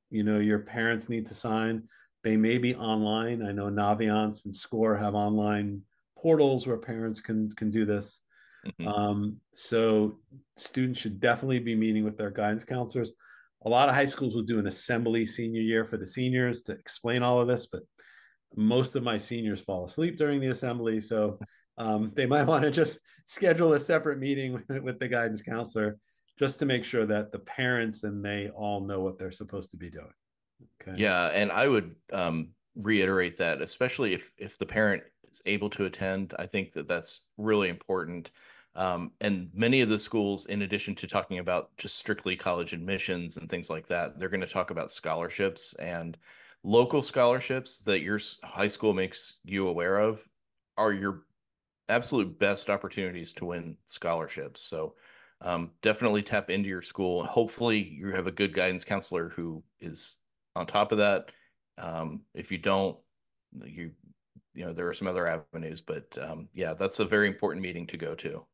you 0.09 0.23
know 0.23 0.39
your 0.39 0.59
parents 0.59 1.09
need 1.09 1.25
to 1.27 1.33
sign. 1.33 1.83
They 2.23 2.37
may 2.37 2.57
be 2.57 2.75
online. 2.75 3.45
I 3.45 3.51
know 3.51 3.67
Naviance 3.67 4.45
and 4.45 4.53
Scoir 4.53 4.95
have 4.95 5.15
online 5.15 5.81
portals 6.17 6.67
where 6.67 6.77
parents 6.77 7.21
can 7.21 7.49
can 7.51 7.71
do 7.71 7.85
this. 7.85 8.21
Mm-hmm. 8.67 8.87
Um, 8.87 9.37
so 9.53 10.19
students 10.55 10.99
should 10.99 11.19
definitely 11.19 11.59
be 11.59 11.75
meeting 11.75 12.03
with 12.03 12.17
their 12.17 12.31
guidance 12.31 12.63
counselors. 12.63 13.13
A 13.65 13.69
lot 13.69 13.89
of 13.89 13.95
high 13.95 14.05
schools 14.05 14.35
will 14.35 14.43
do 14.43 14.59
an 14.59 14.67
assembly 14.67 15.25
senior 15.25 15.61
year 15.61 15.83
for 15.83 15.97
the 15.97 16.07
seniors 16.07 16.63
to 16.63 16.73
explain 16.73 17.23
all 17.23 17.41
of 17.41 17.47
this, 17.47 17.67
but 17.67 17.81
most 18.55 18.95
of 18.95 19.03
my 19.03 19.17
seniors 19.17 19.61
fall 19.61 19.85
asleep 19.85 20.17
during 20.17 20.39
the 20.39 20.49
assembly. 20.49 21.01
So 21.01 21.39
um, 21.77 22.11
they 22.15 22.25
might 22.25 22.43
want 22.47 22.63
to 22.63 22.71
just 22.71 22.99
schedule 23.25 23.73
a 23.73 23.79
separate 23.79 24.19
meeting 24.19 24.53
with, 24.53 24.83
with 24.83 24.99
the 24.99 25.07
guidance 25.07 25.41
counselor 25.41 25.97
just 26.37 26.59
to 26.59 26.65
make 26.65 26.83
sure 26.83 27.05
that 27.05 27.31
the 27.31 27.39
parents 27.39 28.03
and 28.03 28.23
they 28.23 28.49
all 28.49 28.81
know 28.81 28.99
what 28.99 29.17
they're 29.17 29.31
supposed 29.31 29.71
to 29.71 29.77
be 29.77 29.89
doing. 29.89 30.05
Okay. 30.81 30.99
Yeah, 30.99 31.27
and 31.27 31.51
I 31.51 31.67
would 31.67 31.95
um, 32.13 32.49
reiterate 32.75 33.37
that, 33.37 33.61
especially 33.61 34.13
if 34.13 34.31
if 34.37 34.57
the 34.57 34.65
parent 34.65 35.03
is 35.31 35.41
able 35.45 35.69
to 35.71 35.85
attend, 35.85 36.33
I 36.37 36.45
think 36.45 36.73
that 36.73 36.87
that's 36.87 37.27
really 37.37 37.69
important. 37.69 38.31
Um, 38.77 39.11
and 39.21 39.49
many 39.55 39.81
of 39.81 39.89
the 39.89 39.97
schools, 39.97 40.45
in 40.45 40.61
addition 40.61 40.93
to 40.95 41.07
talking 41.07 41.39
about 41.39 41.75
just 41.77 41.97
strictly 41.97 42.35
college 42.35 42.73
admissions 42.73 43.37
and 43.37 43.49
things 43.49 43.71
like 43.71 43.87
that, 43.87 44.19
they're 44.19 44.29
going 44.29 44.41
to 44.41 44.47
talk 44.47 44.69
about 44.69 44.91
scholarships 44.91 45.73
and 45.79 46.15
local 46.63 47.01
scholarships 47.01 47.79
that 47.79 48.03
your 48.03 48.19
high 48.43 48.67
school 48.67 48.93
makes 48.93 49.39
you 49.43 49.67
aware 49.67 49.97
of 49.97 50.23
are 50.77 50.93
your 50.93 51.23
absolute 51.89 52.37
best 52.37 52.69
opportunities 52.69 53.33
to 53.33 53.45
win 53.45 53.75
scholarships. 53.87 54.61
So 54.61 54.93
um, 55.41 55.71
definitely 55.81 56.21
tap 56.21 56.51
into 56.51 56.69
your 56.69 56.83
school. 56.83 57.23
Hopefully, 57.23 57.79
you 57.79 58.11
have 58.11 58.27
a 58.27 58.31
good 58.31 58.53
guidance 58.53 58.83
counselor 58.83 59.29
who 59.29 59.63
is 59.79 60.17
on 60.55 60.67
top 60.67 60.91
of 60.91 60.99
that. 60.99 61.31
Um, 61.79 62.21
if 62.35 62.51
you 62.51 62.59
don't, 62.59 62.97
you 63.65 63.91
you 64.53 64.65
know 64.65 64.73
there 64.73 64.87
are 64.87 64.93
some 64.93 65.07
other 65.07 65.27
avenues, 65.27 65.81
but 65.81 66.05
um, 66.21 66.49
yeah, 66.53 66.75
that's 66.75 66.99
a 66.99 67.05
very 67.05 67.27
important 67.27 67.63
meeting 67.63 67.87
to 67.87 67.97
go 67.97 68.13
to. 68.15 68.45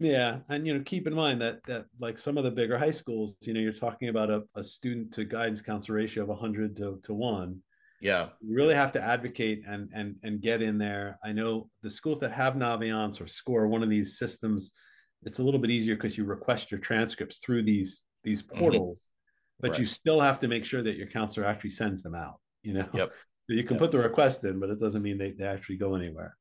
Yeah, 0.00 0.38
and 0.48 0.66
you 0.66 0.74
know, 0.74 0.82
keep 0.84 1.06
in 1.06 1.14
mind 1.14 1.40
that 1.42 1.62
that 1.64 1.86
like 1.98 2.18
some 2.18 2.38
of 2.38 2.44
the 2.44 2.50
bigger 2.50 2.78
high 2.78 2.92
schools, 2.92 3.36
you 3.40 3.52
know, 3.52 3.60
you're 3.60 3.72
talking 3.72 4.08
about 4.08 4.30
a, 4.30 4.44
a 4.54 4.62
student 4.62 5.12
to 5.14 5.24
guidance 5.24 5.60
counselor 5.60 5.96
ratio 5.96 6.22
of 6.22 6.28
100 6.28 6.76
to, 6.76 7.00
to 7.02 7.14
1. 7.14 7.60
Yeah. 8.00 8.28
You 8.40 8.54
really 8.54 8.76
have 8.76 8.92
to 8.92 9.02
advocate 9.02 9.64
and 9.66 9.90
and 9.92 10.14
and 10.22 10.40
get 10.40 10.62
in 10.62 10.78
there. 10.78 11.18
I 11.24 11.32
know 11.32 11.68
the 11.82 11.90
schools 11.90 12.20
that 12.20 12.30
have 12.30 12.54
Naviance 12.54 13.20
or 13.20 13.26
Scoir, 13.26 13.66
one 13.66 13.82
of 13.82 13.90
these 13.90 14.18
systems, 14.18 14.70
it's 15.24 15.40
a 15.40 15.42
little 15.42 15.60
bit 15.60 15.70
easier 15.70 15.96
because 15.96 16.16
you 16.16 16.24
request 16.24 16.70
your 16.70 16.80
transcripts 16.80 17.38
through 17.38 17.64
these 17.64 18.04
these 18.22 18.42
mm-hmm. 18.42 18.58
portals. 18.58 19.08
but 19.60 19.70
right. 19.70 19.80
you 19.80 19.86
still 19.86 20.20
have 20.20 20.38
to 20.38 20.48
make 20.48 20.64
sure 20.64 20.82
that 20.82 20.96
your 20.96 21.08
counselor 21.08 21.44
actually 21.44 21.70
sends 21.70 22.02
them 22.02 22.14
out. 22.14 22.40
You 22.62 22.74
know, 22.74 22.88
yep. 22.92 23.12
So 23.48 23.54
you 23.54 23.64
can 23.64 23.76
yep. 23.76 23.80
put 23.80 23.92
the 23.92 23.98
request 23.98 24.44
in, 24.44 24.60
but 24.60 24.68
it 24.68 24.78
doesn't 24.78 25.00
mean 25.00 25.16
they, 25.16 25.32
they 25.32 25.46
actually 25.46 25.78
go 25.78 25.94
anywhere. 25.94 26.36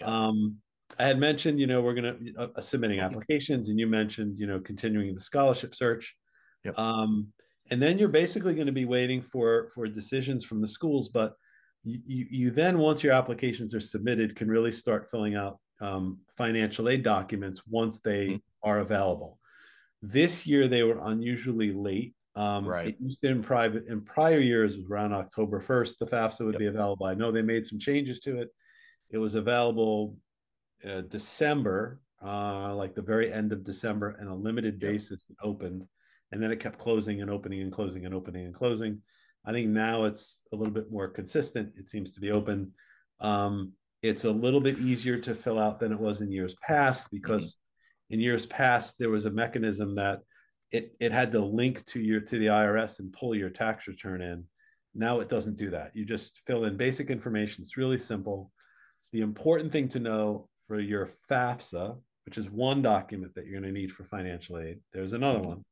Yep. 0.00 0.08
Um, 0.08 0.56
I 0.98 1.06
had 1.06 1.18
mentioned, 1.18 1.58
you 1.58 1.66
know, 1.66 1.82
we're 1.82 1.94
going 1.94 2.34
to 2.34 2.50
uh, 2.56 2.60
submitting 2.60 3.00
applications, 3.00 3.68
and 3.68 3.78
you 3.78 3.86
mentioned, 3.86 4.38
you 4.38 4.46
know, 4.46 4.60
continuing 4.60 5.14
the 5.14 5.20
scholarship 5.20 5.74
search. 5.74 6.14
Yep. 6.64 6.78
Um, 6.78 7.28
and 7.70 7.82
then 7.82 7.98
you're 7.98 8.08
basically 8.08 8.54
going 8.54 8.66
to 8.66 8.72
be 8.72 8.84
waiting 8.84 9.20
for 9.20 9.68
for 9.74 9.86
decisions 9.88 10.44
from 10.44 10.60
the 10.60 10.68
schools. 10.68 11.08
But 11.08 11.34
you, 11.84 12.00
you, 12.06 12.26
you 12.30 12.50
then, 12.50 12.78
once 12.78 13.02
your 13.02 13.12
applications 13.12 13.74
are 13.74 13.80
submitted, 13.80 14.36
can 14.36 14.48
really 14.48 14.72
start 14.72 15.10
filling 15.10 15.34
out 15.34 15.58
um, 15.80 16.18
financial 16.36 16.88
aid 16.88 17.02
documents 17.02 17.62
once 17.68 18.00
they 18.00 18.26
mm-hmm. 18.26 18.68
are 18.68 18.80
available. 18.80 19.38
This 20.02 20.46
year 20.46 20.68
they 20.68 20.82
were 20.82 21.00
unusually 21.02 21.72
late. 21.72 22.14
Um, 22.36 22.66
right. 22.66 22.88
It 22.88 22.96
used 23.00 23.22
to 23.22 23.28
in 23.28 23.42
private 23.42 23.86
in 23.86 24.02
prior 24.02 24.38
years 24.38 24.76
was 24.76 24.86
around 24.86 25.14
October 25.14 25.60
1st. 25.60 25.98
The 25.98 26.06
FAFSA 26.06 26.44
would 26.44 26.54
yep. 26.54 26.60
be 26.60 26.66
available. 26.66 27.06
I 27.06 27.14
know 27.14 27.32
they 27.32 27.42
made 27.42 27.66
some 27.66 27.78
changes 27.78 28.20
to 28.20 28.40
it. 28.40 28.50
It 29.10 29.18
was 29.18 29.34
available 29.34 30.16
uh, 30.84 31.02
December, 31.02 32.00
uh, 32.24 32.74
like 32.74 32.94
the 32.94 33.02
very 33.02 33.32
end 33.32 33.52
of 33.52 33.64
December, 33.64 34.16
and 34.18 34.28
a 34.28 34.34
limited 34.34 34.78
basis 34.78 35.24
yep. 35.28 35.38
opened, 35.42 35.86
and 36.32 36.42
then 36.42 36.50
it 36.50 36.60
kept 36.60 36.78
closing 36.78 37.22
and 37.22 37.30
opening 37.30 37.62
and 37.62 37.72
closing 37.72 38.04
and 38.04 38.14
opening 38.14 38.44
and 38.44 38.54
closing. 38.54 39.00
I 39.44 39.52
think 39.52 39.68
now 39.68 40.04
it's 40.04 40.44
a 40.52 40.56
little 40.56 40.74
bit 40.74 40.90
more 40.90 41.08
consistent. 41.08 41.72
It 41.76 41.88
seems 41.88 42.12
to 42.14 42.20
be 42.20 42.32
open. 42.32 42.72
Um, 43.20 43.72
it's 44.02 44.24
a 44.24 44.30
little 44.30 44.60
bit 44.60 44.78
easier 44.78 45.18
to 45.18 45.34
fill 45.34 45.58
out 45.58 45.80
than 45.80 45.92
it 45.92 46.00
was 46.00 46.20
in 46.20 46.30
years 46.30 46.54
past 46.62 47.08
because 47.10 47.54
mm-hmm. 47.54 48.14
in 48.14 48.20
years 48.20 48.46
past 48.46 48.94
there 48.98 49.10
was 49.10 49.24
a 49.24 49.30
mechanism 49.30 49.94
that 49.94 50.20
it 50.72 50.96
it 51.00 51.12
had 51.12 51.32
to 51.32 51.40
link 51.40 51.84
to 51.86 52.00
your 52.00 52.20
to 52.20 52.38
the 52.38 52.46
IRS 52.46 52.98
and 52.98 53.12
pull 53.12 53.34
your 53.34 53.50
tax 53.50 53.86
return 53.86 54.20
in. 54.20 54.44
Now 54.94 55.20
it 55.20 55.28
doesn't 55.28 55.56
do 55.56 55.70
that. 55.70 55.92
You 55.94 56.04
just 56.04 56.42
fill 56.46 56.64
in 56.64 56.76
basic 56.76 57.10
information. 57.10 57.62
It's 57.62 57.76
really 57.76 57.98
simple. 57.98 58.50
The 59.12 59.20
important 59.20 59.70
thing 59.70 59.88
to 59.88 60.00
know 60.00 60.48
for 60.66 60.80
your 60.80 61.06
FAFSA, 61.06 61.98
which 62.24 62.38
is 62.38 62.50
one 62.50 62.82
document 62.82 63.34
that 63.34 63.46
you're 63.46 63.60
going 63.60 63.72
to 63.72 63.78
need 63.78 63.92
for 63.92 64.04
financial 64.04 64.58
aid, 64.58 64.78
there's 64.92 65.12
another 65.12 65.38
mm-hmm. 65.38 65.48
one. 65.48 65.64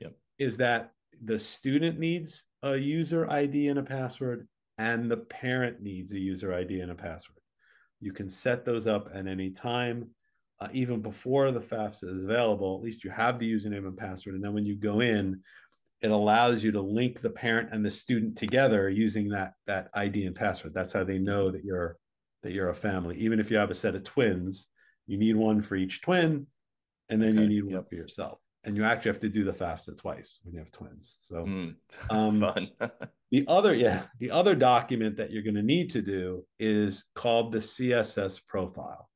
Yep. 0.00 0.14
Is 0.38 0.56
that 0.58 0.92
the 1.22 1.38
student 1.38 1.98
needs 1.98 2.44
a 2.62 2.76
user 2.76 3.30
ID 3.30 3.68
and 3.68 3.78
a 3.78 3.82
password, 3.82 4.46
and 4.78 5.10
the 5.10 5.16
parent 5.16 5.80
needs 5.80 6.12
a 6.12 6.18
user 6.18 6.52
ID 6.52 6.80
and 6.80 6.90
a 6.90 6.94
password. 6.94 7.38
You 8.00 8.12
can 8.12 8.28
set 8.28 8.64
those 8.64 8.86
up 8.86 9.08
at 9.14 9.26
any 9.26 9.50
time, 9.50 10.10
uh, 10.60 10.68
even 10.72 11.00
before 11.00 11.50
the 11.50 11.60
FAFSA 11.60 12.10
is 12.10 12.24
available. 12.24 12.76
At 12.76 12.84
least 12.84 13.04
you 13.04 13.10
have 13.10 13.38
the 13.38 13.50
username 13.50 13.86
and 13.86 13.96
password. 13.96 14.34
And 14.34 14.44
then 14.44 14.52
when 14.52 14.66
you 14.66 14.76
go 14.76 15.00
in, 15.00 15.40
it 16.02 16.10
allows 16.10 16.62
you 16.62 16.70
to 16.72 16.82
link 16.82 17.20
the 17.20 17.30
parent 17.30 17.70
and 17.72 17.84
the 17.84 17.90
student 17.90 18.36
together 18.36 18.90
using 18.90 19.28
that 19.30 19.54
that 19.66 19.88
ID 19.94 20.26
and 20.26 20.36
password. 20.36 20.74
That's 20.74 20.92
how 20.92 21.04
they 21.04 21.18
know 21.18 21.50
that 21.50 21.64
you're 21.64 21.96
that 22.44 22.52
you're 22.52 22.68
a 22.68 22.74
family. 22.74 23.16
Even 23.18 23.40
if 23.40 23.50
you 23.50 23.56
have 23.56 23.70
a 23.70 23.74
set 23.74 23.96
of 23.96 24.04
twins, 24.04 24.68
you 25.06 25.18
need 25.18 25.34
one 25.34 25.60
for 25.60 25.76
each 25.76 26.00
twin, 26.02 26.46
and 27.08 27.20
then 27.20 27.34
okay. 27.34 27.42
you 27.42 27.48
need 27.48 27.74
one 27.74 27.84
for 27.84 27.96
yourself. 27.96 28.40
And 28.62 28.76
you 28.76 28.84
actually 28.84 29.10
have 29.10 29.20
to 29.20 29.28
do 29.28 29.44
the 29.44 29.52
FAFSA 29.52 30.00
twice 30.00 30.38
when 30.42 30.54
you 30.54 30.60
have 30.60 30.70
twins. 30.70 31.16
So 31.20 31.44
mm. 31.44 31.74
um, 32.10 32.40
fun. 32.40 32.70
The 33.30 33.44
other, 33.48 33.74
yeah, 33.74 34.02
the 34.20 34.30
other 34.30 34.54
document 34.54 35.16
that 35.16 35.32
you're 35.32 35.42
going 35.42 35.56
to 35.56 35.62
need 35.62 35.90
to 35.90 36.02
do 36.02 36.46
is 36.60 37.04
called 37.16 37.50
the 37.50 37.58
CSS 37.58 38.40
profile. 38.46 39.10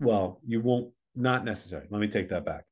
Well, 0.00 0.40
you 0.46 0.62
won't, 0.62 0.94
not 1.14 1.44
necessary. 1.44 1.86
Let 1.90 2.00
me 2.00 2.08
take 2.08 2.30
that 2.30 2.46
back. 2.46 2.64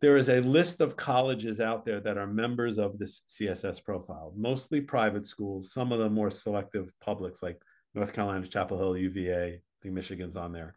There 0.00 0.16
is 0.16 0.28
a 0.28 0.42
list 0.42 0.80
of 0.80 0.96
colleges 0.96 1.60
out 1.60 1.84
there 1.84 1.98
that 1.98 2.18
are 2.18 2.26
members 2.28 2.78
of 2.78 3.00
this 3.00 3.22
CSS 3.26 3.82
profile, 3.82 4.32
mostly 4.36 4.80
private 4.80 5.24
schools, 5.24 5.72
some 5.72 5.90
of 5.90 5.98
the 5.98 6.08
more 6.08 6.30
selective 6.30 6.92
publics 7.00 7.42
like 7.42 7.60
North 7.94 8.12
Carolina's 8.12 8.48
Chapel 8.48 8.78
Hill, 8.78 8.96
UVA, 8.96 9.54
I 9.54 9.60
think 9.82 9.94
Michigan's 9.94 10.36
on 10.36 10.52
there. 10.52 10.76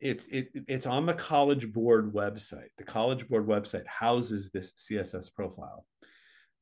It's 0.00 0.26
it, 0.26 0.48
it's 0.66 0.86
on 0.86 1.06
the 1.06 1.14
College 1.14 1.72
Board 1.72 2.12
website. 2.12 2.68
The 2.78 2.84
College 2.84 3.28
Board 3.28 3.46
website 3.46 3.86
houses 3.86 4.50
this 4.50 4.72
CSS 4.72 5.32
profile. 5.32 5.86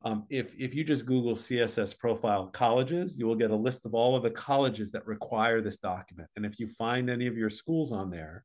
Um, 0.02 0.24
if, 0.30 0.54
if 0.58 0.74
you 0.74 0.82
just 0.82 1.04
Google 1.04 1.34
CSS 1.34 1.98
profile 1.98 2.46
colleges, 2.46 3.18
you 3.18 3.26
will 3.26 3.34
get 3.34 3.50
a 3.50 3.56
list 3.56 3.84
of 3.84 3.94
all 3.94 4.16
of 4.16 4.22
the 4.22 4.30
colleges 4.30 4.92
that 4.92 5.06
require 5.06 5.60
this 5.60 5.78
document. 5.78 6.28
And 6.36 6.46
if 6.46 6.58
you 6.58 6.66
find 6.66 7.10
any 7.10 7.26
of 7.26 7.36
your 7.36 7.50
schools 7.50 7.92
on 7.92 8.10
there, 8.10 8.44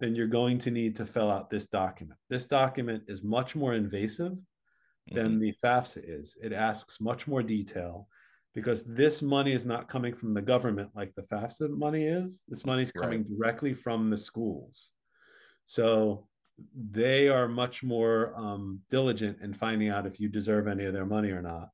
then 0.00 0.14
you're 0.14 0.26
going 0.26 0.58
to 0.58 0.70
need 0.70 0.96
to 0.96 1.04
fill 1.04 1.30
out 1.30 1.50
this 1.50 1.66
document. 1.66 2.18
This 2.30 2.46
document 2.46 3.02
is 3.06 3.22
much 3.22 3.54
more 3.54 3.74
invasive 3.74 4.38
than 5.10 5.32
mm-hmm. 5.32 5.40
the 5.40 5.54
FAFSA 5.62 6.02
is. 6.04 6.36
It 6.42 6.52
asks 6.52 7.00
much 7.00 7.26
more 7.26 7.42
detail 7.42 8.08
because 8.54 8.82
this 8.84 9.22
money 9.22 9.52
is 9.52 9.64
not 9.64 9.88
coming 9.88 10.14
from 10.14 10.34
the 10.34 10.42
government 10.42 10.90
like 10.94 11.14
the 11.14 11.22
FAFSA 11.22 11.70
money 11.70 12.04
is. 12.04 12.42
This 12.48 12.64
money 12.64 12.82
is 12.82 12.92
coming 12.92 13.20
right. 13.20 13.38
directly 13.38 13.74
from 13.74 14.10
the 14.10 14.16
schools. 14.16 14.92
So 15.64 16.26
they 16.74 17.28
are 17.28 17.46
much 17.46 17.82
more 17.82 18.34
um, 18.36 18.80
diligent 18.90 19.38
in 19.42 19.52
finding 19.52 19.90
out 19.90 20.06
if 20.06 20.18
you 20.18 20.28
deserve 20.28 20.66
any 20.66 20.84
of 20.84 20.92
their 20.92 21.06
money 21.06 21.30
or 21.30 21.42
not. 21.42 21.68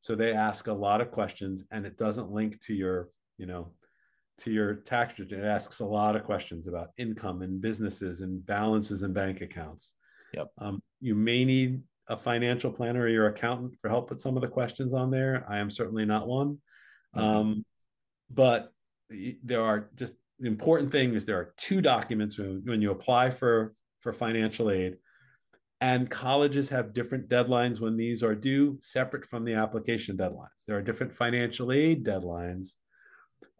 So 0.00 0.14
they 0.14 0.32
ask 0.32 0.66
a 0.66 0.72
lot 0.72 1.00
of 1.00 1.10
questions, 1.10 1.64
and 1.70 1.86
it 1.86 1.96
doesn't 1.96 2.30
link 2.30 2.60
to 2.62 2.74
your, 2.74 3.08
you 3.36 3.46
know, 3.46 3.72
to 4.38 4.52
your 4.52 4.74
tax 4.74 5.18
return. 5.18 5.40
It 5.40 5.48
asks 5.48 5.80
a 5.80 5.84
lot 5.84 6.14
of 6.14 6.24
questions 6.24 6.68
about 6.68 6.90
income 6.98 7.42
and 7.42 7.60
businesses 7.60 8.20
and 8.20 8.44
balances 8.44 9.02
and 9.02 9.12
bank 9.12 9.40
accounts. 9.40 9.94
Yep. 10.34 10.48
Um, 10.58 10.82
you 11.00 11.14
may 11.14 11.44
need 11.44 11.82
a 12.08 12.16
financial 12.16 12.72
planner 12.72 13.02
or 13.02 13.08
your 13.08 13.26
accountant 13.26 13.78
for 13.80 13.88
help 13.88 14.10
with 14.10 14.20
some 14.20 14.36
of 14.36 14.42
the 14.42 14.48
questions 14.48 14.94
on 14.94 15.10
there. 15.10 15.44
I 15.48 15.58
am 15.58 15.70
certainly 15.70 16.04
not 16.04 16.26
one. 16.26 16.58
Um, 17.14 17.64
but 18.30 18.72
there 19.42 19.62
are 19.62 19.90
just 19.94 20.14
the 20.38 20.46
important 20.46 20.92
thing 20.92 21.14
is 21.14 21.26
there 21.26 21.38
are 21.38 21.54
two 21.56 21.80
documents 21.80 22.38
when, 22.38 22.62
when 22.64 22.82
you 22.82 22.90
apply 22.90 23.30
for 23.30 23.74
for 24.00 24.12
financial 24.12 24.70
aid. 24.70 24.96
And 25.80 26.10
colleges 26.10 26.68
have 26.70 26.92
different 26.92 27.28
deadlines 27.28 27.80
when 27.80 27.96
these 27.96 28.22
are 28.22 28.34
due, 28.34 28.78
separate 28.80 29.24
from 29.24 29.44
the 29.44 29.54
application 29.54 30.16
deadlines. 30.16 30.64
There 30.66 30.76
are 30.76 30.82
different 30.82 31.12
financial 31.12 31.70
aid 31.72 32.04
deadlines. 32.04 32.74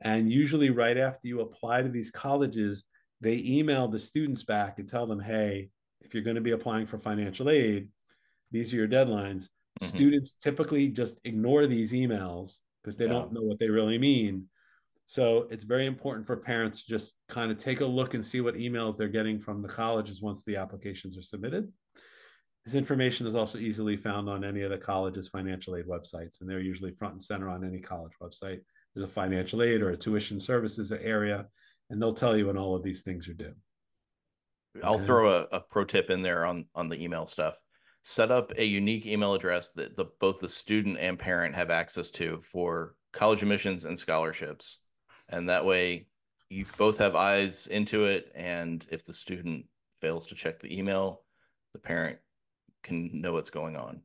And 0.01 0.31
usually, 0.31 0.71
right 0.71 0.97
after 0.97 1.29
you 1.29 1.41
apply 1.41 1.83
to 1.83 1.89
these 1.89 2.11
colleges, 2.11 2.85
they 3.21 3.43
email 3.45 3.87
the 3.87 3.99
students 3.99 4.45
back 4.45 4.79
and 4.79 4.89
tell 4.89 5.07
them, 5.07 5.21
hey, 5.21 5.71
if 6.01 6.15
you're 6.15 6.25
going 6.25 6.37
to 6.37 6.43
be 6.43 6.53
applying 6.53 6.87
for 6.87 6.99
financial 6.99 7.51
aid, 7.51 7.89
these 8.51 8.73
are 8.73 8.77
your 8.77 8.89
deadlines. 8.89 9.49
Mm-hmm. 9.81 9.87
Students 9.87 10.35
typically 10.35 10.89
just 10.89 11.21
ignore 11.25 11.67
these 11.67 11.93
emails 11.93 12.59
because 12.83 12.97
they 12.97 13.07
yeah. 13.07 13.13
don't 13.13 13.33
know 13.33 13.43
what 13.43 13.59
they 13.59 13.69
really 13.69 13.99
mean. 13.99 14.47
So 15.07 15.49
it's 15.51 15.65
very 15.65 15.87
important 15.87 16.27
for 16.27 16.37
parents 16.37 16.83
to 16.83 16.89
just 16.89 17.17
kind 17.29 17.51
of 17.51 17.57
take 17.57 17.81
a 17.81 17.87
look 17.87 18.13
and 18.15 18.25
see 18.25 18.41
what 18.43 18.57
emails 18.57 18.97
they're 18.97 19.09
getting 19.09 19.39
from 19.39 19.63
the 19.63 19.69
colleges 19.69 20.21
once 20.21 20.43
the 20.43 20.57
applications 20.57 21.17
are 21.17 21.23
submitted. 21.23 21.73
This 22.65 22.75
information 22.75 23.27
is 23.27 23.35
also 23.35 23.57
easily 23.57 23.97
found 23.97 24.29
on 24.29 24.45
any 24.45 24.61
of 24.61 24.71
the 24.71 24.77
college's 24.77 25.29
financial 25.29 25.77
aid 25.77 25.87
websites, 25.87 26.41
and 26.41 26.51
they're 26.51 26.61
usually 26.61 26.93
front 26.93 27.15
and 27.15 27.23
center 27.23 27.49
on 27.49 27.65
any 27.65 27.79
college 27.79 28.13
website. 28.23 28.61
There's 28.95 29.09
a 29.09 29.13
financial 29.13 29.63
aid 29.63 29.81
or 29.81 29.91
a 29.91 29.97
tuition 29.97 30.39
services 30.39 30.93
area, 30.93 31.47
and 31.89 32.03
they'll 32.03 32.13
tell 32.13 32.37
you 32.37 32.49
when 32.49 32.59
all 32.59 32.77
of 32.77 32.83
these 32.83 33.01
things 33.03 33.27
are 33.29 33.35
due. 33.35 33.55
I'll 34.83 34.97
okay. 34.97 35.05
throw 35.07 35.35
a, 35.35 35.47
a 35.53 35.61
pro 35.61 35.85
tip 35.85 36.11
in 36.11 36.21
there 36.21 36.45
on 36.45 36.67
on 36.75 36.91
the 36.91 37.03
email 37.03 37.27
stuff. 37.27 37.55
Set 38.09 38.31
up 38.31 38.55
a 38.57 38.64
unique 38.64 39.05
email 39.05 39.35
address 39.35 39.73
that 39.73 39.94
the, 39.94 40.07
both 40.18 40.40
the 40.40 40.49
student 40.49 40.97
and 40.99 41.18
parent 41.18 41.55
have 41.55 41.68
access 41.68 42.09
to 42.09 42.38
for 42.40 42.94
college 43.12 43.42
admissions 43.42 43.85
and 43.85 43.99
scholarships. 43.99 44.79
And 45.29 45.47
that 45.51 45.66
way 45.66 46.07
you 46.49 46.64
both 46.79 46.97
have 46.97 47.14
eyes 47.14 47.66
into 47.66 48.07
it 48.07 48.33
and 48.35 48.87
if 48.90 49.05
the 49.05 49.12
student 49.12 49.66
fails 50.01 50.27
to 50.29 50.35
check 50.35 50.59
the 50.59 50.75
email 50.75 51.21
the 51.75 51.79
parent 51.79 52.16
can 52.83 53.11
know 53.21 53.35
what's 53.35 53.51
going 53.51 53.77
on. 53.77 54.01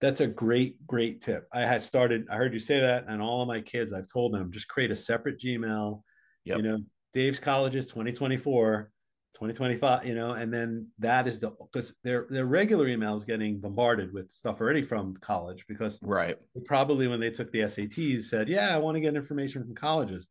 That's 0.00 0.22
a 0.22 0.26
great 0.26 0.86
great 0.86 1.20
tip. 1.20 1.46
I 1.52 1.66
had 1.66 1.82
started 1.82 2.26
i 2.30 2.36
heard 2.36 2.54
you 2.54 2.58
say 2.58 2.80
that 2.80 3.04
and 3.06 3.20
all 3.20 3.42
of 3.42 3.48
my 3.48 3.60
kids 3.60 3.92
i've 3.92 4.10
told 4.10 4.32
them 4.32 4.50
just 4.50 4.68
create 4.68 4.90
a 4.92 4.96
separate 4.96 5.38
gmail. 5.38 6.00
Yep. 6.46 6.56
you 6.56 6.62
know 6.62 6.78
dave's 7.12 7.38
colleges 7.38 7.88
2024 7.88 8.90
2025 9.34 10.04
you 10.04 10.14
know 10.14 10.32
and 10.32 10.52
then 10.52 10.86
that 10.98 11.28
is 11.28 11.38
the 11.38 11.50
because 11.72 11.94
their 12.02 12.26
their 12.30 12.46
regular 12.46 12.88
email 12.88 13.14
is 13.14 13.24
getting 13.24 13.60
bombarded 13.60 14.12
with 14.12 14.30
stuff 14.30 14.60
already 14.60 14.82
from 14.82 15.14
college 15.20 15.64
because 15.68 15.98
right. 16.02 16.36
probably 16.64 17.06
when 17.06 17.20
they 17.20 17.30
took 17.30 17.50
the 17.52 17.60
sats 17.60 18.22
said 18.22 18.48
yeah 18.48 18.74
i 18.74 18.78
want 18.78 18.96
to 18.96 19.00
get 19.00 19.14
information 19.14 19.62
from 19.62 19.74
colleges. 19.74 20.28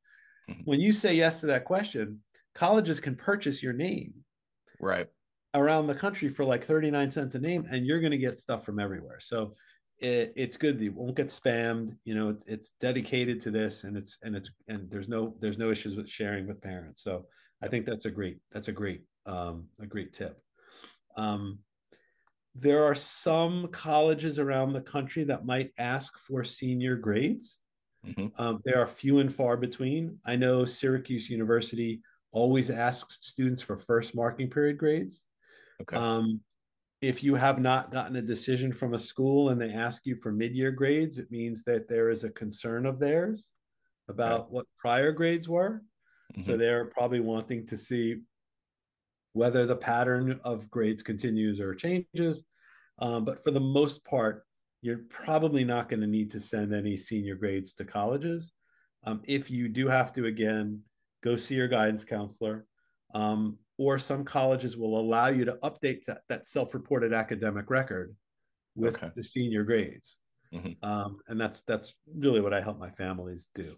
Mm-hmm. 0.50 0.62
when 0.66 0.80
you 0.80 0.92
say 0.92 1.14
yes 1.14 1.40
to 1.40 1.46
that 1.46 1.64
question 1.64 2.20
colleges 2.56 3.00
can 3.00 3.16
purchase 3.16 3.64
your 3.64 3.74
name 3.74 4.14
right. 4.80 5.08
around 5.54 5.88
the 5.88 5.96
country 5.96 6.30
for 6.30 6.44
like 6.44 6.64
39 6.64 7.10
cents 7.10 7.36
a 7.36 7.40
name 7.40 7.66
and 7.70 7.86
you're 7.86 8.02
going 8.02 8.12
to 8.12 8.18
get 8.18 8.38
stuff 8.38 8.66
from 8.66 8.80
everywhere. 8.80 9.20
So 9.20 9.54
it, 9.98 10.34
it's 10.36 10.58
good 10.58 10.80
that 10.80 10.84
you 10.84 10.94
won't 10.94 11.16
get 11.16 11.28
spammed 11.28 11.96
you 12.06 12.16
know 12.16 12.30
it's, 12.30 12.46
it's 12.48 12.72
dedicated 12.80 13.42
to 13.42 13.52
this 13.52 13.84
and 13.84 13.98
it's 13.98 14.18
and 14.24 14.34
it's 14.36 14.50
and 14.70 14.90
there's 14.90 15.10
no 15.10 15.36
there's 15.42 15.58
no 15.58 15.72
issues 15.72 15.96
with 15.96 16.10
sharing 16.10 16.48
with 16.48 16.62
parents. 16.62 17.04
So 17.04 17.26
I 17.62 17.68
think 17.68 17.86
that's 17.86 18.06
a 18.06 18.12
great 18.12 18.40
that's 18.52 18.68
a 18.68 18.74
great 18.74 19.04
um, 19.26 19.68
a 19.80 19.86
great 19.86 20.14
tip. 20.14 20.42
Um, 21.18 21.60
there 22.56 22.84
are 22.84 22.96
some 22.96 23.68
colleges 23.68 24.40
around 24.40 24.74
the 24.74 24.82
country 24.82 25.24
that 25.26 25.46
might 25.46 25.72
ask 25.78 26.18
for 26.18 26.44
senior 26.44 26.96
grades. 26.96 27.60
Mm-hmm. 28.06 28.28
Um, 28.42 28.62
they 28.66 28.74
are 28.74 28.88
few 28.88 29.20
and 29.20 29.34
far 29.34 29.58
between. 29.58 30.18
I 30.26 30.36
know 30.36 30.66
Syracuse 30.66 31.30
University 31.30 32.02
always 32.32 32.70
asks 32.70 33.20
students 33.22 33.62
for 33.62 33.78
first 33.78 34.16
marking 34.16 34.50
period 34.50 34.78
grades. 34.78 35.26
Okay. 35.82 35.96
Um, 35.96 36.42
if 37.02 37.24
you 37.24 37.36
have 37.36 37.60
not 37.60 37.92
gotten 37.92 38.18
a 38.18 38.22
decision 38.22 38.74
from 38.74 38.94
a 38.94 39.00
school 39.00 39.50
and 39.50 39.62
they 39.62 39.72
ask 39.72 40.06
you 40.06 40.16
for 40.16 40.32
mid-year 40.32 40.72
grades, 40.72 41.18
it 41.18 41.32
means 41.32 41.64
that 41.64 41.88
there 41.88 42.10
is 42.10 42.24
a 42.24 42.30
concern 42.30 42.86
of 42.86 43.00
theirs 43.00 43.52
about 44.10 44.42
okay. 44.42 44.50
what 44.50 44.66
prior 44.78 45.12
grades 45.12 45.48
were. 45.48 45.82
Mm-hmm. 46.34 46.44
So 46.44 46.58
they're 46.58 46.86
probably 46.86 47.20
wanting 47.20 47.66
to 47.68 47.78
see 47.78 48.22
whether 49.34 49.66
the 49.66 49.76
pattern 49.76 50.40
of 50.44 50.70
grades 50.70 51.02
continues 51.02 51.60
or 51.60 51.76
changes. 51.76 52.46
Um, 53.00 53.26
but 53.26 53.44
for 53.44 53.52
the 53.52 53.60
most 53.60 54.04
part, 54.04 54.44
you're 54.82 55.02
probably 55.10 55.64
not 55.64 55.90
going 55.90 56.02
to 56.02 56.08
need 56.08 56.32
to 56.32 56.40
send 56.40 56.74
any 56.74 56.98
senior 56.98 57.36
grades 57.36 57.74
to 57.76 57.86
colleges. 57.86 58.52
Um, 59.04 59.22
if 59.26 59.50
you 59.50 59.70
do 59.70 59.88
have 59.88 60.12
to, 60.14 60.26
again, 60.26 60.82
go 61.22 61.36
see 61.36 61.56
your 61.56 61.68
guidance 61.68 62.04
counselor. 62.04 62.66
Um, 63.14 63.58
or 63.78 63.98
some 63.98 64.26
colleges 64.26 64.78
will 64.78 65.00
allow 65.00 65.28
you 65.28 65.46
to 65.46 65.58
update 65.64 66.04
that, 66.06 66.22
that 66.28 66.46
self-reported 66.46 67.14
academic 67.14 67.70
record 67.70 68.16
with 68.76 68.96
okay. 68.96 69.10
the 69.16 69.24
senior 69.24 69.64
grades. 69.64 70.18
Mm-hmm. 70.54 70.84
Um, 70.84 71.20
and 71.28 71.40
that's 71.40 71.62
that's 71.62 71.94
really 72.14 72.42
what 72.42 72.54
I 72.54 72.62
help 72.62 72.80
my 72.80 72.90
families 72.90 73.50
do. 73.54 73.76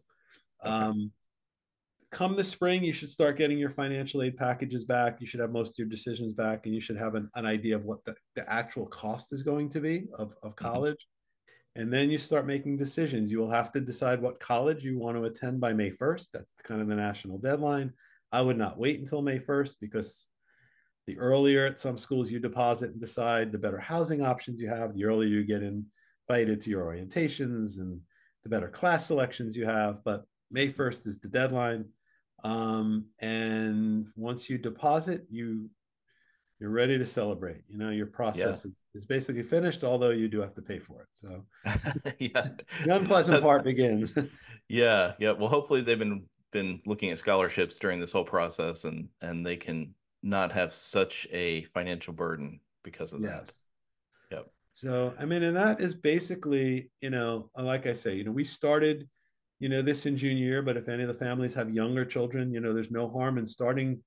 Okay. 0.63 0.73
Um, 0.73 1.11
come 2.11 2.35
the 2.35 2.43
spring, 2.43 2.83
you 2.83 2.93
should 2.93 3.09
start 3.09 3.37
getting 3.37 3.57
your 3.57 3.69
financial 3.69 4.21
aid 4.21 4.37
packages 4.37 4.83
back. 4.83 5.21
You 5.21 5.27
should 5.27 5.39
have 5.39 5.51
most 5.51 5.71
of 5.71 5.79
your 5.79 5.87
decisions 5.87 6.33
back, 6.33 6.65
and 6.65 6.75
you 6.75 6.81
should 6.81 6.97
have 6.97 7.15
an, 7.15 7.29
an 7.35 7.45
idea 7.45 7.75
of 7.75 7.85
what 7.85 8.03
the, 8.05 8.13
the 8.35 8.51
actual 8.51 8.85
cost 8.85 9.31
is 9.31 9.43
going 9.43 9.69
to 9.69 9.79
be 9.79 10.07
of, 10.17 10.35
of 10.43 10.55
mm-hmm. 10.55 10.65
college. 10.65 10.95
Mm-hmm. 10.95 11.81
And 11.81 11.93
then 11.93 12.11
you 12.11 12.17
start 12.17 12.45
making 12.45 12.75
decisions. 12.75 13.31
You 13.31 13.39
will 13.39 13.49
have 13.49 13.71
to 13.71 13.79
decide 13.79 14.21
what 14.21 14.41
college 14.41 14.83
you 14.83 14.99
want 14.99 15.15
to 15.15 15.23
attend 15.23 15.61
by 15.61 15.71
May 15.71 15.89
1st. 15.89 16.31
That's 16.31 16.53
kind 16.63 16.81
of 16.81 16.87
the 16.87 16.95
national 16.95 17.37
deadline. 17.37 17.93
I 18.33 18.41
would 18.41 18.57
not 18.57 18.77
wait 18.77 18.99
until 18.99 19.21
May 19.21 19.39
1st 19.39 19.75
because 19.79 20.27
the 21.07 21.17
earlier 21.17 21.65
at 21.65 21.79
some 21.79 21.97
schools 21.97 22.29
you 22.29 22.39
deposit 22.39 22.91
and 22.91 22.99
decide, 22.99 23.53
the 23.53 23.57
better 23.57 23.79
housing 23.79 24.21
options 24.21 24.59
you 24.59 24.67
have, 24.67 24.93
the 24.93 25.05
earlier 25.05 25.29
you 25.29 25.45
get 25.45 25.63
invited 25.63 26.59
to 26.61 26.69
your 26.69 26.83
orientations 26.83 27.77
and 27.77 28.01
the 28.43 28.49
better 28.49 28.67
class 28.67 29.07
selections 29.07 29.55
you 29.55 29.65
have. 29.65 30.03
But 30.03 30.25
May 30.51 30.67
1st 30.67 31.07
is 31.07 31.19
the 31.19 31.29
deadline 31.29 31.85
um, 32.43 33.05
and 33.19 34.07
once 34.15 34.49
you 34.49 34.57
deposit 34.57 35.25
you 35.29 35.69
you're 36.61 36.69
ready 36.69 36.95
to 36.95 37.05
celebrate. 37.07 37.63
You 37.67 37.77
know 37.79 37.89
your 37.89 38.05
process 38.05 38.63
yeah. 38.63 38.69
is, 38.69 38.83
is 38.93 39.05
basically 39.05 39.43
finished 39.43 39.83
although 39.83 40.11
you 40.11 40.27
do 40.27 40.39
have 40.41 40.53
to 40.53 40.61
pay 40.61 40.79
for 40.79 41.01
it. 41.01 41.07
So 41.13 41.43
yeah. 42.19 42.49
the 42.85 42.95
unpleasant 42.95 43.41
part 43.41 43.63
begins. 43.63 44.13
Yeah 44.69 45.13
yeah. 45.19 45.33
Well 45.33 45.49
hopefully 45.49 45.81
they've 45.81 45.99
been 45.99 46.23
been 46.51 46.81
looking 46.85 47.09
at 47.09 47.17
scholarships 47.17 47.77
during 47.77 47.99
this 47.99 48.13
whole 48.13 48.23
process 48.23 48.85
and 48.85 49.09
and 49.21 49.45
they 49.45 49.57
can 49.57 49.93
not 50.23 50.51
have 50.51 50.71
such 50.71 51.27
a 51.31 51.63
financial 51.73 52.13
burden 52.13 52.59
because 52.83 53.11
of 53.11 53.21
yes. 53.21 53.65
that 54.29 54.37
yep. 54.37 54.47
So 54.73 55.13
i 55.19 55.25
mean 55.25 55.43
and 55.43 55.57
that 55.57 55.81
is 55.81 55.93
basically 55.93 56.89
you 57.01 57.09
know 57.09 57.49
like 57.57 57.85
i 57.85 57.93
say 57.93 58.15
you 58.15 58.23
know 58.23 58.31
we 58.31 58.43
started 58.43 59.09
you 59.61 59.69
know 59.69 59.81
this 59.81 60.05
in 60.07 60.17
junior 60.17 60.43
year 60.43 60.61
but 60.61 60.75
if 60.75 60.89
any 60.89 61.03
of 61.03 61.07
the 61.07 61.13
families 61.13 61.53
have 61.53 61.69
younger 61.69 62.03
children 62.03 62.51
you 62.51 62.59
know 62.59 62.73
there's 62.73 62.91
no 62.91 63.07
harm 63.07 63.37
in 63.37 63.45
starting 63.47 64.01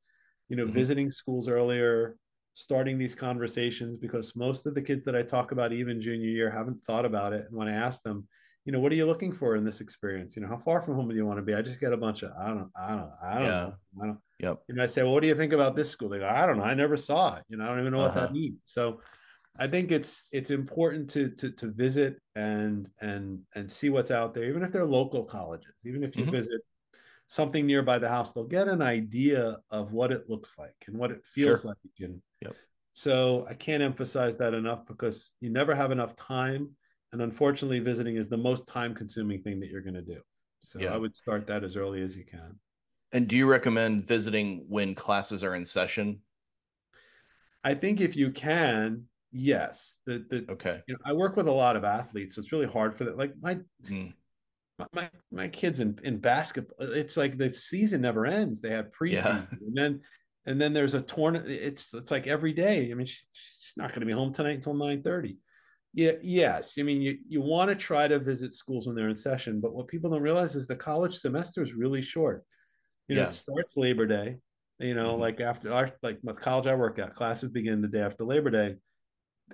you 0.48 0.56
know 0.56 0.64
mm-hmm. 0.64 0.74
visiting 0.74 1.10
schools 1.10 1.48
earlier 1.48 2.16
starting 2.54 2.98
these 2.98 3.14
conversations 3.14 3.96
because 3.96 4.34
most 4.36 4.66
of 4.66 4.74
the 4.74 4.82
kids 4.82 5.04
that 5.04 5.16
i 5.16 5.22
talk 5.22 5.52
about 5.52 5.72
even 5.72 6.00
junior 6.00 6.28
year 6.28 6.50
haven't 6.50 6.82
thought 6.82 7.04
about 7.04 7.32
it 7.32 7.46
and 7.46 7.56
when 7.56 7.68
i 7.68 7.72
ask 7.72 8.02
them 8.02 8.26
you 8.64 8.72
know 8.72 8.80
what 8.80 8.90
are 8.90 8.96
you 8.96 9.06
looking 9.06 9.32
for 9.32 9.54
in 9.54 9.64
this 9.64 9.80
experience 9.80 10.34
you 10.34 10.42
know 10.42 10.48
how 10.48 10.56
far 10.56 10.80
from 10.80 10.96
home 10.96 11.08
do 11.08 11.14
you 11.14 11.24
want 11.24 11.38
to 11.38 11.42
be 11.42 11.54
i 11.54 11.62
just 11.62 11.80
get 11.80 11.92
a 11.92 11.96
bunch 11.96 12.22
of 12.22 12.32
i 12.38 12.48
don't 12.48 12.70
i 12.76 12.88
don't 12.88 13.10
i 13.22 13.34
don't 13.34 13.42
yeah. 13.42 13.48
know 13.48 13.74
i 14.02 14.06
don't 14.06 14.18
yep 14.40 14.58
and 14.68 14.82
i 14.82 14.86
say 14.86 15.02
well 15.02 15.12
what 15.12 15.22
do 15.22 15.28
you 15.28 15.36
think 15.36 15.52
about 15.52 15.76
this 15.76 15.88
school 15.88 16.08
they 16.08 16.18
go 16.18 16.28
i 16.28 16.46
don't 16.46 16.58
know 16.58 16.64
i 16.64 16.74
never 16.74 16.96
saw 16.96 17.36
it 17.36 17.44
you 17.48 17.56
know 17.56 17.64
i 17.64 17.68
don't 17.68 17.80
even 17.80 17.92
know 17.92 18.00
uh-huh. 18.00 18.08
what 18.08 18.14
that 18.14 18.24
uh-huh. 18.24 18.32
means 18.32 18.58
so 18.64 19.00
I 19.56 19.68
think 19.68 19.92
it's 19.92 20.24
it's 20.32 20.50
important 20.50 21.10
to 21.10 21.30
to 21.30 21.50
to 21.52 21.70
visit 21.70 22.20
and 22.34 22.90
and 23.00 23.40
and 23.54 23.70
see 23.70 23.88
what's 23.88 24.10
out 24.10 24.34
there, 24.34 24.44
even 24.44 24.62
if 24.62 24.72
they're 24.72 24.84
local 24.84 25.24
colleges. 25.24 25.74
Even 25.84 26.02
if 26.02 26.16
you 26.16 26.22
mm-hmm. 26.24 26.32
visit 26.32 26.60
something 27.26 27.64
nearby 27.64 27.98
the 27.98 28.08
house, 28.08 28.32
they'll 28.32 28.44
get 28.44 28.68
an 28.68 28.82
idea 28.82 29.58
of 29.70 29.92
what 29.92 30.12
it 30.12 30.28
looks 30.28 30.58
like 30.58 30.74
and 30.86 30.98
what 30.98 31.10
it 31.10 31.24
feels 31.24 31.62
sure. 31.62 31.70
like. 31.70 31.78
And 32.00 32.20
yep. 32.40 32.54
so 32.92 33.46
I 33.48 33.54
can't 33.54 33.82
emphasize 33.82 34.36
that 34.38 34.54
enough 34.54 34.86
because 34.86 35.32
you 35.40 35.50
never 35.50 35.74
have 35.74 35.92
enough 35.92 36.16
time, 36.16 36.70
and 37.12 37.22
unfortunately, 37.22 37.78
visiting 37.78 38.16
is 38.16 38.28
the 38.28 38.36
most 38.36 38.66
time-consuming 38.66 39.42
thing 39.42 39.60
that 39.60 39.70
you're 39.70 39.82
going 39.82 39.94
to 39.94 40.02
do. 40.02 40.20
So 40.60 40.80
yeah. 40.80 40.94
I 40.94 40.96
would 40.96 41.14
start 41.14 41.46
that 41.46 41.62
as 41.62 41.76
early 41.76 42.02
as 42.02 42.16
you 42.16 42.24
can. 42.24 42.58
And 43.12 43.28
do 43.28 43.36
you 43.36 43.46
recommend 43.46 44.08
visiting 44.08 44.64
when 44.68 44.94
classes 44.94 45.44
are 45.44 45.54
in 45.54 45.64
session? 45.64 46.20
I 47.62 47.74
think 47.74 48.00
if 48.00 48.16
you 48.16 48.32
can, 48.32 49.04
Yes. 49.36 49.98
The 50.06 50.24
the 50.30 50.46
okay. 50.52 50.80
You 50.86 50.94
know, 50.94 51.00
I 51.04 51.12
work 51.12 51.36
with 51.36 51.48
a 51.48 51.52
lot 51.52 51.74
of 51.74 51.84
athletes, 51.84 52.36
so 52.36 52.40
it's 52.40 52.52
really 52.52 52.66
hard 52.66 52.94
for 52.94 53.04
that. 53.04 53.18
Like 53.18 53.32
my 53.42 53.58
mm. 53.84 54.14
my 54.92 55.10
my 55.32 55.48
kids 55.48 55.80
in 55.80 55.98
in 56.04 56.18
basketball, 56.18 56.92
it's 56.92 57.16
like 57.16 57.36
the 57.36 57.50
season 57.50 58.00
never 58.00 58.26
ends. 58.26 58.60
They 58.60 58.70
have 58.70 58.92
preseason, 58.92 59.48
yeah. 59.50 59.58
and 59.66 59.76
then 59.76 60.00
and 60.46 60.60
then 60.60 60.72
there's 60.72 60.94
a 60.94 61.00
tournament. 61.00 61.50
It's 61.50 61.92
it's 61.92 62.12
like 62.12 62.28
every 62.28 62.52
day. 62.52 62.92
I 62.92 62.94
mean, 62.94 63.06
she's, 63.06 63.26
she's 63.32 63.74
not 63.76 63.88
going 63.88 64.00
to 64.00 64.06
be 64.06 64.12
home 64.12 64.32
tonight 64.32 64.54
until 64.54 64.74
nine 64.74 65.02
thirty. 65.02 65.38
Yeah. 65.94 66.12
Yes. 66.22 66.74
I 66.78 66.82
mean, 66.82 67.02
you 67.02 67.18
you 67.28 67.40
want 67.40 67.70
to 67.70 67.74
try 67.74 68.06
to 68.06 68.20
visit 68.20 68.52
schools 68.52 68.86
when 68.86 68.94
they're 68.94 69.08
in 69.08 69.16
session, 69.16 69.60
but 69.60 69.74
what 69.74 69.88
people 69.88 70.10
don't 70.10 70.22
realize 70.22 70.54
is 70.54 70.68
the 70.68 70.76
college 70.76 71.18
semester 71.18 71.60
is 71.60 71.74
really 71.74 72.02
short. 72.02 72.44
You 73.08 73.16
know, 73.16 73.22
yeah. 73.22 73.28
it 73.28 73.32
starts 73.32 73.76
Labor 73.76 74.06
Day. 74.06 74.36
You 74.78 74.94
know, 74.94 75.12
mm-hmm. 75.12 75.22
like 75.22 75.40
after 75.40 75.72
our 75.72 75.90
like 76.04 76.20
the 76.22 76.34
college 76.34 76.68
I 76.68 76.74
work 76.76 77.00
at, 77.00 77.14
classes 77.14 77.50
begin 77.50 77.82
the 77.82 77.88
day 77.88 78.00
after 78.00 78.24
Labor 78.24 78.50
Day 78.50 78.76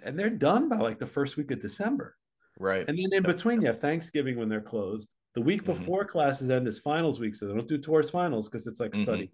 and 0.03 0.19
they're 0.19 0.31
done 0.31 0.69
by 0.69 0.79
like 0.79 0.99
the 0.99 1.07
first 1.07 1.37
week 1.37 1.51
of 1.51 1.61
December. 1.61 2.17
Right. 2.59 2.87
And 2.89 2.99
then 2.99 3.13
in 3.13 3.23
between, 3.23 3.61
you 3.61 3.69
have 3.69 3.81
Thanksgiving 3.81 4.39
when 4.39 4.49
they're 4.49 4.61
closed. 4.61 5.13
The 5.35 5.41
week 5.41 5.63
mm-hmm. 5.63 5.73
before 5.73 6.03
mm-hmm. 6.03 6.11
classes 6.11 6.51
end 6.51 6.67
is 6.69 6.79
finals 6.79 7.21
week, 7.21 7.35
so 7.35 7.47
they 7.47 7.55
don't 7.55 7.69
do 7.69 7.79
towards 7.79 8.11
finals 8.11 8.49
because 8.49 8.67
it's 8.67 8.81
like 8.81 8.93
mm-hmm. 8.93 9.03
study. 9.03 9.31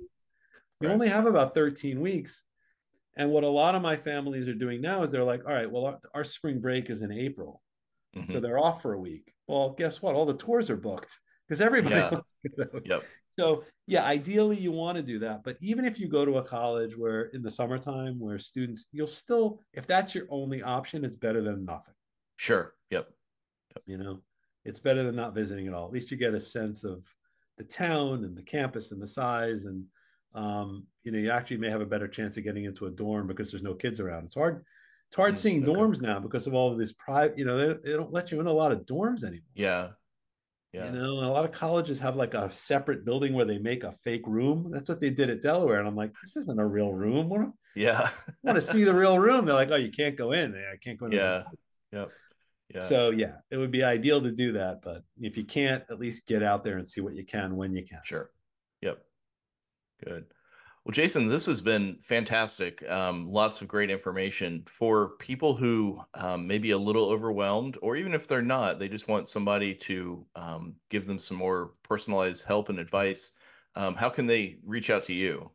You 0.81 0.89
right. 0.89 0.95
only 0.95 1.09
have 1.09 1.27
about 1.27 1.55
13 1.55 2.01
weeks. 2.01 2.45
And 3.17 3.31
what 3.31 3.45
a 3.45 3.49
lot 3.49 3.75
of 3.75 3.81
my 3.81 3.97
families 3.97 4.47
are 4.47 4.55
doing 4.55 4.83
now 4.83 5.03
is 5.03 5.11
they're 5.11 5.25
like, 5.25 5.43
all 5.47 5.55
right, 5.55 5.71
well, 5.71 5.87
our, 5.87 5.99
our 6.14 6.25
spring 6.25 6.61
break 6.61 6.91
is 6.91 7.01
in 7.01 7.11
April. 7.11 7.62
Mm-hmm. 8.14 8.33
So 8.33 8.41
they're 8.41 8.59
off 8.59 8.83
for 8.83 8.93
a 8.93 8.99
week. 8.99 9.33
Well, 9.47 9.71
guess 9.71 10.03
what? 10.03 10.14
All 10.14 10.27
the 10.27 10.35
tours 10.35 10.69
are 10.69 10.77
booked 10.77 11.19
because 11.47 11.61
everybody 11.61 11.97
yeah. 11.97 12.11
wants 12.12 12.35
to 12.43 12.64
go. 12.64 12.81
Yep. 12.85 13.05
So 13.39 13.64
yeah, 13.87 14.05
ideally 14.05 14.57
you 14.57 14.72
want 14.72 14.97
to 14.97 15.03
do 15.03 15.18
that. 15.20 15.45
But 15.45 15.57
even 15.61 15.84
if 15.84 16.01
you 16.01 16.09
go 16.09 16.24
to 16.24 16.39
a 16.39 16.43
college 16.43 16.97
where 16.97 17.24
in 17.26 17.43
the 17.43 17.51
summertime 17.51 18.18
where 18.18 18.39
students, 18.39 18.87
you'll 18.93 19.07
still, 19.07 19.61
if 19.74 19.87
that's 19.87 20.14
your 20.14 20.26
only 20.30 20.62
option, 20.62 21.05
it's 21.05 21.16
better 21.16 21.43
than 21.43 21.64
nothing. 21.64 21.95
Sure. 22.37 22.74
Yep. 22.91 23.09
yep. 23.74 23.82
You 23.87 23.99
know, 23.99 24.20
it's 24.64 24.80
better 24.80 25.03
than 25.03 25.16
not 25.16 25.34
visiting 25.34 25.66
at 25.68 25.74
all. 25.74 25.87
At 25.87 25.93
least 25.93 26.11
you 26.11 26.16
get 26.16 26.34
a 26.34 26.41
sense 26.41 26.82
of 26.82 27.07
the 27.59 27.64
town 27.64 28.24
and 28.24 28.37
the 28.37 28.43
campus 28.43 28.93
and 28.93 29.01
the 29.01 29.07
size 29.07 29.64
and 29.64 29.84
um, 30.34 30.87
you 31.03 31.12
know, 31.12 31.18
you 31.18 31.30
actually 31.30 31.57
may 31.57 31.70
have 31.70 31.80
a 31.80 31.87
better 31.87 32.07
chance 32.07 32.37
of 32.37 32.45
getting 32.45 32.66
into 32.66 32.87
a 32.87 32.91
dorm 32.91 33.26
because 33.26 33.51
there's 33.51 33.62
no 33.62 33.74
kids 33.74 34.01
around. 34.01 34.24
It's 34.24 34.34
hard. 34.34 34.64
It's 35.09 35.16
hard 35.16 35.34
mm, 35.34 35.39
seeing 35.39 35.62
okay. 35.66 35.80
dorms 35.80 36.03
now 36.03 36.20
because 36.20 36.47
of 36.47 36.53
all 36.53 36.70
of 36.70 36.78
this 36.78 36.93
private. 36.93 37.39
You 37.39 37.47
know, 37.47 37.57
they, 37.57 37.91
they 37.91 37.97
don't 37.97 38.12
let 38.12 38.30
you 38.30 38.41
in 38.41 38.47
a 38.47 38.53
lot 38.53 38.70
of 38.70 38.80
dorms 38.80 39.24
anymore. 39.24 39.49
Yeah, 39.55 39.89
yeah. 40.77 40.87
You 40.87 40.93
know, 40.93 41.12
a 41.12 41.33
lot 41.33 41.45
of 41.45 41.53
colleges 41.53 41.99
have 42.01 42.16
like 42.16 42.35
a 42.35 42.51
separate 42.51 43.05
building 43.05 43.33
where 43.33 43.47
they 43.47 43.59
make 43.59 43.83
a 43.83 43.93
fake 43.93 44.27
room. 44.27 44.70
That's 44.70 44.89
what 44.89 45.01
they 45.01 45.11
did 45.11 45.31
at 45.31 45.41
Delaware. 45.41 45.79
And 45.79 45.89
I'm 45.89 45.97
like, 45.97 46.12
this 46.22 46.37
isn't 46.37 46.61
a 46.61 46.66
real 46.66 46.93
room. 46.93 47.31
What, 47.31 47.49
yeah. 47.74 48.11
I 48.29 48.33
want 48.43 48.57
to 48.57 48.62
see 48.62 48.85
the 48.85 48.95
real 48.95 49.18
room. 49.18 49.47
They're 49.47 49.55
like, 49.55 49.70
oh, 49.70 49.77
you 49.77 49.91
can't 49.91 50.16
go 50.16 50.33
in. 50.33 50.55
I 50.55 50.77
can't 50.77 50.99
go 50.99 51.07
in. 51.07 51.12
Yeah. 51.12 51.45
Yep. 51.93 52.11
Yeah. 52.74 52.81
So 52.81 53.11
yeah, 53.11 53.37
it 53.51 53.57
would 53.57 53.70
be 53.70 53.85
ideal 53.85 54.20
to 54.20 54.33
do 54.33 54.53
that. 54.53 54.83
But 54.83 55.03
if 55.20 55.39
you 55.39 55.45
can't, 55.45 55.85
at 55.89 55.99
least 55.99 56.27
get 56.27 56.43
out 56.43 56.62
there 56.62 56.77
and 56.77 56.87
see 56.87 57.01
what 57.01 57.14
you 57.14 57.24
can 57.24 57.57
when 57.57 57.74
you 57.74 57.85
can. 57.85 58.01
Sure. 58.05 58.31
Yep. 58.83 58.99
Good. 60.05 60.27
Well, 60.87 60.93
Jason, 60.93 61.26
this 61.26 61.47
has 61.47 61.61
been 61.61 61.99
fantastic. 62.01 62.89
Um, 62.89 63.28
lots 63.28 63.61
of 63.61 63.66
great 63.66 63.91
information 63.91 64.62
for 64.68 65.16
people 65.18 65.57
who 65.57 66.01
um, 66.14 66.47
may 66.47 66.59
be 66.59 66.70
a 66.70 66.78
little 66.78 67.07
overwhelmed, 67.07 67.76
or 67.82 67.97
even 67.97 68.14
if 68.14 68.28
they're 68.28 68.41
not, 68.41 68.78
they 68.78 68.89
just 68.89 69.09
want 69.09 69.28
somebody 69.28 69.74
to 69.74 70.24
um, 70.37 70.76
give 70.89 71.09
them 71.09 71.18
some 71.18 71.39
more 71.39 71.72
personalized 71.82 72.45
help 72.45 72.68
and 72.68 72.78
advice. 72.78 73.32
Um, 73.74 73.97
how 73.97 74.09
can 74.09 74.26
they 74.26 74.59
reach 74.64 74.89
out 74.89 75.03
to 75.07 75.12
you? 75.12 75.51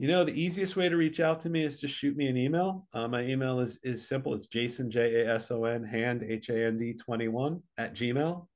You 0.00 0.08
know, 0.08 0.24
the 0.24 0.34
easiest 0.34 0.74
way 0.74 0.88
to 0.88 0.96
reach 0.96 1.20
out 1.20 1.40
to 1.42 1.48
me 1.48 1.62
is 1.62 1.78
just 1.78 1.94
shoot 1.94 2.16
me 2.16 2.26
an 2.26 2.36
email. 2.36 2.88
Uh, 2.92 3.06
my 3.06 3.22
email 3.22 3.60
is 3.60 3.78
is 3.84 4.08
simple. 4.08 4.34
It's 4.34 4.48
Jason 4.48 4.90
J 4.90 5.22
A 5.22 5.32
S 5.36 5.52
O 5.52 5.64
N 5.64 5.84
Hand 5.84 6.24
H 6.28 6.48
A 6.48 6.66
N 6.66 6.76
D 6.76 6.92
twenty 6.92 7.28
one 7.28 7.62
at 7.78 7.94
Gmail. 7.94 8.48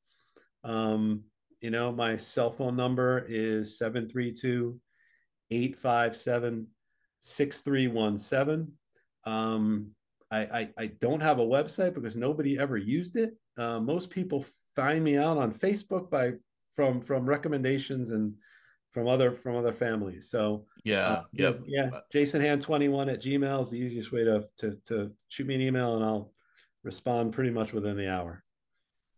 Um, 0.64 1.22
you 1.60 1.70
know, 1.70 1.92
my 1.92 2.16
cell 2.16 2.50
phone 2.50 2.74
number 2.74 3.24
is 3.28 3.78
seven 3.78 4.08
three 4.08 4.32
two 4.32 4.80
857 5.50 6.66
6317. 7.20 8.72
Um, 9.24 9.90
I, 10.30 10.38
I, 10.38 10.68
I 10.78 10.86
don't 11.00 11.22
have 11.22 11.38
a 11.38 11.46
website 11.46 11.94
because 11.94 12.16
nobody 12.16 12.58
ever 12.58 12.76
used 12.76 13.16
it. 13.16 13.34
Uh, 13.56 13.80
most 13.80 14.10
people 14.10 14.44
find 14.76 15.02
me 15.02 15.16
out 15.16 15.38
on 15.38 15.52
Facebook 15.52 16.10
by 16.10 16.32
from 16.76 17.00
from 17.00 17.26
recommendations 17.26 18.10
and 18.10 18.34
from 18.90 19.08
other 19.08 19.32
from 19.32 19.56
other 19.56 19.72
families. 19.72 20.30
So 20.30 20.66
yeah, 20.84 21.06
uh, 21.06 21.22
yep. 21.32 21.60
yeah. 21.66 21.90
Jason 22.12 22.40
Hand 22.40 22.62
twenty 22.62 22.88
one 22.88 23.08
at 23.08 23.22
Gmail 23.22 23.62
is 23.62 23.70
the 23.70 23.78
easiest 23.78 24.12
way 24.12 24.24
to 24.24 24.44
to 24.58 24.78
to 24.86 25.10
shoot 25.28 25.46
me 25.46 25.54
an 25.54 25.60
email 25.60 25.96
and 25.96 26.04
I'll 26.04 26.32
respond 26.84 27.32
pretty 27.32 27.50
much 27.50 27.72
within 27.72 27.96
the 27.96 28.08
hour. 28.08 28.44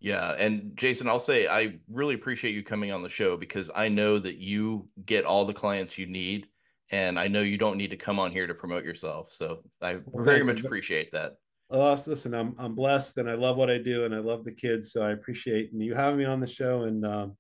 Yeah, 0.00 0.32
and 0.32 0.72
Jason, 0.76 1.08
I'll 1.08 1.20
say 1.20 1.46
I 1.46 1.78
really 1.88 2.14
appreciate 2.14 2.54
you 2.54 2.62
coming 2.62 2.90
on 2.90 3.02
the 3.02 3.08
show 3.08 3.36
because 3.36 3.70
I 3.74 3.88
know 3.88 4.18
that 4.18 4.38
you 4.38 4.88
get 5.04 5.26
all 5.26 5.44
the 5.44 5.52
clients 5.52 5.98
you 5.98 6.06
need, 6.06 6.46
and 6.90 7.18
I 7.18 7.26
know 7.26 7.42
you 7.42 7.58
don't 7.58 7.76
need 7.76 7.90
to 7.90 7.98
come 7.98 8.18
on 8.18 8.32
here 8.32 8.46
to 8.46 8.54
promote 8.54 8.82
yourself. 8.82 9.30
So 9.30 9.62
I 9.82 9.98
well, 10.06 10.24
very 10.24 10.42
much 10.42 10.64
appreciate 10.64 11.12
that. 11.12 11.36
Well, 11.68 11.92
listen, 12.06 12.34
I'm 12.34 12.54
I'm 12.58 12.74
blessed, 12.74 13.18
and 13.18 13.28
I 13.28 13.34
love 13.34 13.58
what 13.58 13.70
I 13.70 13.76
do, 13.76 14.06
and 14.06 14.14
I 14.14 14.18
love 14.18 14.44
the 14.44 14.52
kids, 14.52 14.90
so 14.90 15.02
I 15.02 15.10
appreciate 15.10 15.70
you 15.74 15.94
having 15.94 16.18
me 16.18 16.24
on 16.24 16.40
the 16.40 16.48
show, 16.48 16.84
and 16.84 17.04
um, 17.04 17.36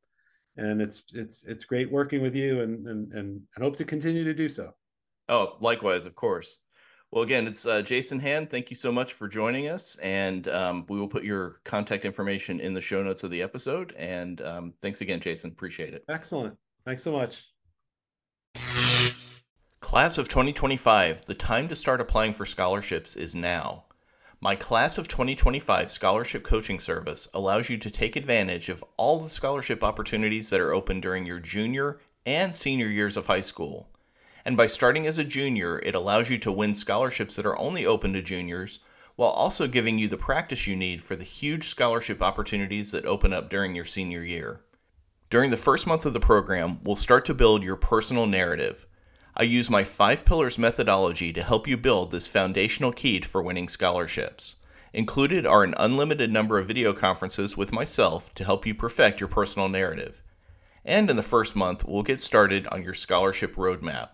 and 0.58 0.82
it's 0.82 1.02
it's 1.14 1.42
it's 1.44 1.64
great 1.64 1.90
working 1.90 2.20
with 2.20 2.36
you, 2.36 2.60
and 2.60 2.86
and 2.86 3.12
and 3.14 3.40
I 3.56 3.62
hope 3.62 3.76
to 3.76 3.84
continue 3.86 4.24
to 4.24 4.34
do 4.34 4.50
so. 4.50 4.72
Oh, 5.30 5.56
likewise, 5.60 6.04
of 6.04 6.14
course. 6.14 6.58
Well, 7.12 7.24
again, 7.24 7.48
it's 7.48 7.66
uh, 7.66 7.82
Jason 7.82 8.20
Hand. 8.20 8.50
Thank 8.50 8.70
you 8.70 8.76
so 8.76 8.92
much 8.92 9.14
for 9.14 9.26
joining 9.26 9.68
us. 9.68 9.96
And 9.96 10.46
um, 10.48 10.86
we 10.88 10.98
will 10.98 11.08
put 11.08 11.24
your 11.24 11.60
contact 11.64 12.04
information 12.04 12.60
in 12.60 12.72
the 12.72 12.80
show 12.80 13.02
notes 13.02 13.24
of 13.24 13.32
the 13.32 13.42
episode. 13.42 13.94
And 13.98 14.40
um, 14.42 14.74
thanks 14.80 15.00
again, 15.00 15.18
Jason. 15.18 15.50
Appreciate 15.50 15.92
it. 15.92 16.04
Excellent. 16.08 16.56
Thanks 16.84 17.02
so 17.02 17.12
much. 17.12 17.46
Class 19.80 20.18
of 20.18 20.28
2025, 20.28 21.26
the 21.26 21.34
time 21.34 21.66
to 21.66 21.74
start 21.74 22.00
applying 22.00 22.32
for 22.32 22.46
scholarships 22.46 23.16
is 23.16 23.34
now. 23.34 23.86
My 24.40 24.54
Class 24.54 24.96
of 24.96 25.08
2025 25.08 25.90
scholarship 25.90 26.44
coaching 26.44 26.78
service 26.78 27.28
allows 27.34 27.68
you 27.68 27.76
to 27.78 27.90
take 27.90 28.14
advantage 28.14 28.68
of 28.68 28.84
all 28.96 29.18
the 29.18 29.28
scholarship 29.28 29.82
opportunities 29.82 30.48
that 30.50 30.60
are 30.60 30.72
open 30.72 31.00
during 31.00 31.26
your 31.26 31.40
junior 31.40 31.98
and 32.24 32.54
senior 32.54 32.86
years 32.86 33.16
of 33.16 33.26
high 33.26 33.40
school. 33.40 33.88
And 34.44 34.56
by 34.56 34.66
starting 34.66 35.06
as 35.06 35.18
a 35.18 35.24
junior, 35.24 35.78
it 35.80 35.94
allows 35.94 36.30
you 36.30 36.38
to 36.38 36.52
win 36.52 36.74
scholarships 36.74 37.36
that 37.36 37.46
are 37.46 37.58
only 37.58 37.84
open 37.84 38.12
to 38.14 38.22
juniors, 38.22 38.80
while 39.16 39.30
also 39.30 39.68
giving 39.68 39.98
you 39.98 40.08
the 40.08 40.16
practice 40.16 40.66
you 40.66 40.74
need 40.74 41.04
for 41.04 41.14
the 41.14 41.24
huge 41.24 41.68
scholarship 41.68 42.22
opportunities 42.22 42.90
that 42.90 43.04
open 43.04 43.32
up 43.32 43.50
during 43.50 43.74
your 43.74 43.84
senior 43.84 44.24
year. 44.24 44.62
During 45.28 45.50
the 45.50 45.56
first 45.56 45.86
month 45.86 46.06
of 46.06 46.14
the 46.14 46.20
program, 46.20 46.80
we'll 46.82 46.96
start 46.96 47.24
to 47.26 47.34
build 47.34 47.62
your 47.62 47.76
personal 47.76 48.26
narrative. 48.26 48.86
I 49.36 49.44
use 49.44 49.70
my 49.70 49.84
five 49.84 50.24
pillars 50.24 50.58
methodology 50.58 51.32
to 51.34 51.42
help 51.42 51.68
you 51.68 51.76
build 51.76 52.10
this 52.10 52.26
foundational 52.26 52.92
key 52.92 53.20
for 53.20 53.42
winning 53.42 53.68
scholarships. 53.68 54.56
Included 54.92 55.46
are 55.46 55.62
an 55.62 55.74
unlimited 55.76 56.32
number 56.32 56.58
of 56.58 56.66
video 56.66 56.92
conferences 56.92 57.56
with 57.56 57.72
myself 57.72 58.34
to 58.34 58.44
help 58.44 58.66
you 58.66 58.74
perfect 58.74 59.20
your 59.20 59.28
personal 59.28 59.68
narrative. 59.68 60.22
And 60.84 61.08
in 61.08 61.16
the 61.16 61.22
first 61.22 61.54
month, 61.54 61.84
we'll 61.84 62.02
get 62.02 62.20
started 62.20 62.66
on 62.68 62.82
your 62.82 62.94
scholarship 62.94 63.54
roadmap. 63.54 64.08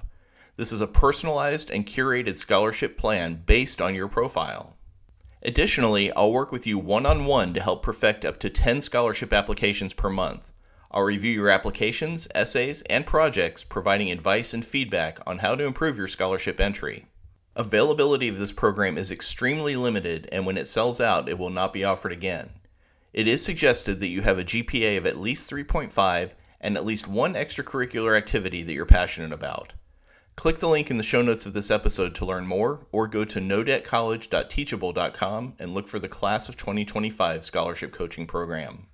This 0.56 0.72
is 0.72 0.80
a 0.80 0.86
personalized 0.86 1.70
and 1.70 1.86
curated 1.86 2.38
scholarship 2.38 2.96
plan 2.96 3.42
based 3.44 3.82
on 3.82 3.94
your 3.94 4.08
profile. 4.08 4.76
Additionally, 5.42 6.10
I'll 6.12 6.32
work 6.32 6.50
with 6.50 6.66
you 6.66 6.78
one 6.78 7.04
on 7.04 7.26
one 7.26 7.52
to 7.52 7.60
help 7.60 7.82
perfect 7.82 8.24
up 8.24 8.40
to 8.40 8.48
10 8.48 8.80
scholarship 8.80 9.34
applications 9.34 9.92
per 9.92 10.08
month. 10.08 10.52
I'll 10.90 11.02
review 11.02 11.30
your 11.30 11.50
applications, 11.50 12.26
essays, 12.34 12.80
and 12.88 13.04
projects, 13.04 13.64
providing 13.64 14.10
advice 14.10 14.54
and 14.54 14.64
feedback 14.64 15.18
on 15.26 15.38
how 15.38 15.56
to 15.56 15.64
improve 15.64 15.98
your 15.98 16.08
scholarship 16.08 16.58
entry. 16.58 17.04
Availability 17.54 18.28
of 18.28 18.38
this 18.38 18.52
program 18.52 18.96
is 18.96 19.10
extremely 19.10 19.76
limited, 19.76 20.26
and 20.32 20.46
when 20.46 20.56
it 20.56 20.68
sells 20.68 21.02
out, 21.02 21.28
it 21.28 21.38
will 21.38 21.50
not 21.50 21.74
be 21.74 21.84
offered 21.84 22.12
again. 22.12 22.48
It 23.12 23.28
is 23.28 23.44
suggested 23.44 24.00
that 24.00 24.08
you 24.08 24.22
have 24.22 24.38
a 24.38 24.44
GPA 24.44 24.96
of 24.96 25.04
at 25.04 25.20
least 25.20 25.50
3.5 25.50 26.32
and 26.62 26.76
at 26.78 26.86
least 26.86 27.06
one 27.06 27.34
extracurricular 27.34 28.16
activity 28.16 28.62
that 28.62 28.72
you're 28.72 28.86
passionate 28.86 29.32
about. 29.32 29.74
Click 30.36 30.58
the 30.58 30.68
link 30.68 30.90
in 30.90 30.98
the 30.98 31.02
show 31.02 31.22
notes 31.22 31.46
of 31.46 31.54
this 31.54 31.70
episode 31.70 32.14
to 32.14 32.26
learn 32.26 32.46
more, 32.46 32.86
or 32.92 33.08
go 33.08 33.24
to 33.24 33.40
nodebtcollege.teachable.com 33.40 35.54
and 35.58 35.72
look 35.72 35.88
for 35.88 35.98
the 35.98 36.08
Class 36.08 36.50
of 36.50 36.58
2025 36.58 37.42
Scholarship 37.42 37.92
Coaching 37.92 38.26
Program. 38.26 38.86